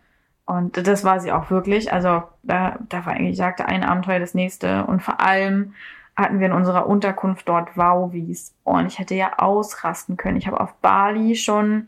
Und 0.47 0.87
das 0.87 1.03
war 1.03 1.19
sie 1.19 1.33
auch 1.33 1.51
wirklich. 1.51 1.91
Also 1.91 2.23
da, 2.41 2.79
da 2.87 3.05
war 3.05 3.13
eigentlich, 3.13 3.35
sagte 3.35 3.65
ein 3.65 3.83
Abenteuer 3.83 4.19
das 4.19 4.33
nächste. 4.33 4.85
Und 4.85 5.03
vor 5.03 5.19
allem 5.19 5.73
hatten 6.15 6.39
wir 6.39 6.47
in 6.47 6.53
unserer 6.53 6.87
Unterkunft 6.87 7.49
dort 7.49 7.75
Wauwies. 7.75 8.55
Und 8.63 8.87
ich 8.87 8.97
hätte 8.97 9.13
ja 9.13 9.39
ausrasten 9.39 10.15
können. 10.15 10.37
Ich 10.37 10.47
habe 10.47 10.61
auf 10.61 10.73
Bali 10.75 11.35
schon 11.35 11.87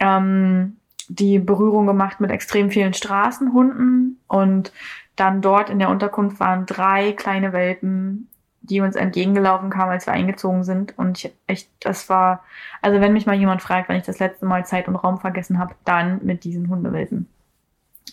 ähm, 0.00 0.78
die 1.08 1.38
Berührung 1.38 1.86
gemacht 1.86 2.18
mit 2.18 2.32
extrem 2.32 2.72
vielen 2.72 2.92
Straßenhunden. 2.92 4.20
Und 4.26 4.72
dann 5.14 5.40
dort 5.40 5.70
in 5.70 5.78
der 5.78 5.90
Unterkunft 5.90 6.40
waren 6.40 6.66
drei 6.66 7.12
kleine 7.12 7.52
Welpen, 7.52 8.28
die 8.70 8.80
uns 8.80 8.96
entgegengelaufen 8.96 9.70
kamen, 9.70 9.92
als 9.92 10.06
wir 10.06 10.12
eingezogen 10.12 10.64
sind. 10.64 10.96
Und 10.98 11.18
ich 11.18 11.32
echt, 11.46 11.70
das 11.80 12.08
war, 12.08 12.42
also 12.82 13.00
wenn 13.00 13.12
mich 13.12 13.26
mal 13.26 13.36
jemand 13.36 13.62
fragt, 13.62 13.88
wenn 13.88 13.96
ich 13.96 14.04
das 14.06 14.18
letzte 14.18 14.46
Mal 14.46 14.64
Zeit 14.66 14.88
und 14.88 14.96
Raum 14.96 15.18
vergessen 15.18 15.58
habe, 15.58 15.74
dann 15.84 16.24
mit 16.24 16.44
diesen 16.44 16.68
Hundewelpen. 16.68 17.28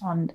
Und 0.02 0.34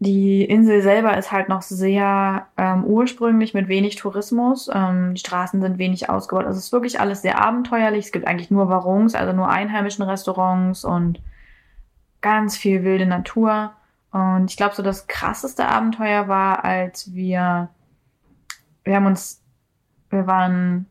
die 0.00 0.44
Insel 0.44 0.80
selber 0.82 1.16
ist 1.16 1.32
halt 1.32 1.48
noch 1.48 1.62
sehr 1.62 2.46
ähm, 2.56 2.84
ursprünglich 2.84 3.52
mit 3.52 3.66
wenig 3.66 3.96
Tourismus. 3.96 4.70
Ähm, 4.72 5.14
die 5.14 5.20
Straßen 5.20 5.60
sind 5.60 5.78
wenig 5.78 6.08
ausgebaut. 6.08 6.46
Also 6.46 6.58
es 6.58 6.66
ist 6.66 6.72
wirklich 6.72 7.00
alles 7.00 7.22
sehr 7.22 7.40
abenteuerlich. 7.40 8.06
Es 8.06 8.12
gibt 8.12 8.26
eigentlich 8.26 8.50
nur 8.50 8.68
Warungs, 8.68 9.16
also 9.16 9.32
nur 9.32 9.48
einheimischen 9.48 10.04
Restaurants 10.04 10.84
und 10.84 11.20
ganz 12.20 12.56
viel 12.56 12.84
wilde 12.84 13.06
Natur. 13.06 13.72
Und 14.12 14.50
ich 14.50 14.56
glaube, 14.56 14.74
so 14.74 14.82
das 14.82 15.08
krasseste 15.08 15.66
Abenteuer 15.66 16.28
war, 16.28 16.64
als 16.64 17.12
wir, 17.12 17.68
wir 18.88 18.96
haben 18.96 19.06
uns, 19.06 19.42
wir 20.08 20.26
waren, 20.26 20.86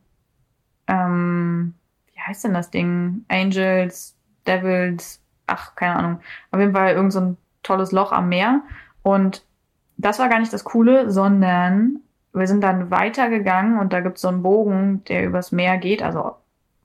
ähm, 0.85 1.73
wie 2.13 2.19
heißt 2.19 2.43
denn 2.43 2.53
das 2.53 2.69
Ding? 2.69 3.25
Angels, 3.27 4.15
Devils, 4.45 5.19
ach, 5.47 5.75
keine 5.75 5.95
Ahnung. 5.95 6.19
Auf 6.51 6.59
jeden 6.59 6.73
Fall 6.73 6.93
irgend 6.93 7.11
so 7.11 7.21
ein 7.21 7.37
tolles 7.63 7.91
Loch 7.91 8.11
am 8.11 8.29
Meer. 8.29 8.61
Und 9.01 9.43
das 9.97 10.19
war 10.19 10.29
gar 10.29 10.39
nicht 10.39 10.53
das 10.53 10.63
Coole, 10.63 11.09
sondern 11.09 12.01
wir 12.33 12.45
sind 12.45 12.61
dann 12.61 12.91
weitergegangen 12.91 13.79
und 13.79 13.93
da 13.93 14.01
gibt 14.01 14.17
es 14.17 14.21
so 14.21 14.27
einen 14.27 14.43
Bogen, 14.43 15.03
der 15.05 15.25
übers 15.25 15.51
Meer 15.51 15.77
geht, 15.79 16.03
also 16.03 16.35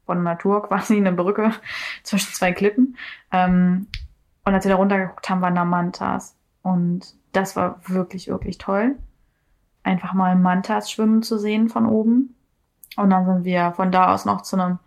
von 0.07 0.23
Natur 0.23 0.63
quasi 0.69 0.97
eine 0.97 1.13
Brücke 1.13 1.53
zwischen 2.05 2.33
zwei 2.33 2.53
Klippen. 2.53 2.97
Ähm, 3.31 3.87
und 4.47 4.55
als 4.55 4.65
wir 4.65 4.71
da 4.71 4.77
runtergeguckt 4.77 5.29
haben, 5.29 5.43
waren 5.43 5.55
da 5.55 5.67
Mantas. 5.67 6.37
Und 6.63 7.15
das 7.33 7.55
war 7.55 7.81
wirklich, 7.87 8.29
wirklich 8.29 8.57
toll. 8.57 8.97
Einfach 9.85 10.13
mal 10.13 10.37
Mantas 10.37 10.91
schwimmen 10.91 11.23
zu 11.23 11.39
sehen 11.39 11.69
von 11.69 11.87
oben. 11.87 12.35
Und 12.97 13.11
dann 13.11 13.27
sind 13.27 13.45
wir 13.45 13.73
von 13.73 13.91
da 13.91 14.13
aus 14.13 14.25
noch 14.25 14.43
zu 14.43 14.57
einem 14.57 14.79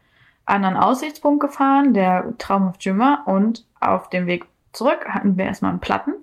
anderen 0.45 0.77
Aussichtspunkt 0.77 1.41
gefahren, 1.41 1.93
der 1.93 2.37
Traumhaft 2.37 2.85
Jümmer. 2.85 3.23
Und 3.25 3.65
auf 3.79 4.09
dem 4.09 4.27
Weg 4.27 4.45
zurück 4.73 5.05
hatten 5.07 5.37
wir 5.37 5.45
erstmal 5.45 5.71
einen 5.71 5.79
Platten 5.79 6.13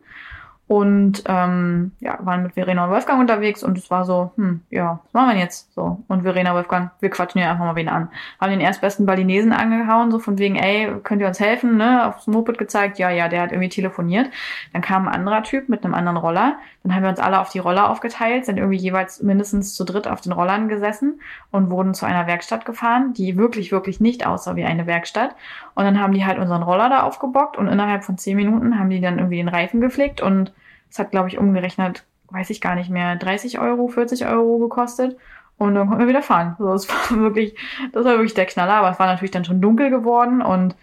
und 0.68 1.24
ähm, 1.26 1.92
ja, 2.00 2.18
waren 2.22 2.44
mit 2.44 2.54
Verena 2.54 2.84
und 2.84 2.90
Wolfgang 2.90 3.20
unterwegs 3.20 3.62
und 3.62 3.76
es 3.76 3.90
war 3.90 4.04
so, 4.04 4.32
hm, 4.36 4.62
ja, 4.70 5.00
was 5.04 5.12
machen 5.12 5.34
wir 5.34 5.42
jetzt? 5.42 5.72
So. 5.74 6.02
Und 6.08 6.22
Verena, 6.22 6.54
Wolfgang, 6.54 6.92
wir 7.00 7.10
quatschen 7.10 7.40
hier 7.40 7.50
einfach 7.50 7.64
mal 7.64 7.76
wen 7.76 7.90
an. 7.90 8.08
Haben 8.40 8.52
den 8.52 8.60
erstbesten 8.60 9.04
Balinesen 9.04 9.52
angehauen, 9.52 10.10
so 10.10 10.18
von 10.18 10.38
wegen, 10.38 10.56
ey, 10.56 10.90
könnt 11.02 11.20
ihr 11.20 11.28
uns 11.28 11.40
helfen, 11.40 11.76
ne? 11.76 12.06
Aufs 12.06 12.26
Moped 12.26 12.56
gezeigt, 12.56 12.98
ja, 12.98 13.10
ja, 13.10 13.28
der 13.28 13.42
hat 13.42 13.52
irgendwie 13.52 13.68
telefoniert. 13.68 14.30
Dann 14.72 14.80
kam 14.80 15.08
ein 15.08 15.14
anderer 15.14 15.42
Typ 15.42 15.68
mit 15.68 15.84
einem 15.84 15.94
anderen 15.94 16.16
Roller. 16.16 16.56
Dann 16.84 16.94
haben 16.94 17.02
wir 17.02 17.10
uns 17.10 17.20
alle 17.20 17.40
auf 17.40 17.50
die 17.50 17.58
Roller 17.58 17.90
aufgeteilt, 17.90 18.46
sind 18.46 18.56
irgendwie 18.56 18.78
jeweils 18.78 19.22
mindestens 19.22 19.74
zu 19.74 19.84
dritt 19.84 20.08
auf 20.08 20.20
den 20.20 20.32
Rollern 20.32 20.68
gesessen 20.68 21.20
und 21.50 21.70
wurden 21.70 21.92
zu 21.92 22.06
einer 22.06 22.26
Werkstatt 22.26 22.64
gefahren, 22.64 23.12
die 23.12 23.36
wirklich, 23.36 23.72
wirklich 23.72 24.00
nicht 24.00 24.26
aussah 24.26 24.56
wie 24.56 24.64
eine 24.64 24.86
Werkstatt. 24.86 25.34
Und 25.74 25.84
dann 25.84 26.00
haben 26.00 26.12
die 26.12 26.24
halt 26.24 26.38
unseren 26.38 26.62
Roller 26.62 26.88
da 26.88 27.02
aufgebockt 27.02 27.56
und 27.56 27.68
innerhalb 27.68 28.04
von 28.04 28.18
zehn 28.18 28.36
Minuten 28.36 28.78
haben 28.78 28.90
die 28.90 29.00
dann 29.00 29.18
irgendwie 29.18 29.38
den 29.38 29.48
Reifen 29.48 29.80
geflickt 29.80 30.20
und 30.20 30.52
das 30.88 30.98
hat, 30.98 31.10
glaube 31.10 31.28
ich, 31.28 31.38
umgerechnet, 31.38 32.04
weiß 32.28 32.50
ich 32.50 32.60
gar 32.60 32.74
nicht 32.74 32.90
mehr, 32.90 33.16
30 33.16 33.58
Euro, 33.58 33.88
40 33.88 34.26
Euro 34.26 34.58
gekostet. 34.58 35.16
Und 35.58 35.74
dann 35.74 35.86
konnten 35.86 36.02
wir 36.02 36.08
wieder 36.08 36.22
fahren. 36.22 36.56
So, 36.58 36.70
das 36.72 36.88
war 37.10 37.18
wirklich, 37.20 37.56
das 37.92 38.04
war 38.04 38.12
wirklich 38.12 38.34
der 38.34 38.46
Knaller, 38.46 38.74
aber 38.74 38.90
es 38.90 38.98
war 38.98 39.06
natürlich 39.06 39.30
dann 39.30 39.44
schon 39.44 39.60
dunkel 39.60 39.90
geworden 39.90 40.42
und 40.42 40.74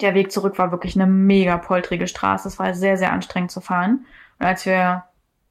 der 0.00 0.14
Weg 0.14 0.32
zurück 0.32 0.58
war 0.58 0.70
wirklich 0.70 0.96
eine 0.96 1.06
mega 1.06 1.56
poltrige 1.56 2.06
Straße. 2.06 2.48
Es 2.48 2.58
war 2.58 2.74
sehr, 2.74 2.96
sehr 2.96 3.12
anstrengend 3.12 3.50
zu 3.50 3.60
fahren. 3.60 4.06
Und 4.38 4.46
als 4.46 4.66
wir, 4.66 5.04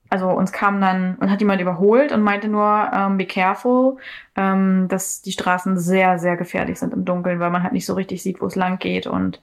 also 0.09 0.29
uns 0.29 0.51
kam 0.51 0.81
dann, 0.81 1.15
und 1.15 1.29
hat 1.29 1.39
jemand 1.39 1.61
überholt 1.61 2.11
und 2.11 2.21
meinte 2.21 2.47
nur, 2.47 2.89
ähm, 2.93 3.17
be 3.17 3.25
careful, 3.25 3.97
ähm, 4.35 4.87
dass 4.87 5.21
die 5.21 5.31
Straßen 5.31 5.77
sehr, 5.77 6.17
sehr 6.19 6.35
gefährlich 6.35 6.79
sind 6.79 6.93
im 6.93 7.05
Dunkeln, 7.05 7.39
weil 7.39 7.51
man 7.51 7.63
halt 7.63 7.73
nicht 7.73 7.85
so 7.85 7.93
richtig 7.93 8.23
sieht, 8.23 8.41
wo 8.41 8.47
es 8.47 8.55
lang 8.55 8.79
geht. 8.79 9.05
Und 9.05 9.41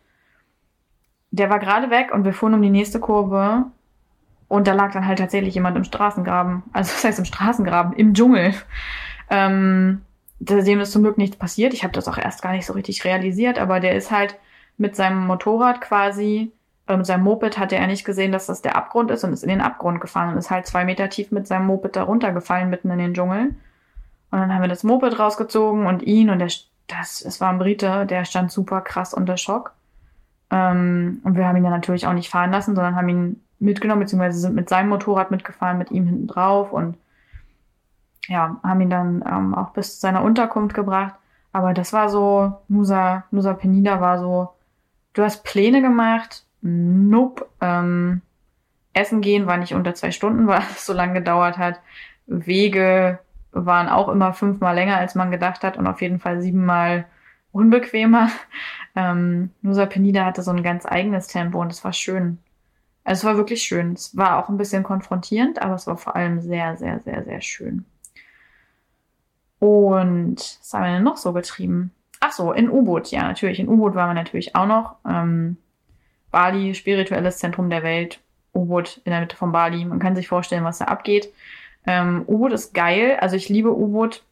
der 1.31 1.51
war 1.51 1.59
gerade 1.59 1.91
weg 1.91 2.13
und 2.13 2.25
wir 2.25 2.33
fuhren 2.33 2.55
um 2.55 2.63
die 2.63 2.71
nächste 2.71 2.99
Kurve 2.99 3.67
und 4.49 4.67
da 4.67 4.75
lag 4.75 4.93
dann 4.93 5.07
halt 5.07 5.19
tatsächlich 5.19 5.55
jemand 5.55 5.77
im 5.77 5.85
Straßengraben. 5.85 6.63
Also 6.73 6.93
das 6.95 7.05
heißt 7.05 7.19
im 7.19 7.25
Straßengraben, 7.25 7.93
im 7.95 8.15
Dschungel. 8.15 8.55
Ähm, 9.31 10.03
dem 10.39 10.81
ist 10.81 10.93
zum 10.93 11.03
Glück 11.03 11.19
nichts 11.19 11.37
passiert. 11.37 11.73
Ich 11.75 11.83
habe 11.83 11.93
das 11.93 12.09
auch 12.09 12.19
erst 12.19 12.43
gar 12.43 12.53
nicht 12.53 12.67
so 12.67 12.75
richtig 12.75 13.05
realisiert, 13.05 13.59
aber 13.59 13.81
der 13.81 13.95
ist 13.95 14.11
halt 14.11 14.37
mit 14.77 14.95
seinem 14.95 15.27
Motorrad 15.27 15.81
quasi, 15.81 16.53
äh, 16.87 16.97
mit 16.97 17.07
seinem 17.07 17.25
Moped 17.25 17.59
hat 17.59 17.73
er 17.73 17.87
nicht 17.87 18.05
gesehen, 18.05 18.33
dass 18.33 18.47
das 18.47 18.63
der 18.63 18.77
Abgrund 18.77 19.11
ist 19.11 19.25
und 19.25 19.33
ist 19.33 19.43
in 19.43 19.49
den 19.49 19.61
Abgrund 19.61 20.01
gefallen 20.01 20.33
und 20.33 20.39
ist 20.39 20.51
halt 20.51 20.67
zwei 20.67 20.85
Meter 20.85 21.09
tief 21.09 21.31
mit 21.33 21.47
seinem 21.47 21.67
Moped 21.67 21.97
da 21.97 22.05
runtergefallen, 22.05 22.71
mitten 22.71 22.91
in 22.91 22.99
den 22.99 23.15
Dschungel. 23.15 23.55
Und 24.31 24.41
dann 24.41 24.53
haben 24.53 24.63
wir 24.63 24.69
das 24.69 24.85
Moped 24.85 25.19
rausgezogen 25.19 25.87
und 25.87 26.03
ihn 26.03 26.31
und 26.31 26.39
der, 26.39 26.51
das, 26.89 27.23
es 27.23 27.41
war 27.41 27.51
ein 27.51 27.59
Brite, 27.59 28.07
der 28.07 28.25
stand 28.25 28.51
super 28.53 28.81
krass 28.81 29.15
unter 29.15 29.37
Schock. 29.37 29.73
Ähm, 30.51 31.21
und 31.25 31.37
wir 31.37 31.47
haben 31.47 31.57
ihn 31.57 31.65
dann 31.65 31.73
natürlich 31.73 32.07
auch 32.07 32.13
nicht 32.13 32.31
fahren 32.31 32.53
lassen, 32.53 32.75
sondern 32.75 32.97
haben 32.97 33.09
ihn 33.09 33.43
mitgenommen, 33.59 34.03
beziehungsweise 34.03 34.39
sind 34.39 34.55
mit 34.55 34.69
seinem 34.69 34.91
Motorrad 34.91 35.31
mitgefahren, 35.31 35.79
mit 35.79 35.91
ihm 35.91 36.07
hinten 36.07 36.27
drauf 36.27 36.73
und 36.73 36.97
ja, 38.29 38.61
haben 38.63 38.81
ihn 38.81 38.91
dann 38.91 39.25
ähm, 39.27 39.55
auch 39.55 39.71
bis 39.71 39.95
zu 39.95 40.01
seiner 40.01 40.23
Unterkunft 40.23 40.75
gebracht. 40.75 41.15
Aber 41.53 41.73
das 41.73 41.93
war 41.93 42.09
so, 42.09 42.59
Nusa, 42.69 43.25
Nusa 43.31 43.55
Penida 43.55 44.01
war 44.01 44.19
so, 44.19 44.51
du 45.15 45.23
hast 45.23 45.43
Pläne 45.43 45.81
gemacht, 45.81 46.46
nope. 46.67 47.47
Ähm, 47.61 48.23
Essen 48.93 49.21
gehen 49.21 49.47
war 49.47 49.57
nicht 49.59 49.75
unter 49.75 49.95
zwei 49.95 50.11
Stunden, 50.11 50.47
weil 50.47 50.63
es 50.75 50.87
so 50.87 50.93
lange 50.93 51.15
gedauert 51.15 51.59
hat. 51.59 51.81
Wege 52.27 53.21
waren 53.53 53.89
auch 53.89 54.09
immer 54.09 54.33
fünfmal 54.33 54.75
länger, 54.75 54.97
als 54.97 55.15
man 55.15 55.31
gedacht 55.31 55.63
hat 55.63 55.77
und 55.77 55.87
auf 55.87 56.03
jeden 56.03 56.19
Fall 56.19 56.41
siebenmal 56.43 57.07
unbequemer. 57.53 58.31
Ähm, 58.99 59.51
Nusa 59.61 59.85
Penida 59.85 60.25
hatte 60.25 60.41
so 60.41 60.51
ein 60.51 60.63
ganz 60.63 60.87
eigenes 60.87 61.27
Tempo 61.27 61.61
und 61.61 61.71
es 61.71 61.85
war 61.85 61.93
schön. 61.93 62.39
Also 63.05 63.21
es 63.21 63.25
war 63.27 63.37
wirklich 63.37 63.63
schön. 63.63 63.93
Es 63.93 64.17
war 64.17 64.39
auch 64.39 64.49
ein 64.49 64.57
bisschen 64.57 64.85
konfrontierend, 64.85 65.61
aber 65.61 65.75
es 65.75 65.87
war 65.87 65.99
vor 65.99 66.17
allem 66.17 66.41
sehr, 66.41 66.79
sehr, 66.79 67.01
sehr, 67.01 67.23
sehr 67.23 67.43
schön. 67.43 67.85
Und 69.59 70.37
was 70.39 70.73
haben 70.73 70.83
wir 70.83 70.93
denn 70.95 71.03
noch 71.03 71.19
so 71.19 71.35
getrieben? 71.35 71.93
Ach 72.21 72.33
so, 72.33 72.53
in 72.53 72.71
U-Boot, 72.71 73.11
ja, 73.11 73.25
natürlich. 73.25 73.61
In 73.61 73.69
U-Boot 73.69 73.95
waren 73.95 74.09
wir 74.09 74.15
natürlich 74.15 74.57
auch 74.57 74.67
noch. 74.67 74.97
Ähm, 75.07 75.59
Bali, 76.37 76.75
spirituelles 76.75 77.39
Zentrum 77.39 77.71
der 77.71 77.83
Welt. 77.83 78.21
U-Boot 78.55 79.01
in 79.05 79.11
der 79.11 79.21
Mitte 79.21 79.37
von 79.37 79.53
Bali. 79.53 79.85
Man 79.85 79.99
kann 79.99 80.17
sich 80.17 80.29
vorstellen, 80.29 80.65
was 80.65 80.79
da 80.79 80.87
abgeht. 80.87 81.33
Ähm, 81.87 82.25
U-Boot 82.27 82.53
ist 82.53 82.75
geil. 82.75 83.17
Also 83.21 83.37
ich 83.37 83.49
liebe 83.49 83.75
U-Boot 83.75 84.23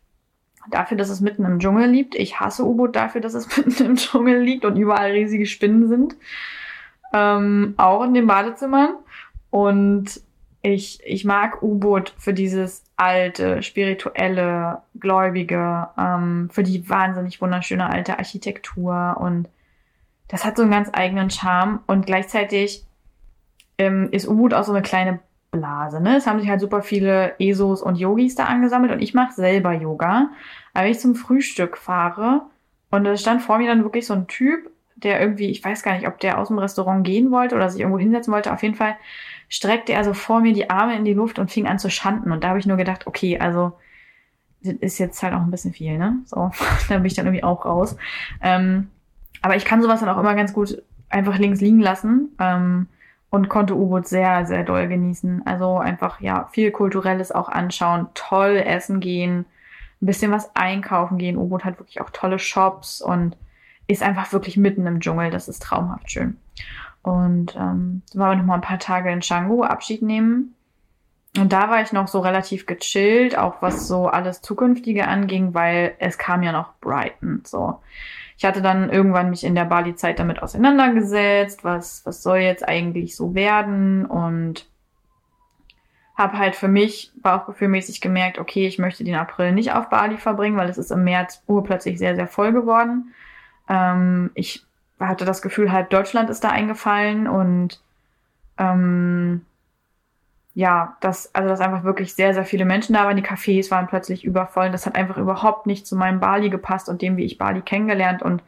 dafür, 0.70 0.96
dass 0.96 1.08
es 1.08 1.20
mitten 1.20 1.44
im 1.44 1.60
Dschungel 1.60 1.90
liegt. 1.90 2.14
Ich 2.14 2.40
hasse 2.40 2.66
U-Boot 2.66 2.94
dafür, 2.94 3.20
dass 3.20 3.34
es 3.34 3.56
mitten 3.56 3.84
im 3.84 3.96
Dschungel 3.96 4.40
liegt 4.40 4.64
und 4.64 4.76
überall 4.76 5.12
riesige 5.12 5.46
Spinnen 5.46 5.88
sind 5.88 6.16
ähm, 7.14 7.74
auch 7.78 8.04
in 8.04 8.12
den 8.12 8.26
Badezimmern. 8.26 8.96
Und 9.50 10.20
ich, 10.60 10.98
ich 11.06 11.24
mag 11.24 11.62
U-Boot 11.62 12.12
für 12.18 12.34
dieses 12.34 12.84
alte, 12.96 13.62
spirituelle, 13.62 14.82
gläubige, 14.98 15.88
ähm, 15.96 16.50
für 16.52 16.64
die 16.64 16.88
wahnsinnig 16.88 17.40
wunderschöne 17.40 17.88
alte 17.88 18.18
Architektur 18.18 19.16
und 19.20 19.48
das 20.28 20.44
hat 20.44 20.56
so 20.56 20.62
einen 20.62 20.70
ganz 20.70 20.90
eigenen 20.92 21.30
Charme 21.30 21.80
und 21.86 22.06
gleichzeitig 22.06 22.84
ähm, 23.78 24.08
ist 24.10 24.28
U-Boot 24.28 24.54
auch 24.54 24.64
so 24.64 24.72
eine 24.72 24.82
kleine 24.82 25.20
Blase. 25.50 26.00
Ne? 26.00 26.16
Es 26.16 26.26
haben 26.26 26.40
sich 26.40 26.48
halt 26.48 26.60
super 26.60 26.82
viele 26.82 27.34
ESOs 27.38 27.82
und 27.82 27.96
Yogis 27.96 28.34
da 28.34 28.44
angesammelt 28.44 28.92
und 28.92 29.00
ich 29.00 29.14
mache 29.14 29.32
selber 29.32 29.72
Yoga. 29.72 30.30
Aber 30.72 30.84
wenn 30.84 30.92
ich 30.92 31.00
zum 31.00 31.14
Frühstück 31.14 31.76
fahre 31.76 32.42
und 32.90 33.06
es 33.06 33.20
stand 33.20 33.42
vor 33.42 33.58
mir 33.58 33.68
dann 33.68 33.84
wirklich 33.84 34.06
so 34.06 34.14
ein 34.14 34.26
Typ 34.26 34.70
der 34.96 35.20
irgendwie, 35.20 35.50
ich 35.50 35.62
weiß 35.62 35.82
gar 35.82 35.94
nicht, 35.94 36.06
ob 36.06 36.18
der 36.20 36.38
aus 36.38 36.48
dem 36.48 36.58
Restaurant 36.58 37.04
gehen 37.04 37.30
wollte 37.30 37.54
oder 37.54 37.68
sich 37.68 37.80
irgendwo 37.80 37.98
hinsetzen 37.98 38.32
wollte. 38.32 38.52
Auf 38.52 38.62
jeden 38.62 38.74
Fall 38.74 38.96
streckte 39.48 39.92
er 39.92 40.04
so 40.04 40.14
vor 40.14 40.40
mir 40.40 40.52
die 40.52 40.70
Arme 40.70 40.96
in 40.96 41.04
die 41.04 41.12
Luft 41.12 41.38
und 41.38 41.50
fing 41.50 41.66
an 41.66 41.78
zu 41.78 41.90
schanden. 41.90 42.32
Und 42.32 42.42
da 42.42 42.48
habe 42.48 42.58
ich 42.58 42.66
nur 42.66 42.76
gedacht, 42.76 43.06
okay, 43.06 43.38
also 43.38 43.72
ist 44.62 44.98
jetzt 44.98 45.22
halt 45.22 45.34
auch 45.34 45.42
ein 45.42 45.50
bisschen 45.50 45.74
viel, 45.74 45.98
ne? 45.98 46.18
So, 46.24 46.50
da 46.88 46.96
bin 46.96 47.04
ich 47.04 47.14
dann 47.14 47.26
irgendwie 47.26 47.44
auch 47.44 47.66
raus. 47.66 47.96
Ähm, 48.40 48.88
aber 49.44 49.56
ich 49.56 49.66
kann 49.66 49.82
sowas 49.82 50.00
dann 50.00 50.08
auch 50.08 50.16
immer 50.16 50.34
ganz 50.34 50.54
gut 50.54 50.82
einfach 51.10 51.36
links 51.36 51.60
liegen 51.60 51.80
lassen 51.80 52.30
ähm, 52.38 52.86
und 53.28 53.50
konnte 53.50 53.76
U-Boot 53.76 54.08
sehr, 54.08 54.46
sehr 54.46 54.64
doll 54.64 54.88
genießen. 54.88 55.42
Also 55.44 55.76
einfach, 55.76 56.18
ja, 56.22 56.48
viel 56.50 56.70
Kulturelles 56.70 57.30
auch 57.30 57.50
anschauen, 57.50 58.06
toll 58.14 58.56
essen 58.56 59.00
gehen, 59.00 59.44
ein 60.00 60.06
bisschen 60.06 60.32
was 60.32 60.56
einkaufen 60.56 61.18
gehen. 61.18 61.36
U-Boot 61.36 61.62
hat 61.62 61.78
wirklich 61.78 62.00
auch 62.00 62.08
tolle 62.08 62.38
Shops 62.38 63.02
und 63.02 63.36
ist 63.86 64.02
einfach 64.02 64.32
wirklich 64.32 64.56
mitten 64.56 64.86
im 64.86 65.00
Dschungel. 65.00 65.30
Das 65.30 65.46
ist 65.46 65.62
traumhaft 65.62 66.10
schön. 66.10 66.38
Und 67.02 67.54
ähm, 67.54 68.00
waren 68.14 68.30
wir 68.30 68.36
noch 68.36 68.44
mal 68.46 68.54
ein 68.54 68.62
paar 68.62 68.78
Tage 68.78 69.10
in 69.10 69.20
Canggu 69.20 69.62
Abschied 69.62 70.00
nehmen. 70.00 70.54
Und 71.36 71.52
da 71.52 71.68
war 71.68 71.82
ich 71.82 71.92
noch 71.92 72.08
so 72.08 72.20
relativ 72.20 72.64
gechillt, 72.64 73.36
auch 73.36 73.60
was 73.60 73.88
so 73.88 74.06
alles 74.06 74.40
Zukünftige 74.40 75.06
anging, 75.06 75.52
weil 75.52 75.96
es 75.98 76.16
kam 76.16 76.42
ja 76.42 76.52
noch 76.52 76.72
Brighton. 76.80 77.42
So, 77.44 77.80
ich 78.36 78.44
hatte 78.44 78.62
dann 78.62 78.90
irgendwann 78.90 79.30
mich 79.30 79.44
in 79.44 79.54
der 79.54 79.64
Bali-Zeit 79.64 80.18
damit 80.18 80.42
auseinandergesetzt, 80.42 81.64
was 81.64 82.04
was 82.04 82.22
soll 82.22 82.38
jetzt 82.38 82.66
eigentlich 82.66 83.16
so 83.16 83.34
werden 83.34 84.06
und 84.06 84.66
habe 86.16 86.38
halt 86.38 86.54
für 86.54 86.68
mich 86.68 87.10
bauchgefühlmäßig 87.16 88.00
gemerkt, 88.00 88.38
okay, 88.38 88.66
ich 88.66 88.78
möchte 88.78 89.02
den 89.02 89.16
April 89.16 89.52
nicht 89.52 89.72
auf 89.72 89.88
Bali 89.88 90.16
verbringen, 90.16 90.56
weil 90.56 90.68
es 90.68 90.78
ist 90.78 90.92
im 90.92 91.04
März 91.04 91.42
urplötzlich 91.46 91.98
sehr 91.98 92.14
sehr 92.14 92.28
voll 92.28 92.52
geworden. 92.52 93.12
Ähm, 93.68 94.30
ich 94.34 94.64
hatte 95.00 95.24
das 95.24 95.42
Gefühl, 95.42 95.72
halb 95.72 95.90
Deutschland 95.90 96.30
ist 96.30 96.44
da 96.44 96.50
eingefallen 96.50 97.26
und 97.26 97.80
ähm, 98.58 99.44
ja, 100.54 100.96
dass, 101.00 101.34
also 101.34 101.48
dass 101.48 101.60
einfach 101.60 101.82
wirklich 101.82 102.14
sehr, 102.14 102.32
sehr 102.32 102.44
viele 102.44 102.64
Menschen 102.64 102.94
da 102.94 103.04
waren. 103.04 103.16
Die 103.16 103.24
Cafés 103.24 103.70
waren 103.70 103.88
plötzlich 103.88 104.24
übervoll. 104.24 104.70
Das 104.70 104.86
hat 104.86 104.94
einfach 104.94 105.18
überhaupt 105.18 105.66
nicht 105.66 105.86
zu 105.86 105.96
meinem 105.96 106.20
Bali 106.20 106.48
gepasst 106.48 106.88
und 106.88 107.02
dem, 107.02 107.16
wie 107.16 107.24
ich 107.24 107.38
Bali 107.38 107.60
kennengelernt 107.60 108.22
und 108.22 108.42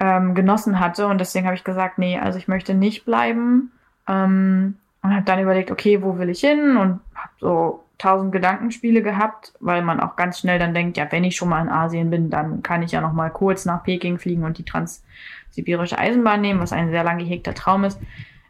ähm, 0.00 0.34
genossen 0.34 0.80
hatte. 0.80 1.06
Und 1.06 1.18
deswegen 1.18 1.46
habe 1.46 1.54
ich 1.54 1.62
gesagt, 1.62 1.98
nee, 1.98 2.18
also 2.18 2.38
ich 2.38 2.48
möchte 2.48 2.74
nicht 2.74 3.04
bleiben. 3.04 3.70
Ähm, 4.08 4.76
und 5.02 5.14
habe 5.14 5.24
dann 5.24 5.38
überlegt, 5.38 5.70
okay, 5.70 6.02
wo 6.02 6.18
will 6.18 6.30
ich 6.30 6.40
hin? 6.40 6.76
Und 6.76 7.00
habe 7.14 7.32
so 7.38 7.84
tausend 7.98 8.32
Gedankenspiele 8.32 9.02
gehabt, 9.02 9.52
weil 9.60 9.82
man 9.82 10.00
auch 10.00 10.16
ganz 10.16 10.40
schnell 10.40 10.58
dann 10.58 10.74
denkt, 10.74 10.96
ja, 10.96 11.06
wenn 11.10 11.24
ich 11.24 11.36
schon 11.36 11.48
mal 11.48 11.62
in 11.62 11.68
Asien 11.68 12.10
bin, 12.10 12.28
dann 12.28 12.62
kann 12.62 12.82
ich 12.82 12.92
ja 12.92 13.00
noch 13.00 13.12
mal 13.12 13.30
kurz 13.30 13.66
nach 13.66 13.84
Peking 13.84 14.18
fliegen 14.18 14.44
und 14.44 14.58
die 14.58 14.64
transsibirische 14.64 15.98
Eisenbahn 15.98 16.40
nehmen, 16.40 16.60
was 16.60 16.72
ein 16.72 16.90
sehr 16.90 17.04
lang 17.04 17.18
gehegter 17.18 17.54
Traum 17.54 17.84
ist. 17.84 18.00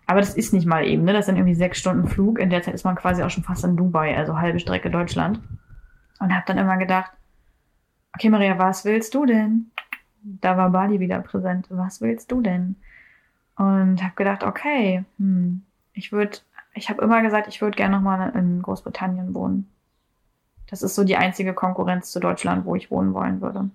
Aber 0.06 0.20
das 0.20 0.34
ist 0.34 0.52
nicht 0.52 0.66
mal 0.66 0.86
eben, 0.86 1.04
ne? 1.04 1.12
Das 1.12 1.26
sind 1.26 1.36
irgendwie 1.36 1.54
sechs 1.54 1.78
Stunden 1.78 2.08
Flug. 2.08 2.38
In 2.38 2.50
der 2.50 2.62
Zeit 2.62 2.74
ist 2.74 2.84
man 2.84 2.96
quasi 2.96 3.22
auch 3.22 3.30
schon 3.30 3.44
fast 3.44 3.64
in 3.64 3.76
Dubai, 3.76 4.16
also 4.16 4.38
halbe 4.38 4.60
Strecke 4.60 4.90
Deutschland. 4.90 5.40
Und 6.20 6.32
habe 6.32 6.44
dann 6.46 6.58
immer 6.58 6.76
gedacht, 6.76 7.10
okay, 8.14 8.28
Maria, 8.28 8.58
was 8.58 8.84
willst 8.84 9.14
du 9.14 9.26
denn? 9.26 9.70
Da 10.22 10.56
war 10.56 10.70
Bali 10.70 11.00
wieder 11.00 11.20
präsent. 11.20 11.66
Was 11.70 12.00
willst 12.00 12.30
du 12.30 12.40
denn? 12.40 12.76
Und 13.56 14.02
habe 14.02 14.14
gedacht, 14.16 14.44
okay, 14.44 15.04
hm, 15.18 15.62
ich 15.92 16.12
würde, 16.12 16.38
ich 16.74 16.90
habe 16.90 17.02
immer 17.02 17.22
gesagt, 17.22 17.48
ich 17.48 17.60
würde 17.60 17.76
gerne 17.76 17.96
nochmal 17.96 18.30
in 18.34 18.62
Großbritannien 18.62 19.34
wohnen. 19.34 19.68
Das 20.68 20.82
ist 20.82 20.94
so 20.94 21.04
die 21.04 21.16
einzige 21.16 21.54
Konkurrenz 21.54 22.10
zu 22.10 22.20
Deutschland, 22.20 22.64
wo 22.64 22.74
ich 22.74 22.90
wohnen 22.90 23.14
wollen 23.14 23.40
würde. 23.40 23.70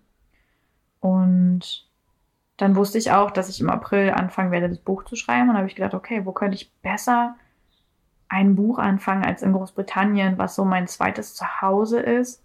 Und 0.99 1.88
dann 2.59 2.75
wusste 2.75 2.97
ich 2.97 3.11
auch, 3.11 3.31
dass 3.31 3.47
ich 3.47 3.61
im 3.61 3.69
April 3.69 4.11
anfangen 4.11 4.51
werde, 4.51 4.67
das 4.67 4.79
Buch 4.79 5.05
zu 5.05 5.15
schreiben. 5.15 5.49
Und 5.49 5.57
habe 5.57 5.67
ich 5.67 5.75
gedacht, 5.75 5.93
okay, 5.93 6.25
wo 6.25 6.33
könnte 6.33 6.55
ich 6.55 6.71
besser 6.81 7.35
ein 8.27 8.55
Buch 8.55 8.77
anfangen 8.77 9.23
als 9.23 9.41
in 9.41 9.53
Großbritannien, 9.53 10.37
was 10.37 10.55
so 10.55 10.65
mein 10.65 10.87
zweites 10.87 11.33
Zuhause 11.35 12.01
ist. 12.01 12.43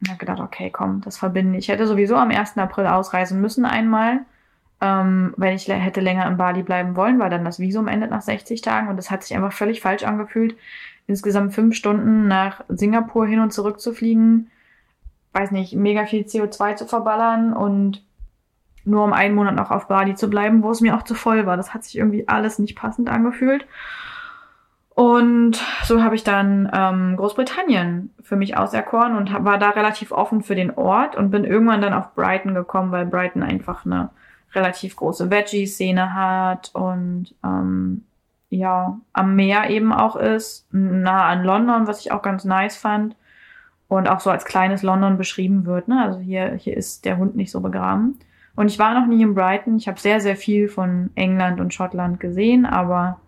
Und 0.00 0.10
habe 0.10 0.18
gedacht, 0.18 0.40
okay, 0.40 0.70
komm, 0.70 1.00
das 1.00 1.16
verbinde 1.16 1.56
ich. 1.56 1.64
Ich 1.64 1.68
hätte 1.70 1.86
sowieso 1.86 2.16
am 2.16 2.30
1. 2.30 2.58
April 2.58 2.86
ausreisen 2.86 3.40
müssen 3.40 3.64
einmal, 3.64 4.20
ähm, 4.82 5.32
wenn 5.38 5.56
ich 5.56 5.66
hätte 5.66 6.02
länger 6.02 6.26
in 6.28 6.36
Bali 6.36 6.62
bleiben 6.62 6.94
wollen, 6.94 7.18
weil 7.18 7.30
dann 7.30 7.46
das 7.46 7.58
Visum 7.58 7.88
endet 7.88 8.10
nach 8.10 8.22
60 8.22 8.60
Tagen 8.60 8.88
und 8.88 8.96
das 8.96 9.10
hat 9.10 9.24
sich 9.24 9.34
einfach 9.34 9.52
völlig 9.52 9.80
falsch 9.80 10.04
angefühlt, 10.04 10.54
insgesamt 11.06 11.54
fünf 11.54 11.74
Stunden 11.74 12.28
nach 12.28 12.62
Singapur 12.68 13.26
hin 13.26 13.40
und 13.40 13.54
zurück 13.54 13.80
zu 13.80 13.92
fliegen, 13.94 14.50
weiß 15.32 15.50
nicht, 15.50 15.72
mega 15.72 16.04
viel 16.04 16.24
CO2 16.24 16.76
zu 16.76 16.86
verballern 16.86 17.54
und 17.54 18.04
nur 18.88 19.04
um 19.04 19.12
einen 19.12 19.34
Monat 19.34 19.54
noch 19.54 19.70
auf 19.70 19.88
Bali 19.88 20.14
zu 20.14 20.28
bleiben, 20.28 20.62
wo 20.62 20.70
es 20.70 20.80
mir 20.80 20.96
auch 20.96 21.02
zu 21.02 21.14
voll 21.14 21.46
war. 21.46 21.56
Das 21.56 21.74
hat 21.74 21.84
sich 21.84 21.96
irgendwie 21.96 22.26
alles 22.28 22.58
nicht 22.58 22.76
passend 22.76 23.08
angefühlt. 23.08 23.66
Und 24.98 25.62
so 25.84 26.02
habe 26.02 26.16
ich 26.16 26.24
dann 26.24 26.68
ähm, 26.74 27.16
Großbritannien 27.16 28.12
für 28.20 28.34
mich 28.34 28.56
auserkoren 28.56 29.16
und 29.16 29.32
war 29.44 29.56
da 29.58 29.70
relativ 29.70 30.10
offen 30.10 30.42
für 30.42 30.56
den 30.56 30.72
Ort 30.72 31.14
und 31.14 31.30
bin 31.30 31.44
irgendwann 31.44 31.80
dann 31.80 31.94
auf 31.94 32.14
Brighton 32.16 32.52
gekommen, 32.52 32.90
weil 32.90 33.06
Brighton 33.06 33.44
einfach 33.44 33.86
eine 33.86 34.10
relativ 34.54 34.96
große 34.96 35.30
Veggie-Szene 35.30 36.14
hat 36.14 36.72
und 36.74 37.32
ähm, 37.44 38.06
ja, 38.50 38.98
am 39.12 39.36
Meer 39.36 39.70
eben 39.70 39.92
auch 39.92 40.16
ist, 40.16 40.66
nah 40.72 41.26
an 41.26 41.44
London, 41.44 41.86
was 41.86 42.00
ich 42.00 42.10
auch 42.10 42.22
ganz 42.22 42.44
nice 42.44 42.76
fand. 42.76 43.14
Und 43.86 44.08
auch 44.08 44.20
so 44.20 44.30
als 44.30 44.44
kleines 44.44 44.82
London 44.82 45.16
beschrieben 45.16 45.64
wird. 45.64 45.88
Ne? 45.88 46.02
Also 46.02 46.18
hier, 46.18 46.54
hier 46.54 46.76
ist 46.76 47.04
der 47.04 47.16
Hund 47.16 47.36
nicht 47.36 47.50
so 47.50 47.60
begraben. 47.60 48.18
Und 48.58 48.66
ich 48.66 48.80
war 48.80 48.92
noch 48.92 49.06
nie 49.06 49.22
in 49.22 49.34
Brighton. 49.34 49.76
Ich 49.76 49.86
habe 49.86 50.00
sehr, 50.00 50.20
sehr 50.20 50.34
viel 50.34 50.68
von 50.68 51.10
England 51.14 51.60
und 51.60 51.72
Schottland 51.72 52.18
gesehen, 52.18 52.66
aber 52.66 53.20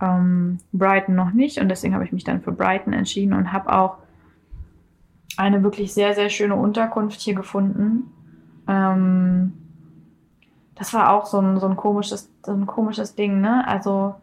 ähm, 0.00 0.58
Brighton 0.72 1.14
noch 1.14 1.30
nicht. 1.30 1.60
Und 1.60 1.68
deswegen 1.68 1.94
habe 1.94 2.04
ich 2.04 2.10
mich 2.10 2.24
dann 2.24 2.42
für 2.42 2.50
Brighton 2.50 2.92
entschieden 2.92 3.32
und 3.32 3.52
habe 3.52 3.72
auch 3.72 3.98
eine 5.36 5.62
wirklich 5.62 5.94
sehr, 5.94 6.16
sehr 6.16 6.30
schöne 6.30 6.56
Unterkunft 6.56 7.20
hier 7.20 7.36
gefunden. 7.36 8.12
Ähm, 8.66 9.52
das 10.74 10.92
war 10.94 11.12
auch 11.12 11.26
so 11.26 11.38
ein, 11.38 11.60
so 11.60 11.68
ein 11.68 11.76
komisches, 11.76 12.28
so 12.44 12.50
ein 12.50 12.66
komisches 12.66 13.14
Ding, 13.14 13.40
ne? 13.40 13.64
Also 13.68 14.16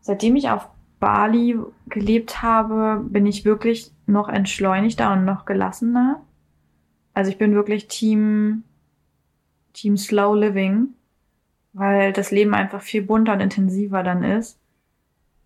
seitdem 0.00 0.36
ich 0.36 0.48
auf 0.48 0.68
Bali 1.00 1.58
gelebt 1.88 2.40
habe, 2.40 3.02
bin 3.02 3.26
ich 3.26 3.44
wirklich 3.44 3.90
noch 4.06 4.28
entschleunigter 4.28 5.12
und 5.12 5.24
noch 5.24 5.44
gelassener. 5.44 6.20
Also 7.14 7.32
ich 7.32 7.38
bin 7.38 7.56
wirklich 7.56 7.88
Team 7.88 8.62
Team 9.74 9.98
Slow 9.98 10.34
Living, 10.34 10.94
weil 11.74 12.12
das 12.12 12.30
Leben 12.30 12.54
einfach 12.54 12.80
viel 12.80 13.02
bunter 13.02 13.34
und 13.34 13.40
intensiver 13.40 14.02
dann 14.02 14.24
ist. 14.24 14.58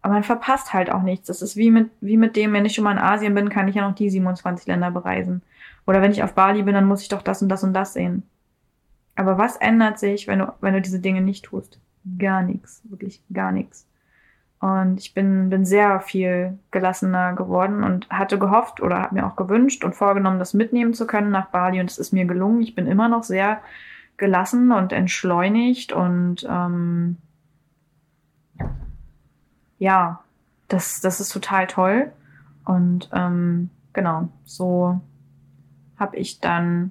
Aber 0.01 0.15
man 0.15 0.23
verpasst 0.23 0.73
halt 0.73 0.91
auch 0.91 1.03
nichts. 1.03 1.27
Das 1.27 1.43
ist 1.43 1.57
wie 1.57 1.71
mit, 1.71 1.91
wie 2.01 2.17
mit 2.17 2.37
dem, 2.37 2.53
wenn 2.53 2.65
ich 2.65 2.75
schon 2.75 2.85
mal 2.85 2.93
in 2.93 2.99
Asien 2.99 3.35
bin, 3.35 3.49
kann 3.49 3.67
ich 3.67 3.75
ja 3.75 3.89
noch 3.89 3.97
die 3.97 4.11
27 4.11 4.67
Länder 4.69 4.93
bereisen. 4.93 5.43
Oder 5.87 6.03
wenn 6.03 6.13
ich 6.13 6.23
auf 6.23 6.35
Bali 6.35 6.63
bin, 6.63 6.75
dann 6.75 6.87
muss 6.87 7.03
ich 7.03 7.09
doch 7.09 7.23
das 7.23 7.43
und 7.43 7.49
das 7.49 7.65
und 7.65 7.73
das 7.73 7.95
sehen. 7.95 8.23
Aber 9.17 9.39
was 9.39 9.57
ändert 9.57 9.99
sich, 9.99 10.29
wenn 10.29 10.39
du, 10.39 10.53
wenn 10.61 10.75
du 10.75 10.81
diese 10.81 11.01
Dinge 11.01 11.21
nicht 11.21 11.47
tust? 11.47 11.81
Gar 12.19 12.43
nichts. 12.43 12.83
Wirklich 12.85 13.21
gar 13.33 13.51
nichts. 13.51 13.89
Und 14.61 15.01
ich 15.01 15.15
bin, 15.15 15.51
bin 15.51 15.65
sehr 15.65 16.01
viel 16.01 16.59
gelassener 16.71 17.33
geworden 17.33 17.85
und 17.85 18.09
hatte 18.11 18.39
gehofft 18.39 18.81
oder 18.81 18.99
habe 18.99 19.15
mir 19.15 19.27
auch 19.27 19.37
gewünscht 19.37 19.85
und 19.85 19.95
vorgenommen, 19.95 20.39
das 20.39 20.55
mitnehmen 20.55 20.95
zu 20.95 21.07
können 21.07 21.31
nach 21.31 21.47
Bali. 21.47 21.81
Und 21.81 21.91
es 21.91 21.99
ist 21.99 22.13
mir 22.13 22.25
gelungen. 22.25 22.63
Ich 22.63 22.75
bin 22.75 22.87
immer 22.87 23.09
noch 23.09 23.25
sehr 23.25 23.61
gelassen 24.19 24.73
und 24.73 24.93
entschleunigt 24.93 25.93
und 25.93 26.47
ähm, 26.49 27.17
ja, 29.79 30.23
das, 30.67 31.01
das 31.01 31.21
ist 31.21 31.33
total 31.33 31.67
toll. 31.67 32.13
Und 32.65 33.09
ähm, 33.13 33.71
genau, 33.93 34.29
so 34.45 35.01
habe 35.97 36.17
ich 36.17 36.41
dann 36.41 36.91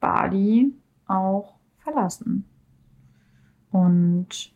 Bali 0.00 0.72
auch 1.06 1.54
verlassen 1.78 2.44
und 3.70 4.52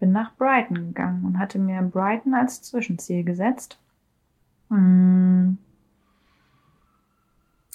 bin 0.00 0.12
nach 0.12 0.34
Brighton 0.36 0.76
gegangen 0.88 1.24
und 1.24 1.38
hatte 1.38 1.58
mir 1.58 1.82
Brighton 1.82 2.34
als 2.34 2.62
Zwischenziel 2.62 3.24
gesetzt. 3.24 3.78
Hm. 4.68 5.58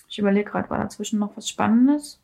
Ich 0.08 0.20
überlege 0.20 0.52
gerade, 0.52 0.70
war 0.70 0.78
dazwischen 0.78 1.20
noch 1.20 1.36
was 1.36 1.50
Spannendes? 1.50 2.20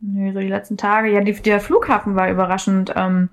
Nö, 0.00 0.32
so 0.32 0.40
die 0.40 0.48
letzten 0.48 0.76
Tage. 0.76 1.10
Ja, 1.10 1.20
die, 1.20 1.32
der 1.32 1.60
Flughafen 1.60 2.16
war 2.16 2.30
überraschend 2.30 2.92
ähm, 2.96 3.28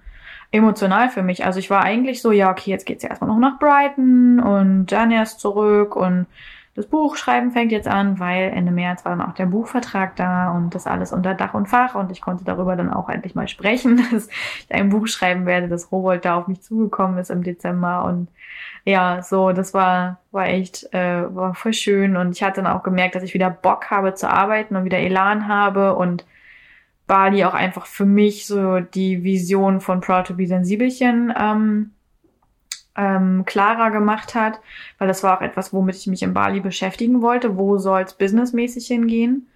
emotional 0.51 1.09
für 1.09 1.23
mich. 1.23 1.45
Also 1.45 1.59
ich 1.59 1.69
war 1.69 1.83
eigentlich 1.83 2.21
so, 2.21 2.31
ja, 2.31 2.51
okay, 2.51 2.71
jetzt 2.71 2.85
geht's 2.85 3.03
ja 3.03 3.09
erstmal 3.09 3.29
noch 3.29 3.39
nach 3.39 3.59
Brighton 3.59 4.39
und 4.39 4.87
dann 4.87 5.11
erst 5.11 5.39
zurück 5.39 5.95
und 5.95 6.27
das 6.75 6.85
Buchschreiben 6.85 7.51
fängt 7.53 7.71
jetzt 7.71 7.87
an, 7.87 8.19
weil 8.19 8.51
Ende 8.51 8.71
März 8.71 9.03
war 9.03 9.15
dann 9.15 9.27
auch 9.27 9.33
der 9.33 9.47
Buchvertrag 9.47 10.15
da 10.15 10.51
und 10.51 10.75
das 10.75 10.85
alles 10.85 11.11
unter 11.11 11.33
Dach 11.33 11.55
und 11.55 11.67
Fach 11.67 11.95
und 11.95 12.11
ich 12.11 12.21
konnte 12.21 12.43
darüber 12.43 12.75
dann 12.75 12.93
auch 12.93 13.09
endlich 13.09 13.33
mal 13.33 13.47
sprechen, 13.47 13.97
dass 14.11 14.27
ich 14.27 14.75
ein 14.75 14.89
Buch 14.89 15.07
schreiben 15.07 15.47
werde, 15.47 15.69
dass 15.69 15.91
Rowold 15.91 16.23
da 16.23 16.35
auf 16.35 16.47
mich 16.47 16.61
zugekommen 16.61 17.17
ist 17.17 17.31
im 17.31 17.43
Dezember 17.43 18.05
und 18.05 18.27
ja, 18.85 19.23
so, 19.23 19.51
das 19.53 19.73
war, 19.73 20.19
war 20.31 20.47
echt, 20.47 20.93
äh, 20.93 21.35
war 21.35 21.55
voll 21.55 21.73
schön 21.73 22.15
und 22.15 22.31
ich 22.31 22.43
hatte 22.43 22.61
dann 22.61 22.71
auch 22.71 22.83
gemerkt, 22.83 23.15
dass 23.15 23.23
ich 23.23 23.33
wieder 23.33 23.49
Bock 23.49 23.89
habe 23.89 24.13
zu 24.13 24.29
arbeiten 24.29 24.75
und 24.75 24.85
wieder 24.85 24.99
Elan 24.99 25.47
habe 25.47 25.95
und 25.95 26.25
Bali 27.07 27.45
auch 27.45 27.53
einfach 27.53 27.85
für 27.85 28.05
mich 28.05 28.45
so 28.45 28.81
die 28.81 29.23
Vision 29.23 29.81
von 29.81 30.01
Proud 30.01 30.27
to 30.27 30.35
be 30.35 30.45
Sensibelchen 30.45 31.33
ähm, 31.37 31.91
ähm, 32.97 33.45
klarer 33.45 33.91
gemacht 33.91 34.35
hat, 34.35 34.59
weil 34.97 35.07
das 35.07 35.23
war 35.23 35.37
auch 35.37 35.41
etwas, 35.41 35.71
womit 35.71 35.95
ich 35.95 36.07
mich 36.07 36.23
in 36.23 36.33
Bali 36.33 36.59
beschäftigen 36.59 37.21
wollte. 37.21 37.57
Wo 37.57 37.77
soll 37.77 38.01
es 38.01 38.13
businessmäßig 38.13 38.87
hingehen? 38.87 39.47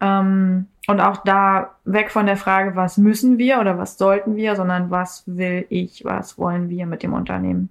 Ähm, 0.00 0.66
und 0.88 1.00
auch 1.00 1.18
da 1.18 1.76
weg 1.84 2.10
von 2.10 2.26
der 2.26 2.36
Frage, 2.36 2.74
was 2.74 2.96
müssen 2.96 3.38
wir 3.38 3.60
oder 3.60 3.78
was 3.78 3.98
sollten 3.98 4.36
wir, 4.36 4.56
sondern 4.56 4.90
was 4.90 5.24
will 5.26 5.66
ich, 5.68 6.04
was 6.04 6.38
wollen 6.38 6.70
wir 6.70 6.86
mit 6.86 7.02
dem 7.02 7.12
Unternehmen. 7.12 7.68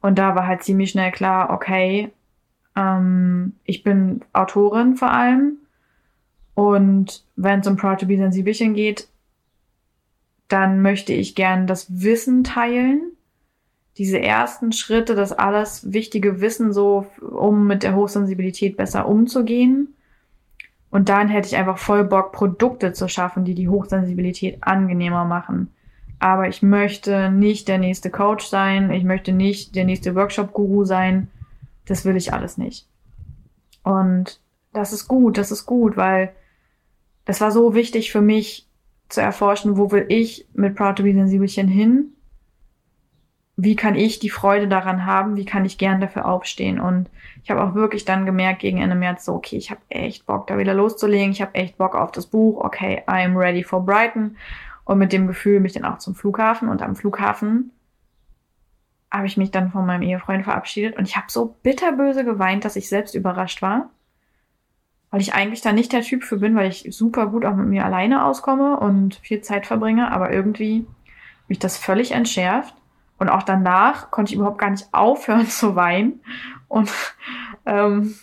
Und 0.00 0.18
da 0.18 0.34
war 0.34 0.46
halt 0.46 0.62
ziemlich 0.62 0.90
schnell 0.90 1.12
klar, 1.12 1.50
okay, 1.50 2.10
ähm, 2.74 3.52
ich 3.64 3.82
bin 3.82 4.22
Autorin 4.32 4.96
vor 4.96 5.12
allem. 5.12 5.58
Und 6.60 7.24
wenn 7.36 7.60
es 7.60 7.66
um 7.66 7.78
Proud 7.78 8.00
to 8.00 8.06
be 8.06 8.18
Sensibelchen 8.18 8.74
geht, 8.74 9.08
dann 10.48 10.82
möchte 10.82 11.14
ich 11.14 11.34
gern 11.34 11.66
das 11.66 12.02
Wissen 12.02 12.44
teilen. 12.44 13.12
Diese 13.96 14.20
ersten 14.20 14.70
Schritte, 14.72 15.14
das 15.14 15.32
alles 15.32 15.94
wichtige 15.94 16.42
Wissen 16.42 16.74
so, 16.74 17.06
um 17.22 17.66
mit 17.66 17.82
der 17.82 17.96
Hochsensibilität 17.96 18.76
besser 18.76 19.08
umzugehen. 19.08 19.94
Und 20.90 21.08
dann 21.08 21.28
hätte 21.28 21.48
ich 21.48 21.56
einfach 21.56 21.78
voll 21.78 22.04
Bock, 22.04 22.32
Produkte 22.32 22.92
zu 22.92 23.08
schaffen, 23.08 23.46
die 23.46 23.54
die 23.54 23.70
Hochsensibilität 23.70 24.58
angenehmer 24.60 25.24
machen. 25.24 25.72
Aber 26.18 26.46
ich 26.46 26.60
möchte 26.60 27.30
nicht 27.30 27.68
der 27.68 27.78
nächste 27.78 28.10
Coach 28.10 28.44
sein. 28.44 28.90
Ich 28.90 29.04
möchte 29.04 29.32
nicht 29.32 29.76
der 29.76 29.86
nächste 29.86 30.14
Workshop-Guru 30.14 30.84
sein. 30.84 31.28
Das 31.86 32.04
will 32.04 32.16
ich 32.16 32.34
alles 32.34 32.58
nicht. 32.58 32.86
Und 33.82 34.40
das 34.74 34.92
ist 34.92 35.08
gut, 35.08 35.38
das 35.38 35.50
ist 35.50 35.64
gut, 35.64 35.96
weil 35.96 36.34
das 37.30 37.40
war 37.40 37.52
so 37.52 37.74
wichtig 37.74 38.10
für 38.10 38.20
mich 38.20 38.66
zu 39.08 39.20
erforschen, 39.20 39.76
wo 39.76 39.92
will 39.92 40.04
ich 40.08 40.48
mit 40.52 40.74
Proud 40.74 40.96
to 40.96 41.04
be 41.04 41.12
Sensibelchen 41.12 41.68
hin? 41.68 42.12
Wie 43.54 43.76
kann 43.76 43.94
ich 43.94 44.18
die 44.18 44.30
Freude 44.30 44.66
daran 44.66 45.06
haben? 45.06 45.36
Wie 45.36 45.44
kann 45.44 45.64
ich 45.64 45.78
gern 45.78 46.00
dafür 46.00 46.26
aufstehen? 46.26 46.80
Und 46.80 47.08
ich 47.44 47.50
habe 47.52 47.62
auch 47.62 47.76
wirklich 47.76 48.04
dann 48.04 48.26
gemerkt 48.26 48.62
gegen 48.62 48.78
Ende 48.78 48.96
März 48.96 49.26
so, 49.26 49.34
okay, 49.34 49.56
ich 49.56 49.70
habe 49.70 49.80
echt 49.90 50.26
Bock, 50.26 50.48
da 50.48 50.58
wieder 50.58 50.74
loszulegen. 50.74 51.30
Ich 51.30 51.40
habe 51.40 51.54
echt 51.54 51.78
Bock 51.78 51.94
auf 51.94 52.10
das 52.10 52.26
Buch. 52.26 52.64
Okay, 52.64 53.04
I'm 53.06 53.38
ready 53.38 53.62
for 53.62 53.86
Brighton. 53.86 54.36
Und 54.84 54.98
mit 54.98 55.12
dem 55.12 55.28
Gefühl 55.28 55.60
mich 55.60 55.74
dann 55.74 55.84
auch 55.84 55.98
zum 55.98 56.16
Flughafen. 56.16 56.68
Und 56.68 56.82
am 56.82 56.96
Flughafen 56.96 57.70
habe 59.08 59.28
ich 59.28 59.36
mich 59.36 59.52
dann 59.52 59.70
von 59.70 59.86
meinem 59.86 60.02
Ehefreund 60.02 60.42
verabschiedet. 60.42 60.96
Und 60.96 61.06
ich 61.06 61.16
habe 61.16 61.26
so 61.28 61.54
bitterböse 61.62 62.24
geweint, 62.24 62.64
dass 62.64 62.74
ich 62.74 62.88
selbst 62.88 63.14
überrascht 63.14 63.62
war 63.62 63.88
weil 65.10 65.20
ich 65.20 65.34
eigentlich 65.34 65.60
da 65.60 65.72
nicht 65.72 65.92
der 65.92 66.02
Typ 66.02 66.22
für 66.22 66.38
bin, 66.38 66.54
weil 66.54 66.70
ich 66.70 66.86
super 66.90 67.26
gut 67.26 67.44
auch 67.44 67.56
mit 67.56 67.66
mir 67.66 67.84
alleine 67.84 68.24
auskomme 68.24 68.78
und 68.78 69.16
viel 69.16 69.40
Zeit 69.40 69.66
verbringe, 69.66 70.12
aber 70.12 70.32
irgendwie 70.32 70.86
mich 71.48 71.58
das 71.58 71.76
völlig 71.76 72.12
entschärft. 72.12 72.74
Und 73.18 73.28
auch 73.28 73.42
danach 73.42 74.10
konnte 74.10 74.32
ich 74.32 74.36
überhaupt 74.36 74.58
gar 74.58 74.70
nicht 74.70 74.88
aufhören 74.92 75.46
zu 75.48 75.74
weinen 75.74 76.20
und 76.68 76.90
ähm, 77.66 78.14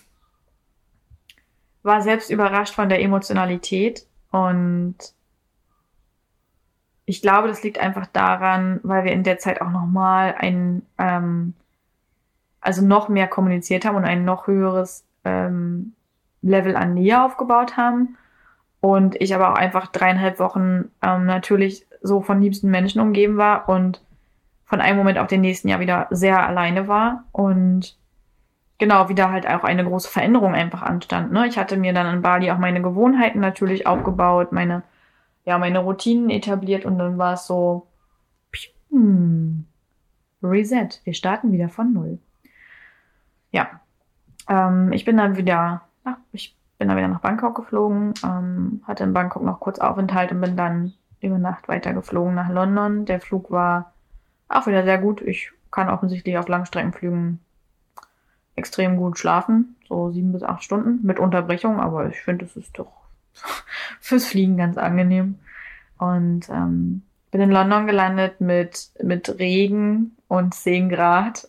war 1.83 2.01
selbst 2.01 2.29
überrascht 2.29 2.73
von 2.73 2.89
der 2.89 3.01
Emotionalität. 3.01 4.07
Und 4.31 4.95
ich 7.05 7.21
glaube, 7.21 7.47
das 7.47 7.63
liegt 7.63 7.79
einfach 7.79 8.07
daran, 8.07 8.79
weil 8.83 9.03
wir 9.03 9.11
in 9.11 9.23
der 9.23 9.37
Zeit 9.37 9.61
auch 9.61 9.69
nochmal 9.69 10.35
ein, 10.37 10.83
ähm, 10.97 11.53
also 12.61 12.81
noch 12.81 13.09
mehr 13.09 13.27
kommuniziert 13.27 13.85
haben 13.85 13.95
und 13.95 14.05
ein 14.05 14.25
noch 14.25 14.47
höheres 14.47 15.05
ähm, 15.23 15.93
Level 16.47 16.75
an 16.75 16.93
Nähe 16.93 17.23
aufgebaut 17.23 17.77
haben. 17.77 18.17
Und 18.79 19.19
ich 19.19 19.33
aber 19.33 19.51
auch 19.51 19.55
einfach 19.55 19.87
dreieinhalb 19.87 20.39
Wochen 20.39 20.91
ähm, 21.01 21.25
natürlich 21.25 21.87
so 22.01 22.21
von 22.21 22.41
liebsten 22.41 22.69
Menschen 22.69 23.01
umgeben 23.01 23.37
war 23.37 23.67
und 23.69 24.01
von 24.65 24.81
einem 24.81 24.97
Moment 24.97 25.17
auf 25.17 25.27
den 25.27 25.41
nächsten 25.41 25.67
Jahr 25.67 25.79
wieder 25.79 26.07
sehr 26.11 26.45
alleine 26.45 26.87
war 26.87 27.23
und 27.31 27.97
genau 28.77 29.09
wieder 29.09 29.31
halt 29.31 29.47
auch 29.47 29.63
eine 29.63 29.83
große 29.83 30.09
Veränderung 30.09 30.53
einfach 30.53 30.83
anstand. 30.83 31.31
Ne? 31.31 31.47
Ich 31.47 31.57
hatte 31.57 31.77
mir 31.77 31.93
dann 31.93 32.13
in 32.13 32.21
Bali 32.21 32.51
auch 32.51 32.57
meine 32.57 32.81
Gewohnheiten 32.81 33.39
natürlich 33.39 33.87
aufgebaut, 33.87 34.51
meine 34.51 34.83
ja 35.45 35.57
meine 35.57 35.79
Routinen 35.79 36.29
etabliert 36.29 36.85
und 36.85 36.99
dann 36.99 37.17
war 37.17 37.33
es 37.33 37.47
so 37.47 37.87
hm, 38.89 39.65
Reset. 40.43 40.89
Wir 41.03 41.13
starten 41.13 41.51
wieder 41.51 41.69
von 41.69 41.93
null. 41.93 42.19
Ja, 43.51 43.79
ähm, 44.49 44.91
ich 44.91 45.05
bin 45.05 45.17
dann 45.17 45.37
wieder 45.37 45.86
ach, 46.07 46.17
ich 46.31 46.55
bin 46.77 46.87
dann 46.87 46.97
wieder 46.97 47.07
nach 47.07 47.21
Bangkok 47.21 47.55
geflogen, 47.55 48.13
ähm, 48.23 48.81
hatte 48.87 49.03
in 49.03 49.13
Bangkok 49.13 49.43
noch 49.43 49.59
kurz 49.59 49.79
Aufenthalt 49.79 50.31
und 50.31 50.41
bin 50.41 50.55
dann 50.55 50.93
über 51.21 51.37
Nacht 51.37 51.67
weiter 51.67 51.93
geflogen 51.93 52.35
nach 52.35 52.49
London. 52.49 53.05
Der 53.05 53.19
Flug 53.19 53.51
war 53.51 53.93
auch 54.47 54.67
wieder 54.67 54.83
sehr 54.83 54.97
gut. 54.97 55.21
Ich 55.21 55.51
kann 55.71 55.89
offensichtlich 55.89 56.37
auf 56.37 56.47
Langstreckenflügen 56.47 57.39
extrem 58.55 58.97
gut 58.97 59.19
schlafen, 59.19 59.75
so 59.87 60.11
sieben 60.11 60.31
bis 60.31 60.43
acht 60.43 60.63
Stunden 60.63 61.05
mit 61.05 61.19
Unterbrechung, 61.19 61.79
aber 61.79 62.07
ich 62.07 62.21
finde, 62.21 62.45
es 62.45 62.55
ist 62.55 62.77
doch 62.79 62.91
fürs 63.99 64.25
Fliegen 64.25 64.57
ganz 64.57 64.77
angenehm. 64.77 65.39
Und 65.97 66.47
ähm, 66.49 67.01
bin 67.31 67.41
in 67.41 67.51
London 67.51 67.87
gelandet 67.87 68.39
mit, 68.39 68.91
mit 69.01 69.39
Regen 69.39 70.15
und 70.27 70.53
10 70.53 70.89
Grad 70.89 71.47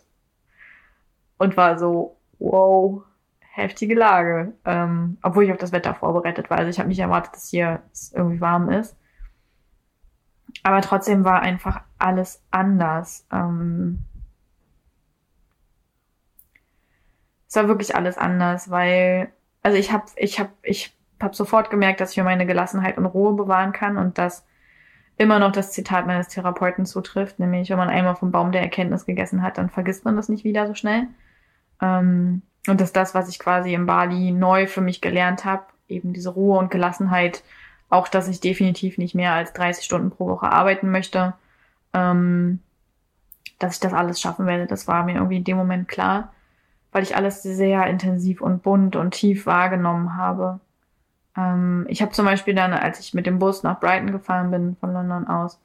und 1.37 1.55
war 1.55 1.77
so, 1.77 2.17
wow, 2.39 3.03
heftige 3.59 3.95
Lage. 3.95 4.53
Ähm, 4.65 5.17
obwohl 5.21 5.45
ich 5.45 5.51
auf 5.51 5.57
das 5.57 5.71
Wetter 5.71 5.95
vorbereitet 5.95 6.49
war. 6.49 6.57
Also 6.57 6.69
ich 6.69 6.79
habe 6.79 6.89
nicht 6.89 6.99
erwartet, 6.99 7.33
dass 7.33 7.49
hier 7.49 7.81
es 7.91 8.11
irgendwie 8.13 8.41
warm 8.41 8.69
ist. 8.69 8.95
Aber 10.63 10.81
trotzdem 10.81 11.23
war 11.23 11.41
einfach 11.41 11.81
alles 11.97 12.43
anders. 12.51 13.25
Ähm, 13.31 14.03
es 17.47 17.55
war 17.55 17.67
wirklich 17.67 17.95
alles 17.95 18.17
anders, 18.17 18.69
weil, 18.69 19.31
also 19.63 19.77
ich 19.77 19.91
habe, 19.91 20.05
ich 20.15 20.39
habe, 20.39 20.51
ich 20.61 20.95
habe 21.21 21.35
sofort 21.35 21.69
gemerkt, 21.69 21.99
dass 21.99 22.11
ich 22.11 22.17
mir 22.17 22.23
meine 22.23 22.45
Gelassenheit 22.45 22.97
und 22.97 23.05
Ruhe 23.05 23.33
bewahren 23.33 23.73
kann 23.73 23.97
und 23.97 24.17
dass 24.17 24.45
immer 25.17 25.39
noch 25.39 25.51
das 25.51 25.71
Zitat 25.71 26.07
meines 26.07 26.29
Therapeuten 26.29 26.85
zutrifft, 26.85 27.39
nämlich 27.39 27.69
wenn 27.69 27.77
man 27.77 27.89
einmal 27.89 28.15
vom 28.15 28.31
Baum 28.31 28.51
der 28.51 28.61
Erkenntnis 28.61 29.05
gegessen 29.05 29.41
hat, 29.41 29.57
dann 29.57 29.69
vergisst 29.69 30.05
man 30.05 30.15
das 30.15 30.29
nicht 30.29 30.43
wieder 30.45 30.65
so 30.67 30.75
schnell. 30.75 31.07
Ähm, 31.81 32.41
und 32.67 32.81
dass 32.81 32.91
das, 32.91 33.15
was 33.15 33.29
ich 33.29 33.39
quasi 33.39 33.73
in 33.73 33.85
Bali 33.85 34.31
neu 34.31 34.67
für 34.67 34.81
mich 34.81 35.01
gelernt 35.01 35.45
habe, 35.45 35.63
eben 35.87 36.13
diese 36.13 36.29
Ruhe 36.29 36.59
und 36.59 36.71
Gelassenheit, 36.71 37.43
auch 37.89 38.07
dass 38.07 38.27
ich 38.27 38.39
definitiv 38.39 38.97
nicht 38.97 39.15
mehr 39.15 39.33
als 39.33 39.53
30 39.53 39.83
Stunden 39.83 40.11
pro 40.11 40.27
Woche 40.27 40.51
arbeiten 40.51 40.91
möchte, 40.91 41.33
ähm, 41.93 42.59
dass 43.57 43.75
ich 43.75 43.79
das 43.79 43.93
alles 43.93 44.21
schaffen 44.21 44.45
werde. 44.45 44.67
Das 44.67 44.87
war 44.87 45.03
mir 45.03 45.15
irgendwie 45.15 45.37
in 45.37 45.43
dem 45.43 45.57
Moment 45.57 45.87
klar, 45.87 46.33
weil 46.91 47.03
ich 47.03 47.15
alles 47.15 47.41
sehr 47.41 47.87
intensiv 47.87 48.41
und 48.41 48.61
bunt 48.61 48.95
und 48.95 49.11
tief 49.11 49.45
wahrgenommen 49.45 50.15
habe. 50.15 50.59
Ähm, 51.35 51.85
ich 51.89 52.01
habe 52.01 52.11
zum 52.11 52.25
Beispiel 52.25 52.53
dann, 52.53 52.73
als 52.73 52.99
ich 52.99 53.13
mit 53.13 53.25
dem 53.25 53.39
Bus 53.39 53.63
nach 53.63 53.79
Brighton 53.79 54.11
gefahren 54.11 54.51
bin, 54.51 54.75
von 54.79 54.93
London 54.93 55.27
aus, 55.27 55.59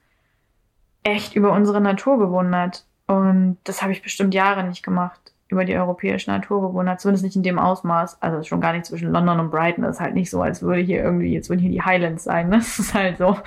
echt 1.03 1.35
über 1.37 1.53
unsere 1.53 1.81
Natur 1.81 2.19
gewundert. 2.19 2.87
Und 3.07 3.59
das 3.65 3.83
habe 3.83 3.93
ich 3.93 4.03
bestimmt 4.03 4.33
Jahre 4.33 4.65
nicht 4.65 4.83
gemacht 4.83 5.34
über 5.55 5.65
die 5.65 5.77
europäische 5.77 6.31
Naturbewohner, 6.31 6.99
zumindest 6.99 7.25
nicht 7.25 7.37
in 7.37 7.43
dem 7.45 7.59
Ausmaß. 7.59 8.21
Also 8.21 8.43
schon 8.43 8.61
gar 8.61 8.73
nicht 8.73 8.85
zwischen 8.85 9.13
London 9.13 9.39
und 9.39 9.51
Brighton. 9.51 9.85
Das 9.85 9.97
ist 9.97 10.01
halt 10.01 10.15
nicht 10.15 10.31
so, 10.31 10.43
als 10.43 10.63
würde 10.63 10.83
hier 10.83 11.03
irgendwie, 11.03 11.33
jetzt 11.33 11.49
würden 11.49 11.61
hier 11.61 11.71
die 11.71 11.83
Highlands 11.83 12.25
sein. 12.25 12.49
Ne? 12.49 12.57
Das 12.65 12.79
ist 12.79 12.95
halt 12.95 13.19
so, 13.19 13.39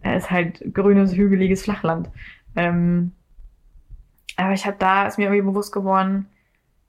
es 0.00 0.24
ist 0.24 0.30
halt 0.30 0.74
grünes, 0.74 1.14
hügeliges 1.14 1.62
Flachland. 1.62 2.08
Ähm, 2.56 3.12
aber 4.36 4.52
ich 4.52 4.66
habe 4.66 4.76
da, 4.78 5.06
ist 5.06 5.18
mir 5.18 5.24
irgendwie 5.24 5.42
bewusst 5.42 5.72
geworden, 5.72 6.26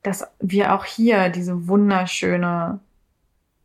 dass 0.02 0.26
wir 0.40 0.74
auch 0.74 0.86
hier 0.86 1.30
diese 1.30 1.68
wunderschöne 1.68 2.80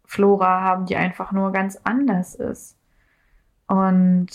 Flora 0.05 0.61
haben, 0.63 0.87
die 0.87 0.97
einfach 0.97 1.33
nur 1.33 1.53
ganz 1.53 1.79
anders 1.85 2.35
ist. 2.35 2.77
Und 3.69 4.29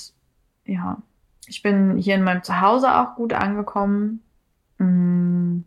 ja, 0.66 0.98
ich 1.46 1.62
bin 1.62 1.98
hier 1.98 2.16
in 2.16 2.24
meinem 2.24 2.44
Zuhause 2.44 2.96
auch 2.96 3.16
gut 3.16 3.34
angekommen. 3.34 4.22
Mm 4.78 5.64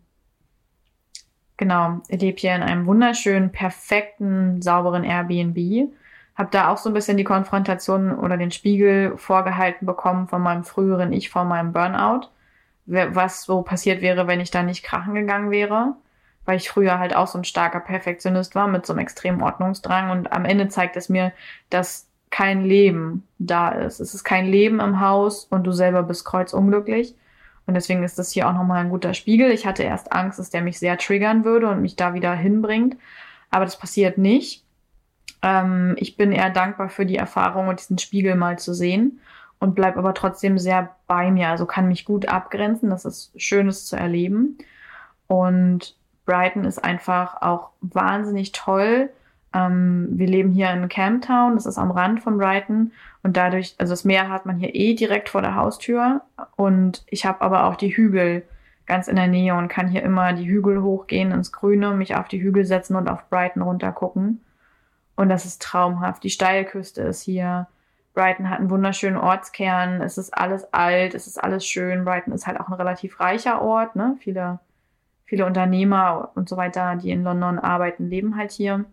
Genau, 1.61 2.01
ich 2.07 2.19
lebe 2.19 2.39
hier 2.39 2.55
in 2.55 2.63
einem 2.63 2.87
wunderschönen, 2.87 3.51
perfekten, 3.51 4.63
sauberen 4.63 5.03
Airbnb. 5.03 5.93
Hab 6.35 6.49
da 6.49 6.69
auch 6.69 6.77
so 6.79 6.89
ein 6.89 6.95
bisschen 6.95 7.17
die 7.17 7.23
Konfrontation 7.23 8.17
oder 8.17 8.35
den 8.35 8.49
Spiegel 8.49 9.15
vorgehalten 9.15 9.85
bekommen 9.85 10.27
von 10.27 10.41
meinem 10.41 10.63
früheren 10.63 11.13
Ich 11.13 11.29
vor 11.29 11.43
meinem 11.45 11.71
Burnout. 11.71 12.29
Was 12.87 13.43
so 13.43 13.61
passiert 13.61 14.01
wäre, 14.01 14.25
wenn 14.25 14.39
ich 14.39 14.49
da 14.49 14.63
nicht 14.63 14.81
krachen 14.81 15.13
gegangen 15.13 15.51
wäre. 15.51 15.93
Weil 16.45 16.57
ich 16.57 16.67
früher 16.67 16.97
halt 16.97 17.15
auch 17.15 17.27
so 17.27 17.37
ein 17.37 17.43
starker 17.43 17.79
Perfektionist 17.79 18.55
war 18.55 18.67
mit 18.67 18.87
so 18.87 18.93
einem 18.93 19.01
extremen 19.01 19.43
Ordnungsdrang. 19.43 20.09
Und 20.09 20.33
am 20.33 20.45
Ende 20.45 20.67
zeigt 20.67 20.97
es 20.97 21.09
mir, 21.09 21.31
dass 21.69 22.07
kein 22.31 22.65
Leben 22.65 23.27
da 23.37 23.69
ist. 23.69 23.99
Es 23.99 24.15
ist 24.15 24.23
kein 24.23 24.47
Leben 24.47 24.79
im 24.79 24.99
Haus 24.99 25.45
und 25.45 25.65
du 25.65 25.73
selber 25.73 26.01
bist 26.01 26.25
kreuzunglücklich. 26.25 27.13
Und 27.65 27.75
deswegen 27.75 28.03
ist 28.03 28.19
das 28.19 28.31
hier 28.31 28.47
auch 28.47 28.53
nochmal 28.53 28.83
ein 28.83 28.89
guter 28.89 29.13
Spiegel. 29.13 29.51
Ich 29.51 29.65
hatte 29.65 29.83
erst 29.83 30.11
Angst, 30.11 30.39
dass 30.39 30.49
der 30.49 30.61
mich 30.61 30.79
sehr 30.79 30.97
triggern 30.97 31.45
würde 31.45 31.69
und 31.69 31.81
mich 31.81 31.95
da 31.95 32.13
wieder 32.13 32.33
hinbringt. 32.33 32.97
Aber 33.49 33.65
das 33.65 33.77
passiert 33.77 34.17
nicht. 34.17 34.65
Ähm, 35.41 35.95
ich 35.97 36.17
bin 36.17 36.31
eher 36.31 36.49
dankbar 36.49 36.89
für 36.89 37.05
die 37.05 37.17
Erfahrung 37.17 37.67
und 37.67 37.79
diesen 37.79 37.97
Spiegel 37.97 38.35
mal 38.35 38.57
zu 38.59 38.73
sehen 38.73 39.19
und 39.59 39.75
bleib 39.75 39.97
aber 39.97 40.13
trotzdem 40.13 40.57
sehr 40.57 40.95
bei 41.07 41.29
mir. 41.31 41.49
Also 41.49 41.65
kann 41.65 41.87
mich 41.87 42.05
gut 42.05 42.27
abgrenzen. 42.27 42.89
Das 42.89 43.05
ist 43.05 43.31
Schönes 43.39 43.85
zu 43.85 43.95
erleben. 43.95 44.57
Und 45.27 45.95
Brighton 46.25 46.65
ist 46.65 46.83
einfach 46.83 47.41
auch 47.41 47.69
wahnsinnig 47.81 48.51
toll 48.51 49.11
ähm, 49.53 50.07
wir 50.11 50.27
leben 50.27 50.51
hier 50.51 50.71
in 50.71 50.87
Camptown, 50.89 51.55
das 51.55 51.65
ist 51.65 51.77
am 51.77 51.91
Rand 51.91 52.21
von 52.21 52.37
Brighton 52.37 52.91
und 53.23 53.37
dadurch, 53.37 53.75
also 53.77 53.91
das 53.93 54.05
Meer 54.05 54.29
hat 54.29 54.45
man 54.45 54.57
hier 54.57 54.73
eh 54.73 54.93
direkt 54.93 55.29
vor 55.29 55.41
der 55.41 55.55
Haustür 55.55 56.21
und 56.55 57.03
ich 57.07 57.25
habe 57.25 57.41
aber 57.41 57.65
auch 57.65 57.75
die 57.75 57.95
Hügel 57.95 58.43
ganz 58.85 59.07
in 59.07 59.15
der 59.15 59.27
Nähe 59.27 59.55
und 59.55 59.69
kann 59.69 59.87
hier 59.87 60.03
immer 60.03 60.33
die 60.33 60.47
Hügel 60.47 60.81
hochgehen 60.81 61.31
ins 61.31 61.51
Grüne, 61.51 61.91
mich 61.91 62.15
auf 62.15 62.27
die 62.27 62.41
Hügel 62.41 62.65
setzen 62.65 62.95
und 62.95 63.09
auf 63.09 63.29
Brighton 63.29 63.61
runtergucken. 63.61 64.41
Und 65.15 65.29
das 65.29 65.45
ist 65.45 65.61
traumhaft. 65.61 66.23
Die 66.23 66.29
Steilküste 66.29 67.01
ist 67.03 67.21
hier. 67.21 67.67
Brighton 68.13 68.49
hat 68.49 68.59
einen 68.59 68.69
wunderschönen 68.69 69.17
Ortskern. 69.17 70.01
Es 70.01 70.17
ist 70.17 70.37
alles 70.37 70.73
alt, 70.73 71.13
es 71.13 71.27
ist 71.27 71.41
alles 71.41 71.65
schön. 71.65 72.03
Brighton 72.03 72.33
ist 72.33 72.47
halt 72.47 72.59
auch 72.59 72.67
ein 72.67 72.73
relativ 72.73 73.19
reicher 73.19 73.61
Ort. 73.61 73.95
Ne? 73.95 74.17
Viele, 74.19 74.59
viele 75.23 75.45
Unternehmer 75.45 76.31
und 76.35 76.49
so 76.49 76.57
weiter, 76.57 76.95
die 76.95 77.11
in 77.11 77.23
London 77.23 77.59
arbeiten, 77.59 78.09
leben 78.09 78.35
halt 78.35 78.51
hier. 78.51 78.85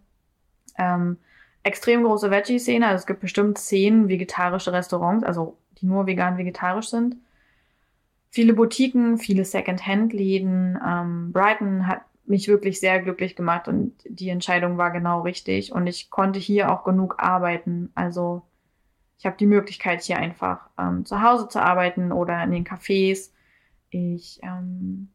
Ähm, 0.77 1.19
extrem 1.63 2.05
große 2.05 2.31
Veggie-Szene. 2.31 2.87
Also 2.87 3.03
es 3.03 3.07
gibt 3.07 3.21
bestimmt 3.21 3.59
zehn 3.59 4.09
vegetarische 4.09 4.73
Restaurants, 4.73 5.25
also 5.25 5.57
die 5.81 5.87
nur 5.87 6.07
vegan-vegetarisch 6.07 6.89
sind. 6.89 7.17
Viele 8.31 8.55
Boutiquen, 8.55 9.19
viele 9.19 9.45
Second-Hand-Läden. 9.45 10.79
Ähm, 10.87 11.33
Brighton 11.33 11.87
hat 11.87 12.03
mich 12.27 12.49
wirklich 12.49 12.79
sehr 12.79 13.01
glücklich 13.01 13.37
gemacht 13.37 13.69
und 13.69 13.95
die 14.07 14.29
Entscheidung 14.29 14.77
war 14.77 14.91
genau 14.91 15.23
richtig. 15.23 15.73
Und 15.73 15.87
ich 15.87 16.11
konnte 16.11 16.39
hier 16.39 16.71
auch 16.71 16.85
genug 16.85 17.17
arbeiten. 17.19 17.91
Also 17.95 18.43
ich 19.19 19.27
habe 19.27 19.37
die 19.37 19.47
Möglichkeit, 19.47 20.03
hier 20.03 20.19
einfach 20.19 20.69
ähm, 20.79 21.05
zu 21.05 21.23
Hause 21.23 21.49
zu 21.49 21.61
arbeiten 21.61 22.13
oder 22.13 22.43
in 22.45 22.51
den 22.51 22.65
Cafés. 22.65 23.31
Ich 23.91 24.41
ähm, 24.43 25.09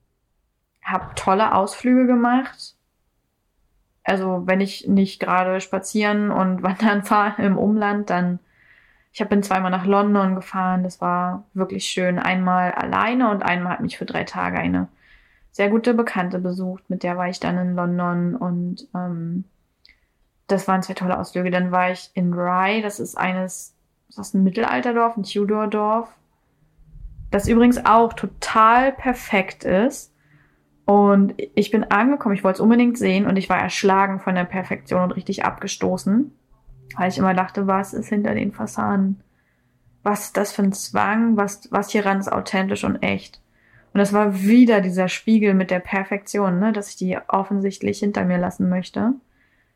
habe 0.83 1.13
tolle 1.15 1.53
Ausflüge 1.53 2.07
gemacht. 2.07 2.75
Also 4.03 4.43
wenn 4.45 4.61
ich 4.61 4.87
nicht 4.87 5.19
gerade 5.19 5.61
spazieren 5.61 6.31
und 6.31 6.63
wandern 6.63 7.03
fahre 7.03 7.41
im 7.41 7.57
Umland, 7.57 8.09
dann 8.09 8.39
ich 9.11 9.21
hab, 9.21 9.29
bin 9.29 9.43
zweimal 9.43 9.69
nach 9.69 9.85
London 9.85 10.33
gefahren. 10.35 10.83
Das 10.83 10.99
war 10.99 11.45
wirklich 11.53 11.85
schön. 11.85 12.17
Einmal 12.17 12.71
alleine 12.71 13.29
und 13.29 13.43
einmal 13.43 13.73
hat 13.73 13.81
mich 13.81 13.97
für 13.97 14.05
drei 14.05 14.23
Tage 14.23 14.57
eine 14.57 14.87
sehr 15.51 15.69
gute 15.69 15.93
Bekannte 15.93 16.39
besucht. 16.39 16.89
Mit 16.89 17.03
der 17.03 17.15
war 17.15 17.29
ich 17.29 17.39
dann 17.39 17.57
in 17.59 17.75
London 17.75 18.35
und 18.35 18.87
ähm, 18.95 19.43
das 20.47 20.67
waren 20.67 20.81
zwei 20.81 20.95
tolle 20.95 21.19
Ausflüge. 21.19 21.51
Dann 21.51 21.71
war 21.71 21.91
ich 21.91 22.09
in 22.15 22.33
Rye. 22.33 22.81
Das 22.81 22.99
ist 22.99 23.15
eines, 23.15 23.75
das 24.07 24.29
ist 24.29 24.33
ein 24.33 24.43
Mittelalterdorf, 24.43 25.15
ein 25.15 25.23
Tudor-Dorf. 25.23 26.09
Das 27.29 27.47
übrigens 27.47 27.83
auch 27.85 28.13
total 28.13 28.91
perfekt 28.91 29.63
ist. 29.63 30.12
Und 30.85 31.33
ich 31.37 31.71
bin 31.71 31.85
angekommen, 31.85 32.35
ich 32.35 32.43
wollte 32.43 32.57
es 32.57 32.61
unbedingt 32.61 32.97
sehen 32.97 33.25
und 33.25 33.37
ich 33.37 33.49
war 33.49 33.57
erschlagen 33.57 34.19
von 34.19 34.35
der 34.35 34.43
Perfektion 34.43 35.03
und 35.03 35.11
richtig 35.11 35.45
abgestoßen. 35.45 36.31
Weil 36.97 37.09
ich 37.09 37.17
immer 37.17 37.33
dachte, 37.33 37.67
was 37.67 37.93
ist 37.93 38.09
hinter 38.09 38.35
den 38.35 38.51
Fassaden? 38.51 39.21
Was 40.03 40.25
ist 40.25 40.37
das 40.37 40.51
für 40.51 40.63
ein 40.63 40.73
Zwang? 40.73 41.37
Was, 41.37 41.71
was 41.71 41.89
hieran 41.89 42.19
ist 42.19 42.31
authentisch 42.31 42.83
und 42.83 43.01
echt? 43.01 43.41
Und 43.93 43.99
das 43.99 44.11
war 44.11 44.41
wieder 44.41 44.81
dieser 44.81 45.07
Spiegel 45.07 45.53
mit 45.53 45.71
der 45.71 45.79
Perfektion, 45.79 46.59
ne, 46.59 46.73
dass 46.73 46.89
ich 46.89 46.95
die 46.97 47.17
offensichtlich 47.27 47.99
hinter 47.99 48.25
mir 48.25 48.39
lassen 48.39 48.67
möchte. 48.67 49.13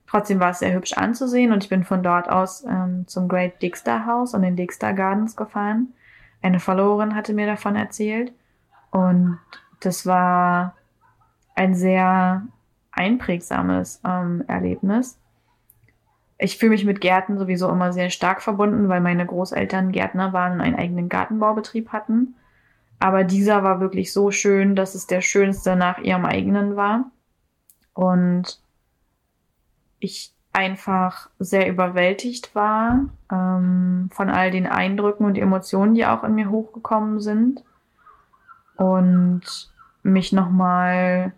Trotzdem 0.08 0.40
war 0.40 0.52
es 0.52 0.60
sehr 0.60 0.74
hübsch 0.74 0.94
anzusehen 0.94 1.52
und 1.52 1.64
ich 1.64 1.70
bin 1.70 1.84
von 1.84 2.02
dort 2.02 2.30
aus 2.30 2.64
ähm, 2.66 3.06
zum 3.08 3.28
Great 3.28 3.62
Dixter 3.62 4.06
House 4.06 4.34
und 4.34 4.42
den 4.42 4.56
Dixter 4.56 4.94
Gardens 4.94 5.36
gefahren. 5.36 5.94
Eine 6.42 6.60
Followerin 6.60 7.14
hatte 7.14 7.34
mir 7.34 7.46
davon 7.46 7.76
erzählt 7.76 8.34
und 8.92 9.38
das 9.82 10.06
war 10.06 10.77
ein 11.58 11.76
sehr 11.76 12.44
einprägsames 12.92 14.02
ähm, 14.06 14.44
Erlebnis 14.48 15.20
ich 16.40 16.58
fühle 16.58 16.72
mich 16.72 16.86
mit 16.86 17.02
Gärten 17.02 17.38
sowieso 17.38 17.70
immer 17.70 17.94
sehr 17.94 18.10
stark 18.10 18.42
verbunden, 18.42 18.90
weil 18.90 19.02
meine 19.02 19.26
Großeltern 19.26 19.92
Gärtner 19.92 20.34
waren 20.34 20.54
und 20.54 20.62
einen 20.62 20.76
eigenen 20.76 21.10
Gartenbaubetrieb 21.10 21.90
hatten. 21.90 22.36
Aber 23.00 23.24
dieser 23.24 23.64
war 23.64 23.80
wirklich 23.80 24.14
so 24.14 24.32
schön, 24.32 24.76
dass 24.76 24.96
es 24.96 25.08
der 25.08 25.22
schönste 25.22 25.76
nach 25.76 25.98
ihrem 26.00 26.26
eigenen 26.26 26.76
war. 26.76 27.12
Und 27.94 28.62
ich 30.00 30.34
einfach 30.54 31.30
sehr 31.40 31.70
überwältigt 31.70 32.54
war 32.56 33.06
ähm, 33.32 34.10
von 34.12 34.30
all 34.30 34.52
den 34.52 34.68
Eindrücken 34.68 35.26
und 35.26 35.38
Emotionen, 35.38 35.96
die 35.96 36.06
auch 36.06 36.24
in 36.24 36.36
mir 36.36 36.50
hochgekommen 36.50 37.20
sind. 37.20 37.64
Und 38.76 39.72
mich 40.04 40.34
nochmal 40.34 41.34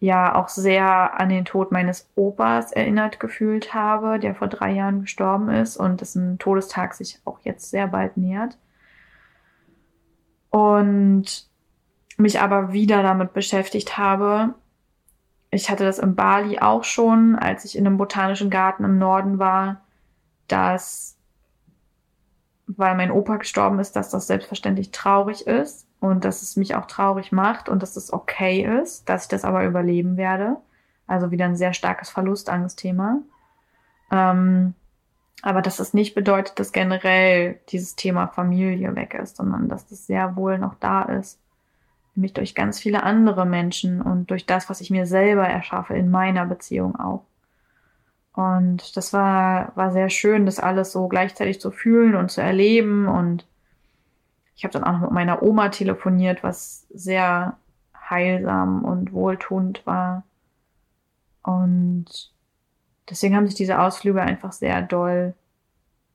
ja 0.00 0.34
auch 0.34 0.48
sehr 0.48 1.20
an 1.20 1.28
den 1.28 1.44
Tod 1.44 1.72
meines 1.72 2.10
Opas 2.16 2.72
erinnert 2.72 3.20
gefühlt 3.20 3.74
habe, 3.74 4.18
der 4.18 4.34
vor 4.34 4.48
drei 4.48 4.72
Jahren 4.72 5.02
gestorben 5.02 5.50
ist 5.50 5.76
und 5.76 6.00
dessen 6.00 6.38
Todestag 6.38 6.94
sich 6.94 7.20
auch 7.26 7.38
jetzt 7.42 7.70
sehr 7.70 7.86
bald 7.86 8.16
nähert. 8.16 8.58
Und 10.48 11.48
mich 12.16 12.40
aber 12.40 12.72
wieder 12.72 13.02
damit 13.02 13.34
beschäftigt 13.34 13.98
habe. 13.98 14.54
Ich 15.50 15.70
hatte 15.70 15.84
das 15.84 15.98
in 15.98 16.16
Bali 16.16 16.58
auch 16.58 16.84
schon, 16.84 17.36
als 17.36 17.64
ich 17.64 17.76
in 17.76 17.86
einem 17.86 17.98
botanischen 17.98 18.50
Garten 18.50 18.84
im 18.84 18.98
Norden 18.98 19.38
war, 19.38 19.82
dass, 20.48 21.16
weil 22.66 22.96
mein 22.96 23.10
Opa 23.10 23.36
gestorben 23.36 23.78
ist, 23.80 23.96
dass 23.96 24.10
das 24.10 24.26
selbstverständlich 24.26 24.92
traurig 24.92 25.46
ist 25.46 25.89
und 26.00 26.24
dass 26.24 26.42
es 26.42 26.56
mich 26.56 26.74
auch 26.74 26.86
traurig 26.86 27.30
macht 27.30 27.68
und 27.68 27.82
dass 27.82 27.96
es 27.96 28.12
okay 28.12 28.66
ist, 28.82 29.08
dass 29.08 29.24
ich 29.24 29.28
das 29.28 29.44
aber 29.44 29.64
überleben 29.64 30.16
werde. 30.16 30.56
Also 31.06 31.30
wieder 31.30 31.44
ein 31.44 31.56
sehr 31.56 31.74
starkes 31.74 32.08
Verlustangstthema. 32.08 33.18
Ähm, 34.10 34.74
aber 35.42 35.62
dass 35.62 35.76
das 35.76 35.94
nicht 35.94 36.14
bedeutet, 36.14 36.58
dass 36.58 36.72
generell 36.72 37.60
dieses 37.68 37.96
Thema 37.96 38.28
Familie 38.28 38.94
weg 38.94 39.14
ist, 39.14 39.36
sondern 39.36 39.68
dass 39.68 39.86
das 39.86 40.06
sehr 40.06 40.36
wohl 40.36 40.58
noch 40.58 40.74
da 40.74 41.02
ist. 41.02 41.38
Nämlich 42.14 42.34
durch 42.34 42.54
ganz 42.54 42.78
viele 42.80 43.02
andere 43.02 43.46
Menschen 43.46 44.02
und 44.02 44.30
durch 44.30 44.46
das, 44.46 44.68
was 44.68 44.80
ich 44.80 44.90
mir 44.90 45.06
selber 45.06 45.46
erschaffe 45.46 45.94
in 45.94 46.10
meiner 46.10 46.44
Beziehung 46.44 46.96
auch. 46.96 47.24
Und 48.34 48.96
das 48.96 49.12
war, 49.12 49.72
war 49.76 49.92
sehr 49.92 50.08
schön, 50.08 50.46
das 50.46 50.60
alles 50.60 50.92
so 50.92 51.08
gleichzeitig 51.08 51.60
zu 51.60 51.70
fühlen 51.70 52.14
und 52.14 52.30
zu 52.30 52.40
erleben 52.40 53.08
und 53.08 53.46
ich 54.60 54.64
habe 54.64 54.74
dann 54.74 54.84
auch 54.84 54.92
noch 54.92 55.00
mit 55.00 55.12
meiner 55.12 55.42
Oma 55.42 55.70
telefoniert, 55.70 56.42
was 56.42 56.84
sehr 56.92 57.56
heilsam 58.10 58.84
und 58.84 59.10
wohltuend 59.14 59.86
war. 59.86 60.22
Und 61.42 62.04
deswegen 63.08 63.34
haben 63.34 63.46
sich 63.46 63.54
diese 63.54 63.80
Ausflüge 63.80 64.20
einfach 64.20 64.52
sehr 64.52 64.82
doll, 64.82 65.32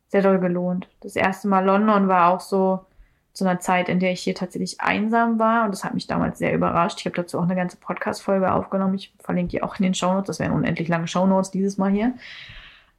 sehr 0.09 0.21
doll 0.21 0.37
gelohnt. 0.37 0.87
Das 1.01 1.15
erste 1.15 1.47
Mal 1.47 1.65
London 1.65 2.07
war 2.07 2.31
auch 2.31 2.39
so 2.39 2.85
zu 3.33 3.45
einer 3.47 3.59
Zeit, 3.59 3.89
in 3.89 3.99
der 3.99 4.11
ich 4.11 4.21
hier 4.21 4.35
tatsächlich 4.35 4.79
einsam 4.79 5.39
war. 5.39 5.65
Und 5.65 5.71
das 5.71 5.83
hat 5.83 5.95
mich 5.95 6.05
damals 6.05 6.37
sehr 6.37 6.53
überrascht. 6.53 6.99
Ich 6.99 7.07
habe 7.07 7.15
dazu 7.15 7.39
auch 7.39 7.45
eine 7.45 7.55
ganze 7.55 7.77
Podcast-Folge 7.77 8.53
aufgenommen. 8.53 8.93
Ich 8.93 9.11
verlinke 9.17 9.49
die 9.49 9.63
auch 9.63 9.79
in 9.79 9.83
den 9.85 9.95
Shownotes. 9.95 10.27
Das 10.27 10.39
wären 10.39 10.51
unendlich 10.51 10.87
lange 10.87 11.07
Shownotes 11.07 11.49
dieses 11.49 11.79
Mal 11.79 11.89
hier. 11.89 12.13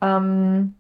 Ähm, 0.01 0.74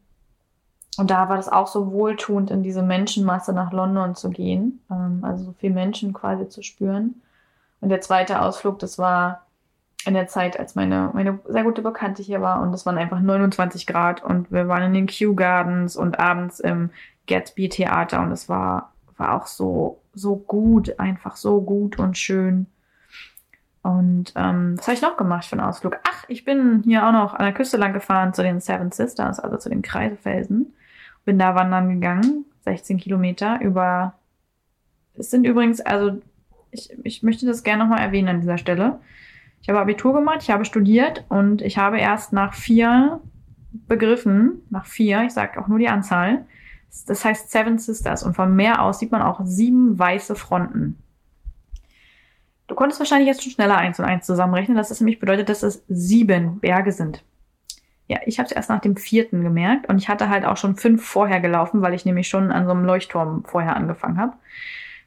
und 0.98 1.10
da 1.10 1.28
war 1.28 1.36
das 1.36 1.48
auch 1.48 1.66
so 1.66 1.92
wohltuend, 1.92 2.50
in 2.50 2.62
diese 2.62 2.82
Menschenmasse 2.82 3.52
nach 3.52 3.72
London 3.72 4.14
zu 4.14 4.30
gehen, 4.30 4.80
ähm, 4.90 5.20
also 5.22 5.44
so 5.44 5.52
viel 5.52 5.70
Menschen 5.70 6.12
quasi 6.12 6.48
zu 6.48 6.62
spüren. 6.62 7.22
Und 7.80 7.90
der 7.90 8.00
zweite 8.00 8.40
Ausflug, 8.40 8.78
das 8.78 8.98
war 8.98 9.46
in 10.06 10.14
der 10.14 10.28
Zeit, 10.28 10.58
als 10.58 10.74
meine, 10.74 11.10
meine 11.12 11.38
sehr 11.46 11.64
gute 11.64 11.82
Bekannte 11.82 12.22
hier 12.22 12.40
war 12.40 12.62
und 12.62 12.72
es 12.72 12.86
waren 12.86 12.96
einfach 12.96 13.20
29 13.20 13.86
Grad 13.86 14.22
und 14.22 14.50
wir 14.50 14.68
waren 14.68 14.84
in 14.84 14.94
den 14.94 15.06
Kew 15.06 15.34
Gardens 15.34 15.96
und 15.96 16.18
abends 16.18 16.60
im 16.60 16.90
Gatsby 17.26 17.68
Theater 17.68 18.22
und 18.22 18.32
es 18.32 18.48
war, 18.48 18.92
war 19.16 19.34
auch 19.34 19.46
so, 19.46 20.00
so 20.14 20.36
gut, 20.36 20.98
einfach 20.98 21.36
so 21.36 21.60
gut 21.60 21.98
und 21.98 22.16
schön. 22.16 22.66
Und 23.82 24.32
ähm, 24.34 24.76
was 24.78 24.86
habe 24.86 24.94
ich 24.94 25.02
noch 25.02 25.16
gemacht 25.16 25.44
für 25.44 25.52
einen 25.52 25.68
Ausflug? 25.68 25.98
Ach, 26.08 26.24
ich 26.28 26.44
bin 26.44 26.82
hier 26.84 27.06
auch 27.06 27.12
noch 27.12 27.34
an 27.34 27.44
der 27.44 27.54
Küste 27.54 27.76
lang 27.76 27.92
gefahren 27.92 28.32
zu 28.32 28.42
den 28.42 28.60
Seven 28.60 28.90
Sisters, 28.90 29.38
also 29.38 29.58
zu 29.58 29.68
den 29.68 29.82
Kreisefelsen 29.82 30.72
bin 31.26 31.38
da 31.38 31.54
wandern 31.54 31.90
gegangen, 31.90 32.46
16 32.64 32.96
Kilometer 32.96 33.60
über. 33.60 34.14
Es 35.18 35.30
sind 35.30 35.44
übrigens, 35.44 35.82
also 35.82 36.22
ich, 36.70 36.90
ich 37.04 37.22
möchte 37.22 37.44
das 37.44 37.62
gerne 37.62 37.82
nochmal 37.82 38.00
erwähnen 38.00 38.28
an 38.28 38.40
dieser 38.40 38.56
Stelle. 38.56 39.00
Ich 39.60 39.68
habe 39.68 39.80
Abitur 39.80 40.14
gemacht, 40.14 40.38
ich 40.42 40.50
habe 40.50 40.64
studiert 40.64 41.24
und 41.28 41.60
ich 41.60 41.76
habe 41.76 41.98
erst 41.98 42.32
nach 42.32 42.54
vier 42.54 43.20
Begriffen, 43.72 44.62
nach 44.70 44.86
vier, 44.86 45.24
ich 45.24 45.32
sage 45.32 45.60
auch 45.60 45.68
nur 45.68 45.78
die 45.78 45.88
Anzahl, 45.88 46.46
das 47.06 47.24
heißt 47.24 47.50
Seven 47.50 47.78
Sisters 47.78 48.22
und 48.22 48.34
vom 48.34 48.56
Meer 48.56 48.82
aus 48.82 48.98
sieht 48.98 49.12
man 49.12 49.22
auch 49.22 49.40
sieben 49.44 49.98
weiße 49.98 50.34
Fronten. 50.34 50.98
Du 52.68 52.74
konntest 52.74 53.00
wahrscheinlich 53.00 53.28
jetzt 53.28 53.42
schon 53.42 53.52
schneller 53.52 53.76
eins 53.76 53.98
und 53.98 54.04
eins 54.04 54.26
zusammenrechnen. 54.26 54.76
Das 54.76 54.90
ist 54.90 55.00
nämlich 55.00 55.20
bedeutet, 55.20 55.48
dass 55.48 55.62
es 55.62 55.84
sieben 55.88 56.58
Berge 56.58 56.92
sind. 56.92 57.22
Ja, 58.08 58.18
ich 58.24 58.38
habe 58.38 58.46
es 58.46 58.52
erst 58.52 58.70
nach 58.70 58.80
dem 58.80 58.96
vierten 58.96 59.42
gemerkt 59.42 59.88
und 59.88 59.98
ich 59.98 60.08
hatte 60.08 60.28
halt 60.28 60.44
auch 60.44 60.56
schon 60.56 60.76
fünf 60.76 61.04
vorher 61.04 61.40
gelaufen, 61.40 61.82
weil 61.82 61.94
ich 61.94 62.04
nämlich 62.04 62.28
schon 62.28 62.52
an 62.52 62.66
so 62.66 62.70
einem 62.70 62.84
Leuchtturm 62.84 63.44
vorher 63.44 63.76
angefangen 63.76 64.18
habe. 64.18 64.34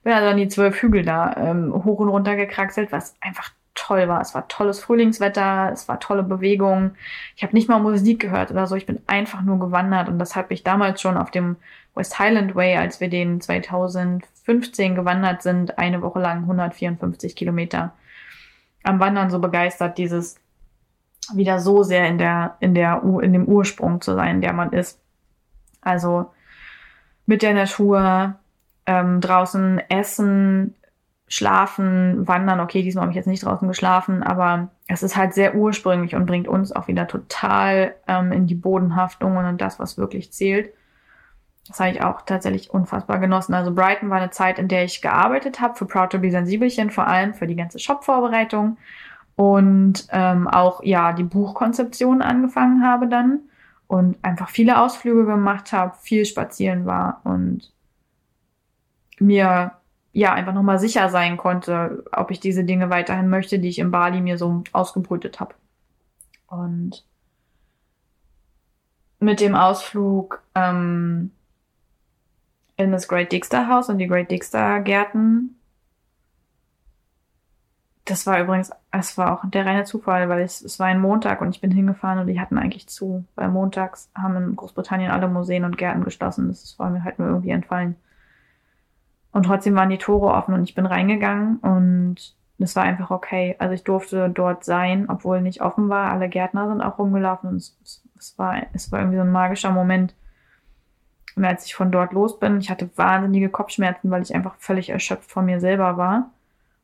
Bin 0.03 0.13
also 0.13 0.29
an 0.29 0.37
die 0.37 0.47
zwölf 0.47 0.81
Hügel 0.81 1.03
da 1.03 1.33
ähm, 1.37 1.73
hoch 1.73 1.99
und 1.99 2.09
runter 2.09 2.35
gekraxelt, 2.35 2.91
was 2.91 3.15
einfach 3.21 3.51
toll 3.75 4.07
war. 4.07 4.21
Es 4.21 4.35
war 4.35 4.47
tolles 4.47 4.81
Frühlingswetter, 4.81 5.69
es 5.71 5.87
war 5.87 5.99
tolle 5.99 6.23
Bewegung. 6.23 6.91
Ich 7.35 7.43
habe 7.43 7.53
nicht 7.53 7.69
mal 7.69 7.79
Musik 7.79 8.19
gehört 8.19 8.51
oder 8.51 8.67
so. 8.67 8.75
Ich 8.75 8.85
bin 8.85 9.01
einfach 9.07 9.41
nur 9.41 9.59
gewandert 9.59 10.09
und 10.09 10.19
das 10.19 10.35
habe 10.35 10.53
ich 10.53 10.63
damals 10.63 11.01
schon 11.01 11.17
auf 11.17 11.31
dem 11.31 11.55
West 11.95 12.19
Highland 12.19 12.55
Way, 12.55 12.77
als 12.77 12.99
wir 12.99 13.09
den 13.09 13.41
2015 13.41 14.95
gewandert 14.95 15.41
sind, 15.41 15.77
eine 15.77 16.01
Woche 16.01 16.19
lang 16.19 16.41
154 16.41 17.35
Kilometer 17.35 17.93
am 18.83 18.99
Wandern 18.99 19.29
so 19.29 19.39
begeistert, 19.39 19.97
dieses 19.97 20.39
wieder 21.35 21.59
so 21.59 21.83
sehr 21.83 22.07
in 22.07 22.17
der, 22.17 22.55
in 22.59 22.73
der, 22.73 23.01
in 23.21 23.33
dem 23.33 23.45
Ursprung 23.45 24.01
zu 24.01 24.15
sein, 24.15 24.41
der 24.41 24.53
man 24.53 24.71
ist. 24.71 25.01
Also 25.81 26.31
mit 27.25 27.41
der 27.41 27.53
Natur, 27.53 28.35
ähm, 28.85 29.21
draußen 29.21 29.81
essen, 29.89 30.75
schlafen, 31.27 32.27
wandern. 32.27 32.59
Okay, 32.59 32.81
diesmal 32.81 33.03
habe 33.03 33.11
ich 33.11 33.15
jetzt 33.15 33.27
nicht 33.27 33.45
draußen 33.45 33.67
geschlafen, 33.67 34.23
aber 34.23 34.69
es 34.87 35.03
ist 35.03 35.15
halt 35.15 35.33
sehr 35.33 35.55
ursprünglich 35.55 36.15
und 36.15 36.25
bringt 36.25 36.47
uns 36.47 36.71
auch 36.71 36.87
wieder 36.87 37.07
total 37.07 37.95
ähm, 38.07 38.31
in 38.31 38.47
die 38.47 38.55
Bodenhaftung 38.55 39.37
und 39.37 39.61
das, 39.61 39.79
was 39.79 39.97
wirklich 39.97 40.33
zählt. 40.33 40.73
Das 41.67 41.79
habe 41.79 41.91
ich 41.91 42.01
auch 42.01 42.23
tatsächlich 42.23 42.71
unfassbar 42.71 43.19
genossen. 43.19 43.53
Also 43.53 43.71
Brighton 43.71 44.09
war 44.09 44.17
eine 44.17 44.31
Zeit, 44.31 44.57
in 44.57 44.67
der 44.67 44.85
ich 44.85 45.03
gearbeitet 45.03 45.61
habe 45.61 45.75
für 45.75 45.85
Proud 45.85 46.09
to 46.09 46.17
be 46.17 46.31
Sensibelchen, 46.31 46.89
vor 46.89 47.05
allem 47.05 47.35
für 47.35 47.45
die 47.45 47.55
ganze 47.55 47.77
Shop-Vorbereitung 47.77 48.77
und 49.39 50.05
ähm, 50.11 50.49
auch 50.49 50.83
ja 50.83 51.13
die 51.13 51.23
Buchkonzeption 51.23 52.21
angefangen 52.21 52.83
habe 52.83 53.07
dann 53.07 53.39
und 53.87 54.17
einfach 54.21 54.49
viele 54.49 54.81
Ausflüge 54.81 55.25
gemacht 55.25 55.71
habe, 55.71 55.95
viel 56.01 56.25
spazieren 56.25 56.85
war 56.85 57.21
und 57.23 57.71
mir 59.17 59.71
ja 60.11 60.33
einfach 60.33 60.53
nochmal 60.53 60.77
sicher 60.77 61.07
sein 61.07 61.37
konnte, 61.37 62.03
ob 62.11 62.31
ich 62.31 62.41
diese 62.41 62.65
Dinge 62.65 62.89
weiterhin 62.89 63.29
möchte, 63.29 63.59
die 63.59 63.69
ich 63.69 63.79
in 63.79 63.91
Bali 63.91 64.19
mir 64.19 64.37
so 64.37 64.61
ausgebrütet 64.73 65.39
habe. 65.39 65.55
Und 66.47 67.05
mit 69.19 69.39
dem 69.39 69.55
Ausflug 69.55 70.43
ähm, 70.53 71.31
in 72.75 72.91
das 72.91 73.07
Great 73.07 73.31
Dixter 73.31 73.69
Haus 73.69 73.87
und 73.87 73.99
die 73.99 74.07
Great 74.07 74.31
Dixter 74.31 74.81
Gärten. 74.81 75.57
Das 78.03 78.27
war 78.27 78.41
übrigens, 78.41 78.71
es 78.91 79.17
war 79.17 79.33
auch 79.33 79.49
der 79.49 79.65
reine 79.65 79.83
Zufall, 79.83 80.29
weil 80.29 80.41
es, 80.41 80.61
es 80.61 80.79
war 80.79 80.87
ein 80.87 80.99
Montag 80.99 81.41
und 81.41 81.49
ich 81.49 81.61
bin 81.61 81.71
hingefahren 81.71 82.19
und 82.19 82.27
die 82.27 82.39
hatten 82.39 82.57
eigentlich 82.57 82.87
zu, 82.87 83.23
weil 83.35 83.49
montags 83.49 84.09
haben 84.15 84.35
in 84.37 84.55
Großbritannien 84.55 85.11
alle 85.11 85.27
Museen 85.27 85.63
und 85.63 85.77
Gärten 85.77 86.03
geschlossen. 86.03 86.47
Das 86.47 86.77
war 86.79 86.89
mir 86.89 87.03
halt 87.03 87.19
nur 87.19 87.27
irgendwie 87.27 87.51
entfallen. 87.51 87.95
Und 89.31 89.43
trotzdem 89.45 89.75
waren 89.75 89.89
die 89.89 89.99
Tore 89.99 90.33
offen 90.33 90.55
und 90.55 90.63
ich 90.63 90.73
bin 90.73 90.87
reingegangen 90.87 91.57
und 91.57 92.35
es 92.57 92.75
war 92.75 92.83
einfach 92.83 93.11
okay. 93.11 93.55
Also 93.59 93.75
ich 93.75 93.83
durfte 93.83 94.29
dort 94.29 94.65
sein, 94.65 95.07
obwohl 95.07 95.41
nicht 95.41 95.61
offen 95.61 95.87
war. 95.87 96.11
Alle 96.11 96.27
Gärtner 96.27 96.67
sind 96.67 96.81
auch 96.81 96.97
rumgelaufen 96.97 97.49
und 97.51 97.55
es, 97.57 97.77
es, 97.83 98.03
es 98.17 98.39
war, 98.39 98.57
es 98.73 98.91
war 98.91 98.99
irgendwie 98.99 99.17
so 99.17 99.23
ein 99.23 99.31
magischer 99.31 99.71
Moment. 99.71 100.15
Und 101.35 101.45
als 101.45 101.65
ich 101.65 101.75
von 101.75 101.91
dort 101.91 102.11
los 102.11 102.39
bin, 102.39 102.57
ich 102.57 102.71
hatte 102.71 102.89
wahnsinnige 102.97 103.49
Kopfschmerzen, 103.49 104.09
weil 104.09 104.23
ich 104.23 104.33
einfach 104.33 104.55
völlig 104.55 104.89
erschöpft 104.89 105.31
von 105.31 105.45
mir 105.45 105.59
selber 105.59 105.95
war 105.95 106.31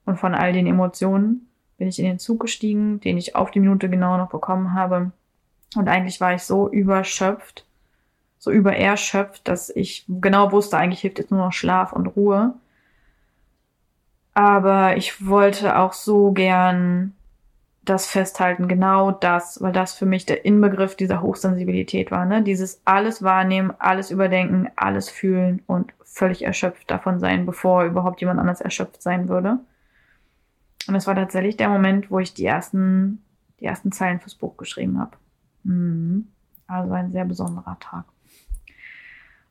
und 0.05 0.19
von 0.19 0.35
all 0.35 0.53
den 0.53 0.67
Emotionen, 0.67 1.49
bin 1.77 1.87
ich 1.87 1.99
in 1.99 2.05
den 2.05 2.19
Zug 2.19 2.39
gestiegen, 2.39 2.99
den 3.01 3.17
ich 3.17 3.35
auf 3.35 3.51
die 3.51 3.59
Minute 3.59 3.89
genau 3.89 4.17
noch 4.17 4.29
bekommen 4.29 4.73
habe. 4.73 5.11
Und 5.75 5.87
eigentlich 5.87 6.21
war 6.21 6.33
ich 6.33 6.43
so 6.43 6.69
überschöpft, 6.69 7.65
so 8.37 8.51
übererschöpft, 8.51 9.47
dass 9.47 9.69
ich 9.69 10.05
genau 10.07 10.51
wusste, 10.51 10.77
eigentlich 10.77 11.01
hilft 11.01 11.19
jetzt 11.19 11.31
nur 11.31 11.41
noch 11.41 11.53
Schlaf 11.53 11.91
und 11.93 12.07
Ruhe. 12.07 12.53
Aber 14.33 14.97
ich 14.97 15.25
wollte 15.25 15.77
auch 15.77 15.93
so 15.93 16.31
gern 16.31 17.13
das 17.83 18.07
festhalten, 18.07 18.67
genau 18.67 19.11
das, 19.11 19.61
weil 19.61 19.71
das 19.71 19.93
für 19.93 20.05
mich 20.05 20.25
der 20.25 20.43
Inbegriff 20.43 20.95
dieser 20.95 21.21
Hochsensibilität 21.21 22.11
war, 22.11 22.25
ne? 22.25 22.41
Dieses 22.41 22.81
alles 22.83 23.21
wahrnehmen, 23.21 23.73
alles 23.77 24.11
überdenken, 24.11 24.69
alles 24.75 25.09
fühlen 25.09 25.61
und 25.67 25.93
völlig 26.03 26.43
erschöpft 26.43 26.89
davon 26.89 27.19
sein, 27.19 27.45
bevor 27.45 27.83
überhaupt 27.83 28.21
jemand 28.21 28.39
anders 28.39 28.61
erschöpft 28.61 29.01
sein 29.01 29.29
würde. 29.29 29.59
Und 30.87 30.93
das 30.93 31.07
war 31.07 31.15
tatsächlich 31.15 31.57
der 31.57 31.69
Moment, 31.69 32.11
wo 32.11 32.19
ich 32.19 32.33
die 32.33 32.45
ersten, 32.45 33.23
die 33.59 33.65
ersten 33.65 33.91
Zeilen 33.91 34.19
fürs 34.19 34.35
Buch 34.35 34.57
geschrieben 34.57 34.99
habe. 34.99 35.17
Mhm. 35.63 36.27
Also 36.67 36.93
ein 36.93 37.11
sehr 37.11 37.25
besonderer 37.25 37.77
Tag. 37.79 38.05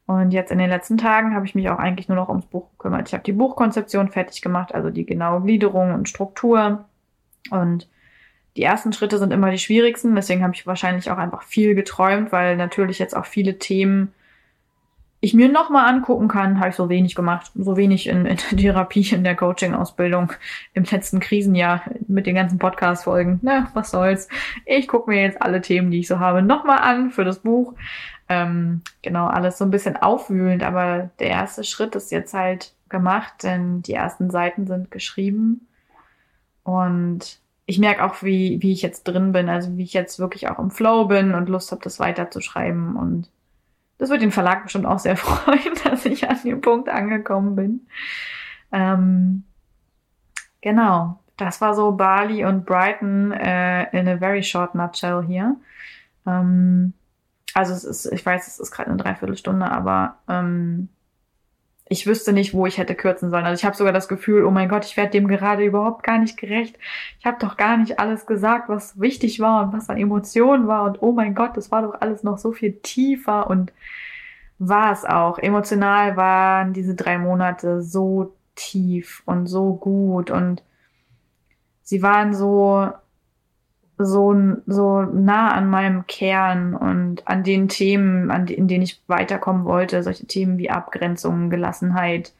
Und 0.06 0.32
jetzt 0.32 0.52
in 0.52 0.58
den 0.58 0.68
letzten 0.68 0.98
Tagen 0.98 1.34
habe 1.34 1.46
ich 1.46 1.54
mich 1.54 1.68
auch 1.70 1.78
eigentlich 1.78 2.08
nur 2.08 2.16
noch 2.16 2.28
ums 2.28 2.46
Buch 2.46 2.70
gekümmert. 2.72 3.08
Ich 3.08 3.14
habe 3.14 3.24
die 3.24 3.32
Buchkonzeption 3.32 4.10
fertig 4.10 4.42
gemacht, 4.42 4.74
also 4.74 4.90
die 4.90 5.06
genaue 5.06 5.40
Gliederung 5.42 5.94
und 5.94 6.08
Struktur. 6.08 6.84
Und 7.50 7.88
die 8.56 8.62
ersten 8.62 8.92
Schritte 8.92 9.18
sind 9.18 9.32
immer 9.32 9.50
die 9.50 9.58
schwierigsten, 9.58 10.14
deswegen 10.14 10.42
habe 10.42 10.54
ich 10.54 10.66
wahrscheinlich 10.66 11.10
auch 11.10 11.18
einfach 11.18 11.42
viel 11.42 11.74
geträumt, 11.74 12.32
weil 12.32 12.56
natürlich 12.56 12.98
jetzt 12.98 13.16
auch 13.16 13.26
viele 13.26 13.58
Themen 13.58 14.12
ich 15.24 15.32
mir 15.32 15.48
nochmal 15.48 15.88
angucken 15.88 16.28
kann, 16.28 16.60
habe 16.60 16.68
ich 16.68 16.74
so 16.74 16.90
wenig 16.90 17.14
gemacht. 17.14 17.50
So 17.54 17.78
wenig 17.78 18.08
in, 18.08 18.26
in 18.26 18.36
der 18.36 18.58
Therapie, 18.58 19.08
in 19.10 19.24
der 19.24 19.34
Coaching-Ausbildung 19.34 20.32
im 20.74 20.84
letzten 20.84 21.18
Krisenjahr 21.18 21.82
mit 22.06 22.26
den 22.26 22.34
ganzen 22.34 22.58
Podcast-Folgen. 22.58 23.40
Na, 23.40 23.70
was 23.72 23.90
soll's. 23.90 24.28
Ich 24.66 24.86
gucke 24.86 25.10
mir 25.10 25.22
jetzt 25.22 25.40
alle 25.40 25.62
Themen, 25.62 25.90
die 25.90 26.00
ich 26.00 26.08
so 26.08 26.18
habe, 26.18 26.42
nochmal 26.42 26.80
an 26.80 27.10
für 27.10 27.24
das 27.24 27.38
Buch. 27.38 27.72
Ähm, 28.28 28.82
genau, 29.00 29.26
alles 29.26 29.56
so 29.56 29.64
ein 29.64 29.70
bisschen 29.70 29.96
aufwühlend, 29.96 30.62
aber 30.62 31.08
der 31.18 31.28
erste 31.28 31.64
Schritt 31.64 31.94
ist 31.94 32.12
jetzt 32.12 32.34
halt 32.34 32.74
gemacht, 32.90 33.44
denn 33.44 33.80
die 33.80 33.94
ersten 33.94 34.30
Seiten 34.30 34.66
sind 34.66 34.90
geschrieben. 34.90 35.66
Und 36.64 37.38
ich 37.64 37.78
merke 37.78 38.04
auch, 38.04 38.22
wie, 38.22 38.60
wie 38.60 38.72
ich 38.72 38.82
jetzt 38.82 39.04
drin 39.04 39.32
bin, 39.32 39.48
also 39.48 39.74
wie 39.78 39.84
ich 39.84 39.94
jetzt 39.94 40.18
wirklich 40.18 40.48
auch 40.48 40.58
im 40.58 40.70
Flow 40.70 41.06
bin 41.06 41.34
und 41.34 41.48
Lust 41.48 41.72
habe, 41.72 41.80
das 41.82 41.98
weiterzuschreiben. 41.98 42.96
Und 42.96 43.30
das 43.98 44.10
wird 44.10 44.22
den 44.22 44.32
Verlag 44.32 44.64
bestimmt 44.64 44.86
auch 44.86 44.98
sehr 44.98 45.16
freuen, 45.18 45.74
dass 45.84 46.04
ich 46.04 46.28
an 46.28 46.38
dem 46.44 46.60
Punkt 46.60 46.88
angekommen 46.88 47.56
bin. 47.56 47.86
Ähm, 48.72 49.44
genau, 50.60 51.20
das 51.36 51.60
war 51.60 51.74
so 51.74 51.92
Bali 51.92 52.44
und 52.44 52.66
Brighton 52.66 53.32
äh, 53.32 53.90
in 53.98 54.08
a 54.08 54.16
very 54.16 54.42
short 54.42 54.74
nutshell 54.74 55.24
hier. 55.26 55.56
Ähm, 56.26 56.92
also 57.54 57.72
es 57.72 57.84
ist, 57.84 58.06
ich 58.06 58.24
weiß, 58.24 58.48
es 58.48 58.58
ist 58.58 58.72
gerade 58.72 58.90
eine 58.90 59.00
Dreiviertelstunde, 59.00 59.70
aber 59.70 60.16
ähm, 60.28 60.88
ich 61.86 62.06
wüsste 62.06 62.32
nicht, 62.32 62.54
wo 62.54 62.66
ich 62.66 62.78
hätte 62.78 62.94
kürzen 62.94 63.30
sollen. 63.30 63.44
Also 63.44 63.60
ich 63.60 63.64
habe 63.64 63.76
sogar 63.76 63.92
das 63.92 64.08
Gefühl, 64.08 64.44
oh 64.44 64.50
mein 64.50 64.68
Gott, 64.68 64.84
ich 64.86 64.96
werde 64.96 65.10
dem 65.10 65.28
gerade 65.28 65.64
überhaupt 65.64 66.02
gar 66.02 66.18
nicht 66.18 66.38
gerecht. 66.38 66.78
Ich 67.18 67.26
habe 67.26 67.36
doch 67.38 67.56
gar 67.56 67.76
nicht 67.76 67.98
alles 67.98 68.26
gesagt, 68.26 68.68
was 68.68 68.98
wichtig 68.98 69.38
war 69.40 69.64
und 69.64 69.72
was 69.74 69.90
an 69.90 69.98
Emotionen 69.98 70.66
war. 70.66 70.84
Und 70.84 71.02
oh 71.02 71.12
mein 71.12 71.34
Gott, 71.34 71.56
das 71.56 71.70
war 71.70 71.82
doch 71.82 72.00
alles 72.00 72.22
noch 72.22 72.38
so 72.38 72.52
viel 72.52 72.72
tiefer 72.82 73.50
und 73.50 73.72
war 74.58 74.92
es 74.92 75.04
auch. 75.04 75.38
Emotional 75.38 76.16
waren 76.16 76.72
diese 76.72 76.94
drei 76.94 77.18
Monate 77.18 77.82
so 77.82 78.34
tief 78.54 79.22
und 79.26 79.46
so 79.46 79.74
gut 79.74 80.30
und 80.30 80.62
sie 81.82 82.02
waren 82.02 82.34
so 82.34 82.88
so, 83.98 84.34
so 84.66 85.02
nah 85.02 85.52
an 85.52 85.68
meinem 85.68 86.06
Kern 86.06 86.74
und 86.74 87.26
an 87.28 87.44
den 87.44 87.68
Themen, 87.68 88.30
an 88.30 88.46
die, 88.46 88.54
in 88.54 88.68
denen 88.68 88.82
ich 88.82 89.00
weiterkommen 89.06 89.64
wollte, 89.64 90.02
solche 90.02 90.26
Themen 90.26 90.58
wie 90.58 90.70
Abgrenzung, 90.70 91.50
Gelassenheit, 91.50 92.32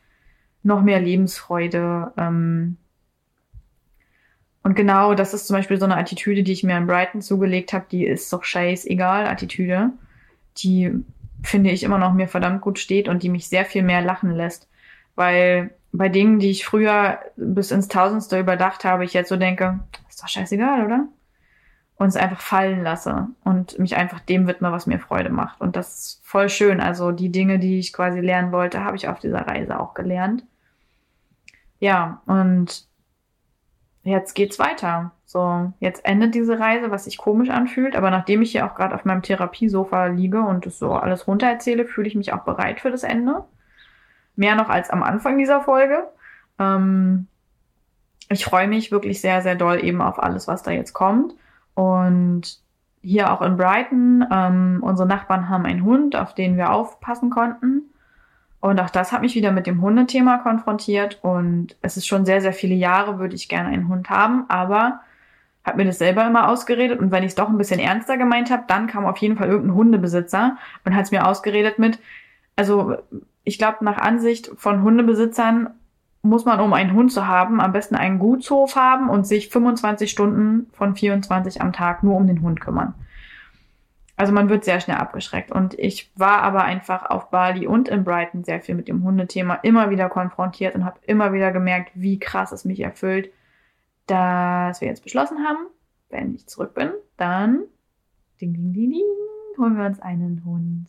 noch 0.63 0.83
mehr 0.83 1.01
Lebensfreude. 1.01 2.13
Ähm 2.17 2.77
und 4.63 4.75
genau, 4.75 5.15
das 5.15 5.35
ist 5.35 5.47
zum 5.47 5.57
Beispiel 5.57 5.79
so 5.79 5.85
eine 5.85 5.97
Attitüde, 5.97 6.43
die 6.43 6.53
ich 6.53 6.65
mir 6.65 6.77
in 6.77 6.87
Brighton 6.87 7.21
zugelegt 7.21 7.73
habe, 7.73 7.85
die 7.91 8.07
ist 8.07 8.33
doch 8.33 8.45
scheißegal, 8.45 9.27
Attitüde, 9.27 9.91
die 10.57 11.05
finde 11.43 11.71
ich 11.71 11.83
immer 11.83 11.99
noch 11.99 12.15
mir 12.15 12.29
verdammt 12.29 12.63
gut 12.63 12.79
steht 12.79 13.09
und 13.09 13.23
die 13.23 13.29
mich 13.29 13.49
sehr 13.49 13.67
viel 13.67 13.83
mehr 13.83 14.01
lachen 14.03 14.31
lässt. 14.31 14.69
Weil 15.15 15.75
bei 15.93 16.09
Dingen, 16.09 16.41
die 16.41 16.51
ich 16.51 16.65
früher 16.65 17.21
bis 17.37 17.71
ins 17.71 17.89
Tausendste 17.89 18.41
überdacht 18.41 18.85
habe, 18.85 19.05
ich 19.05 19.13
jetzt 19.13 19.29
so 19.29 19.37
denke, 19.37 19.81
ist 20.09 20.23
doch 20.23 20.29
scheißegal, 20.29 20.87
oder? 20.87 21.07
Und 21.97 22.09
es 22.09 22.17
einfach 22.17 22.41
fallen 22.41 22.83
lasse 22.83 23.29
und 23.45 23.79
mich 23.79 23.97
einfach 23.97 24.21
dem 24.21 24.47
widme, 24.47 24.73
was 24.73 24.87
mir 24.87 24.99
Freude 24.99 25.31
macht. 25.31 25.61
Und 25.61 25.77
das 25.77 25.99
ist 25.99 26.21
voll 26.25 26.49
schön. 26.49 26.81
Also 26.81 27.13
die 27.13 27.31
Dinge, 27.31 27.59
die 27.59 27.79
ich 27.79 27.93
quasi 27.93 28.21
lernen 28.21 28.53
wollte, 28.53 28.85
habe 28.85 28.97
ich 28.97 29.09
auf 29.09 29.21
dieser 29.21 29.47
Reise 29.47 29.79
auch 29.79 29.95
gelernt. 29.95 30.45
Ja, 31.79 32.23
und 32.27 32.87
jetzt 34.03 34.35
geht's 34.35 34.59
weiter. 34.59 35.13
So, 35.25 35.73
jetzt 35.81 36.05
endet 36.05 36.35
diese 36.35 36.59
Reise, 36.59 36.91
was 36.91 37.05
sich 37.05 37.17
komisch 37.17 37.51
anfühlt, 37.51 37.97
aber 37.97 38.11
nachdem 38.11 38.43
ich 38.43 38.53
hier 38.53 38.67
auch 38.67 38.75
gerade 38.75 38.95
auf 38.95 39.05
meinem 39.05 39.23
Therapiesofa 39.23 40.07
liege 40.07 40.43
und 40.43 40.67
das 40.67 40.79
so 40.79 40.93
alles 40.93 41.27
runtererzähle, 41.27 41.87
fühle 41.87 42.09
ich 42.09 42.15
mich 42.15 42.33
auch 42.33 42.45
bereit 42.45 42.81
für 42.81 42.91
das 42.91 43.03
Ende. 43.03 43.45
Mehr 44.37 44.55
noch 44.55 44.69
als 44.69 44.91
am 44.91 45.03
Anfang 45.03 45.39
dieser 45.39 45.61
Folge. 45.63 46.09
Ähm, 46.59 47.27
ich 48.29 48.45
freue 48.45 48.69
mich 48.69 48.93
wirklich 48.93 49.21
sehr, 49.21 49.43
sehr 49.43 49.55
doll 49.55 49.83
eben 49.83 50.03
auf 50.03 50.23
alles, 50.23 50.49
was 50.49 50.63
da 50.63 50.71
jetzt 50.71 50.93
kommt. 50.93 51.35
Und 51.75 52.59
hier 53.03 53.33
auch 53.33 53.43
in 53.43 53.57
Brighton, 53.57 54.25
ähm, 54.31 54.79
unsere 54.83 55.09
Nachbarn 55.09 55.49
haben 55.49 55.67
einen 55.67 55.85
Hund, 55.85 56.17
auf 56.17 56.35
den 56.35 56.57
wir 56.57 56.73
aufpassen 56.73 57.31
konnten. 57.31 57.83
Und 58.61 58.81
auch 58.81 58.89
das 58.89 59.13
hat 59.13 59.21
mich 59.21 59.35
wieder 59.35 59.53
mit 59.53 59.67
dem 59.67 59.83
Hundethema 59.83 60.39
konfrontiert. 60.39 61.19
Und 61.23 61.77
es 61.83 61.97
ist 61.97 62.07
schon 62.07 62.25
sehr, 62.25 62.41
sehr 62.41 62.55
viele 62.55 62.75
Jahre, 62.75 63.19
würde 63.19 63.35
ich 63.35 63.49
gerne 63.49 63.69
einen 63.69 63.89
Hund 63.89 64.09
haben. 64.09 64.47
Aber 64.49 65.01
habe 65.65 65.79
mir 65.79 65.85
das 65.85 65.99
selber 65.99 66.27
immer 66.27 66.49
ausgeredet. 66.49 66.99
Und 66.99 67.11
wenn 67.11 67.23
ich 67.23 67.31
es 67.31 67.35
doch 67.35 67.49
ein 67.49 67.59
bisschen 67.59 67.81
ernster 67.81 68.17
gemeint 68.17 68.51
habe, 68.51 68.65
dann 68.67 68.87
kam 68.87 69.07
auf 69.07 69.19
jeden 69.19 69.37
Fall 69.37 69.49
irgendein 69.49 69.77
Hundebesitzer 69.77 70.57
und 70.85 70.95
hat 70.95 71.05
es 71.05 71.11
mir 71.11 71.27
ausgeredet 71.27 71.79
mit, 71.79 71.99
also 72.57 72.97
ich 73.45 73.59
glaube, 73.59 73.85
nach 73.85 73.99
Ansicht 73.99 74.51
von 74.57 74.83
Hundebesitzern 74.83 75.71
muss 76.25 76.45
man, 76.45 76.59
um 76.61 76.73
einen 76.73 76.95
Hund 76.95 77.13
zu 77.13 77.27
haben, 77.27 77.61
am 77.61 77.73
besten 77.73 77.95
einen 77.95 78.19
Gutshof 78.19 78.77
haben 78.77 79.11
und 79.11 79.27
sich 79.27 79.51
25 79.51 80.11
Stunden 80.11 80.67
von 80.73 80.97
24 80.97 81.61
am 81.61 81.73
Tag 81.73 82.03
nur 82.03 82.17
um 82.17 82.27
den 82.27 82.41
Hund 82.41 82.61
kümmern. 82.61 82.95
Also 84.17 84.33
man 84.33 84.49
wird 84.49 84.65
sehr 84.65 84.81
schnell 84.81 84.97
abgeschreckt. 84.97 85.51
Und 85.51 85.79
ich 85.79 86.11
war 86.17 86.43
aber 86.43 86.65
einfach 86.65 87.11
auf 87.11 87.31
Bali 87.31 87.67
und 87.67 87.89
in 87.89 88.05
Brighton 88.05 88.43
sehr 88.43 88.61
viel 88.61 88.75
mit 88.75 88.89
dem 88.89 89.03
Hundethema 89.03 89.55
immer 89.57 89.91
wieder 89.91 90.09
konfrontiert 90.09 90.75
und 90.75 90.85
habe 90.85 91.01
immer 91.03 91.33
wieder 91.33 91.53
gemerkt, 91.53 91.91
wie 91.95 92.19
krass 92.19 92.53
es 92.53 92.65
mich 92.65 92.81
erfüllt, 92.81 93.31
dass 94.07 94.81
wir 94.81 94.89
jetzt 94.89 95.03
beschlossen 95.03 95.45
haben, 95.45 95.67
wenn 96.09 96.35
ich 96.35 96.47
zurück 96.47 96.75
bin, 96.75 96.91
dann 97.17 97.65
ding, 98.41 98.55
ding, 98.55 98.73
ding, 98.73 98.91
ding, 98.91 99.59
holen 99.59 99.77
wir 99.77 99.85
uns 99.85 100.01
einen 100.01 100.43
Hund. 100.45 100.87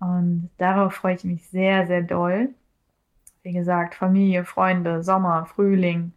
Und 0.00 0.50
darauf 0.58 0.94
freue 0.94 1.14
ich 1.14 1.24
mich 1.24 1.48
sehr, 1.48 1.86
sehr 1.86 2.02
doll. 2.02 2.50
Wie 3.42 3.52
gesagt, 3.52 3.94
Familie, 3.94 4.44
Freunde, 4.44 5.02
Sommer, 5.02 5.46
Frühling. 5.46 6.12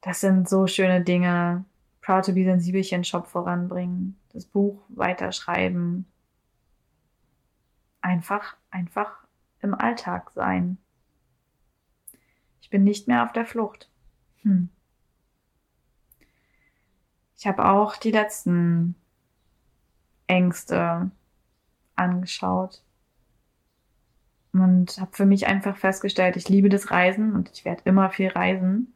Das 0.00 0.20
sind 0.20 0.48
so 0.48 0.66
schöne 0.66 1.02
Dinge. 1.02 1.64
Proud 2.00 2.24
to 2.24 2.32
be 2.32 2.44
Sensibelchen 2.44 3.04
Shop 3.04 3.26
voranbringen, 3.26 4.18
das 4.32 4.46
Buch 4.46 4.82
weiterschreiben. 4.88 6.06
Einfach, 8.00 8.56
einfach 8.70 9.26
im 9.60 9.74
Alltag 9.74 10.30
sein. 10.30 10.78
Ich 12.62 12.70
bin 12.70 12.84
nicht 12.84 13.06
mehr 13.06 13.24
auf 13.24 13.32
der 13.32 13.44
Flucht. 13.44 13.90
Hm. 14.42 14.70
Ich 17.36 17.46
habe 17.46 17.68
auch 17.68 17.96
die 17.96 18.10
letzten 18.10 18.94
Ängste 20.26 21.10
angeschaut 21.96 22.82
und 24.52 25.00
habe 25.00 25.10
für 25.12 25.26
mich 25.26 25.46
einfach 25.46 25.76
festgestellt, 25.76 26.36
ich 26.36 26.48
liebe 26.48 26.68
das 26.68 26.90
Reisen 26.90 27.34
und 27.34 27.50
ich 27.52 27.64
werde 27.64 27.82
immer 27.84 28.10
viel 28.10 28.28
reisen. 28.28 28.92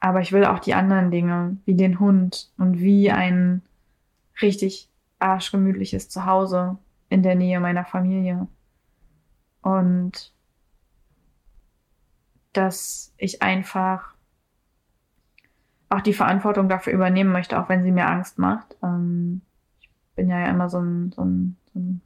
Aber 0.00 0.20
ich 0.20 0.32
will 0.32 0.44
auch 0.44 0.58
die 0.58 0.74
anderen 0.74 1.10
Dinge, 1.10 1.56
wie 1.64 1.74
den 1.74 1.98
Hund 1.98 2.52
und 2.58 2.78
wie 2.78 3.10
ein 3.10 3.62
richtig 4.42 4.90
arschgemütliches 5.18 6.08
Zuhause 6.08 6.78
in 7.08 7.22
der 7.22 7.34
Nähe 7.34 7.58
meiner 7.60 7.84
Familie. 7.84 8.46
Und 9.62 10.32
dass 12.52 13.12
ich 13.16 13.42
einfach 13.42 14.14
auch 15.88 16.00
die 16.00 16.12
Verantwortung 16.12 16.68
dafür 16.68 16.92
übernehmen 16.92 17.32
möchte, 17.32 17.58
auch 17.60 17.68
wenn 17.68 17.82
sie 17.82 17.92
mir 17.92 18.06
Angst 18.06 18.38
macht. 18.38 18.76
Ähm, 18.82 19.40
ich 19.80 19.90
bin 20.14 20.28
ja 20.28 20.46
immer 20.48 20.68
so 20.68 20.80
ein, 20.80 21.12
so 21.12 21.22
ein, 21.22 21.56
so 21.72 21.78
ein 21.78 22.00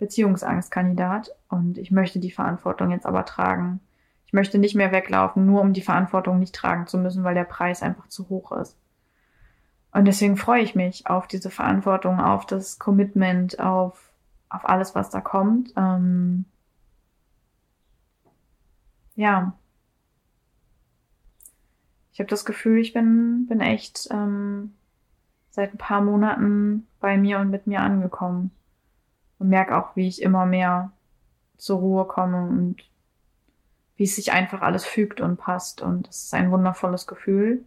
Beziehungsangstkandidat 0.00 1.36
und 1.48 1.78
ich 1.78 1.90
möchte 1.90 2.18
die 2.18 2.30
Verantwortung 2.32 2.90
jetzt 2.90 3.06
aber 3.06 3.24
tragen. 3.26 3.80
Ich 4.26 4.32
möchte 4.32 4.58
nicht 4.58 4.74
mehr 4.74 4.92
weglaufen, 4.92 5.44
nur 5.44 5.60
um 5.60 5.74
die 5.74 5.82
Verantwortung 5.82 6.38
nicht 6.38 6.54
tragen 6.54 6.86
zu 6.86 6.98
müssen, 6.98 7.22
weil 7.22 7.34
der 7.34 7.44
Preis 7.44 7.82
einfach 7.82 8.08
zu 8.08 8.28
hoch 8.28 8.50
ist. 8.52 8.76
Und 9.92 10.06
deswegen 10.06 10.36
freue 10.36 10.62
ich 10.62 10.74
mich 10.74 11.06
auf 11.06 11.26
diese 11.26 11.50
Verantwortung, 11.50 12.18
auf 12.18 12.46
das 12.46 12.78
Commitment, 12.78 13.60
auf, 13.60 14.10
auf 14.48 14.66
alles, 14.68 14.94
was 14.94 15.10
da 15.10 15.20
kommt. 15.20 15.74
Ähm 15.76 16.46
ja. 19.16 19.52
Ich 22.12 22.20
habe 22.20 22.30
das 22.30 22.44
Gefühl, 22.44 22.78
ich 22.78 22.94
bin, 22.94 23.46
bin 23.48 23.60
echt 23.60 24.08
ähm, 24.10 24.74
seit 25.50 25.74
ein 25.74 25.78
paar 25.78 26.00
Monaten 26.00 26.86
bei 27.00 27.18
mir 27.18 27.38
und 27.38 27.50
mit 27.50 27.66
mir 27.66 27.80
angekommen 27.80 28.52
und 29.40 29.48
merke 29.48 29.76
auch, 29.76 29.96
wie 29.96 30.06
ich 30.06 30.22
immer 30.22 30.46
mehr 30.46 30.92
zur 31.56 31.80
Ruhe 31.80 32.04
komme 32.04 32.46
und 32.46 32.76
wie 33.96 34.04
es 34.04 34.14
sich 34.14 34.32
einfach 34.32 34.62
alles 34.62 34.84
fügt 34.84 35.20
und 35.20 35.36
passt. 35.36 35.82
Und 35.82 36.08
es 36.08 36.24
ist 36.24 36.34
ein 36.34 36.52
wundervolles 36.52 37.06
Gefühl. 37.06 37.64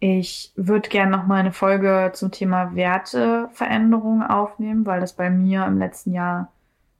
Ich 0.00 0.52
würde 0.56 0.88
gerne 0.88 1.10
noch 1.10 1.26
mal 1.26 1.40
eine 1.40 1.52
Folge 1.52 2.10
zum 2.14 2.30
Thema 2.30 2.74
Werteveränderung 2.74 4.22
aufnehmen, 4.22 4.84
weil 4.84 5.00
das 5.00 5.14
bei 5.14 5.30
mir 5.30 5.64
im 5.66 5.78
letzten 5.78 6.12
Jahr 6.12 6.50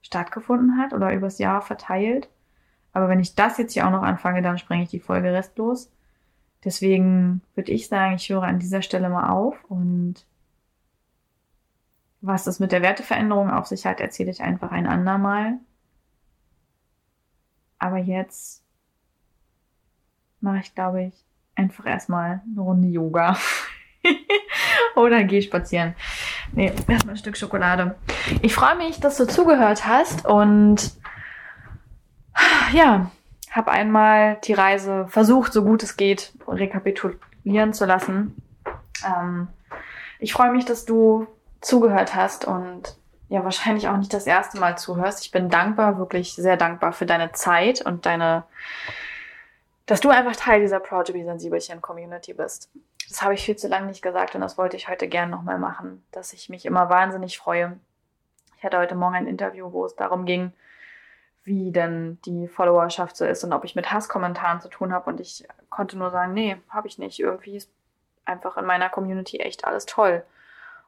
stattgefunden 0.00 0.78
hat 0.78 0.92
oder 0.92 1.12
übers 1.12 1.38
Jahr 1.38 1.60
verteilt. 1.60 2.28
Aber 2.92 3.08
wenn 3.08 3.20
ich 3.20 3.34
das 3.34 3.58
jetzt 3.58 3.72
hier 3.72 3.86
auch 3.86 3.90
noch 3.90 4.02
anfange, 4.02 4.40
dann 4.40 4.58
sprenge 4.58 4.84
ich 4.84 4.90
die 4.90 5.00
Folge 5.00 5.32
restlos. 5.32 5.90
Deswegen 6.64 7.42
würde 7.54 7.72
ich 7.72 7.88
sagen, 7.88 8.14
ich 8.14 8.28
höre 8.28 8.44
an 8.44 8.58
dieser 8.58 8.80
Stelle 8.80 9.08
mal 9.08 9.30
auf 9.30 9.56
und 9.68 10.24
was 12.26 12.44
das 12.44 12.58
mit 12.58 12.72
der 12.72 12.80
Werteveränderung 12.80 13.50
auf 13.50 13.66
sich 13.66 13.84
hat, 13.84 14.00
erzähle 14.00 14.30
ich 14.30 14.42
einfach 14.42 14.70
ein 14.72 14.86
andermal. 14.86 15.58
Aber 17.78 17.98
jetzt 17.98 18.64
mache 20.40 20.58
ich, 20.58 20.74
glaube 20.74 21.04
ich, 21.04 21.14
einfach 21.54 21.84
erstmal 21.84 22.40
eine 22.50 22.60
Runde 22.60 22.88
Yoga. 22.88 23.36
Oder 24.96 25.24
gehe 25.24 25.42
spazieren. 25.42 25.94
Nee, 26.52 26.72
erstmal 26.88 27.14
ein 27.14 27.18
Stück 27.18 27.36
Schokolade. 27.36 27.96
Ich 28.40 28.54
freue 28.54 28.76
mich, 28.76 29.00
dass 29.00 29.18
du 29.18 29.26
zugehört 29.26 29.86
hast 29.86 30.24
und 30.24 30.92
ja, 32.72 33.10
habe 33.50 33.70
einmal 33.70 34.38
die 34.44 34.54
Reise 34.54 35.06
versucht, 35.08 35.52
so 35.52 35.62
gut 35.62 35.82
es 35.82 35.96
geht, 35.96 36.32
rekapitulieren 36.48 37.74
zu 37.74 37.84
lassen. 37.84 38.34
Ähm, 39.04 39.48
ich 40.18 40.32
freue 40.32 40.52
mich, 40.52 40.64
dass 40.64 40.86
du 40.86 41.26
zugehört 41.64 42.14
hast 42.14 42.44
und 42.44 42.96
ja, 43.28 43.42
wahrscheinlich 43.42 43.88
auch 43.88 43.96
nicht 43.96 44.12
das 44.12 44.26
erste 44.26 44.58
Mal 44.58 44.76
zuhörst. 44.76 45.24
Ich 45.24 45.30
bin 45.30 45.48
dankbar, 45.48 45.98
wirklich 45.98 46.34
sehr 46.34 46.56
dankbar 46.56 46.92
für 46.92 47.06
deine 47.06 47.32
Zeit 47.32 47.80
und 47.80 48.06
deine, 48.06 48.44
dass 49.86 50.00
du 50.00 50.10
einfach 50.10 50.36
Teil 50.36 50.60
dieser 50.60 50.78
Proud 50.78 51.06
to 51.06 51.12
be 51.12 51.24
Sensibelchen 51.24 51.80
Community 51.80 52.34
bist. 52.34 52.70
Das 53.08 53.22
habe 53.22 53.34
ich 53.34 53.44
viel 53.44 53.56
zu 53.56 53.68
lange 53.68 53.86
nicht 53.86 54.02
gesagt 54.02 54.34
und 54.34 54.42
das 54.42 54.58
wollte 54.58 54.76
ich 54.76 54.88
heute 54.88 55.08
gerne 55.08 55.30
nochmal 55.30 55.58
machen, 55.58 56.04
dass 56.12 56.32
ich 56.32 56.48
mich 56.48 56.66
immer 56.66 56.90
wahnsinnig 56.90 57.38
freue. 57.38 57.78
Ich 58.58 58.64
hatte 58.64 58.78
heute 58.78 58.94
Morgen 58.94 59.14
ein 59.14 59.26
Interview, 59.26 59.72
wo 59.72 59.84
es 59.86 59.96
darum 59.96 60.26
ging, 60.26 60.52
wie 61.44 61.72
denn 61.72 62.18
die 62.24 62.46
Followerschaft 62.46 63.16
so 63.16 63.24
ist 63.24 63.42
und 63.42 63.52
ob 63.52 63.64
ich 63.64 63.74
mit 63.74 63.90
Hasskommentaren 63.90 64.60
zu 64.60 64.68
tun 64.68 64.92
habe. 64.92 65.10
Und 65.10 65.20
ich 65.20 65.46
konnte 65.70 65.98
nur 65.98 66.10
sagen, 66.10 66.32
nee, 66.34 66.56
habe 66.68 66.88
ich 66.88 66.98
nicht. 66.98 67.20
Irgendwie 67.20 67.56
ist 67.56 67.70
einfach 68.24 68.56
in 68.56 68.64
meiner 68.64 68.88
Community 68.88 69.40
echt 69.40 69.66
alles 69.66 69.84
toll. 69.84 70.24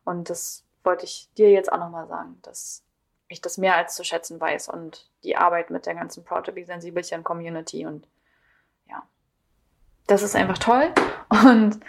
Und 0.04 0.30
das 0.30 0.65
wollte 0.86 1.04
ich 1.04 1.28
dir 1.36 1.50
jetzt 1.50 1.70
auch 1.70 1.78
nochmal 1.78 2.06
sagen, 2.06 2.38
dass 2.42 2.82
ich 3.28 3.40
das 3.40 3.58
mehr 3.58 3.76
als 3.76 3.96
zu 3.96 4.04
schätzen 4.04 4.40
weiß 4.40 4.68
und 4.68 5.10
die 5.24 5.36
Arbeit 5.36 5.70
mit 5.70 5.84
der 5.86 5.94
ganzen 5.94 6.24
be 6.24 6.64
Sensibelchen 6.64 7.24
Community 7.24 7.84
und 7.84 8.06
ja, 8.88 9.02
das 10.06 10.22
ist 10.22 10.36
einfach 10.36 10.58
toll. 10.58 10.92
Und 11.28 11.80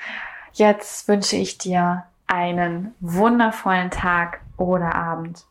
jetzt 0.53 1.07
wünsche 1.07 1.35
ich 1.35 1.59
dir 1.59 2.05
einen 2.25 2.95
wundervollen 2.99 3.91
Tag 3.91 4.41
oder 4.57 4.95
Abend 4.95 5.45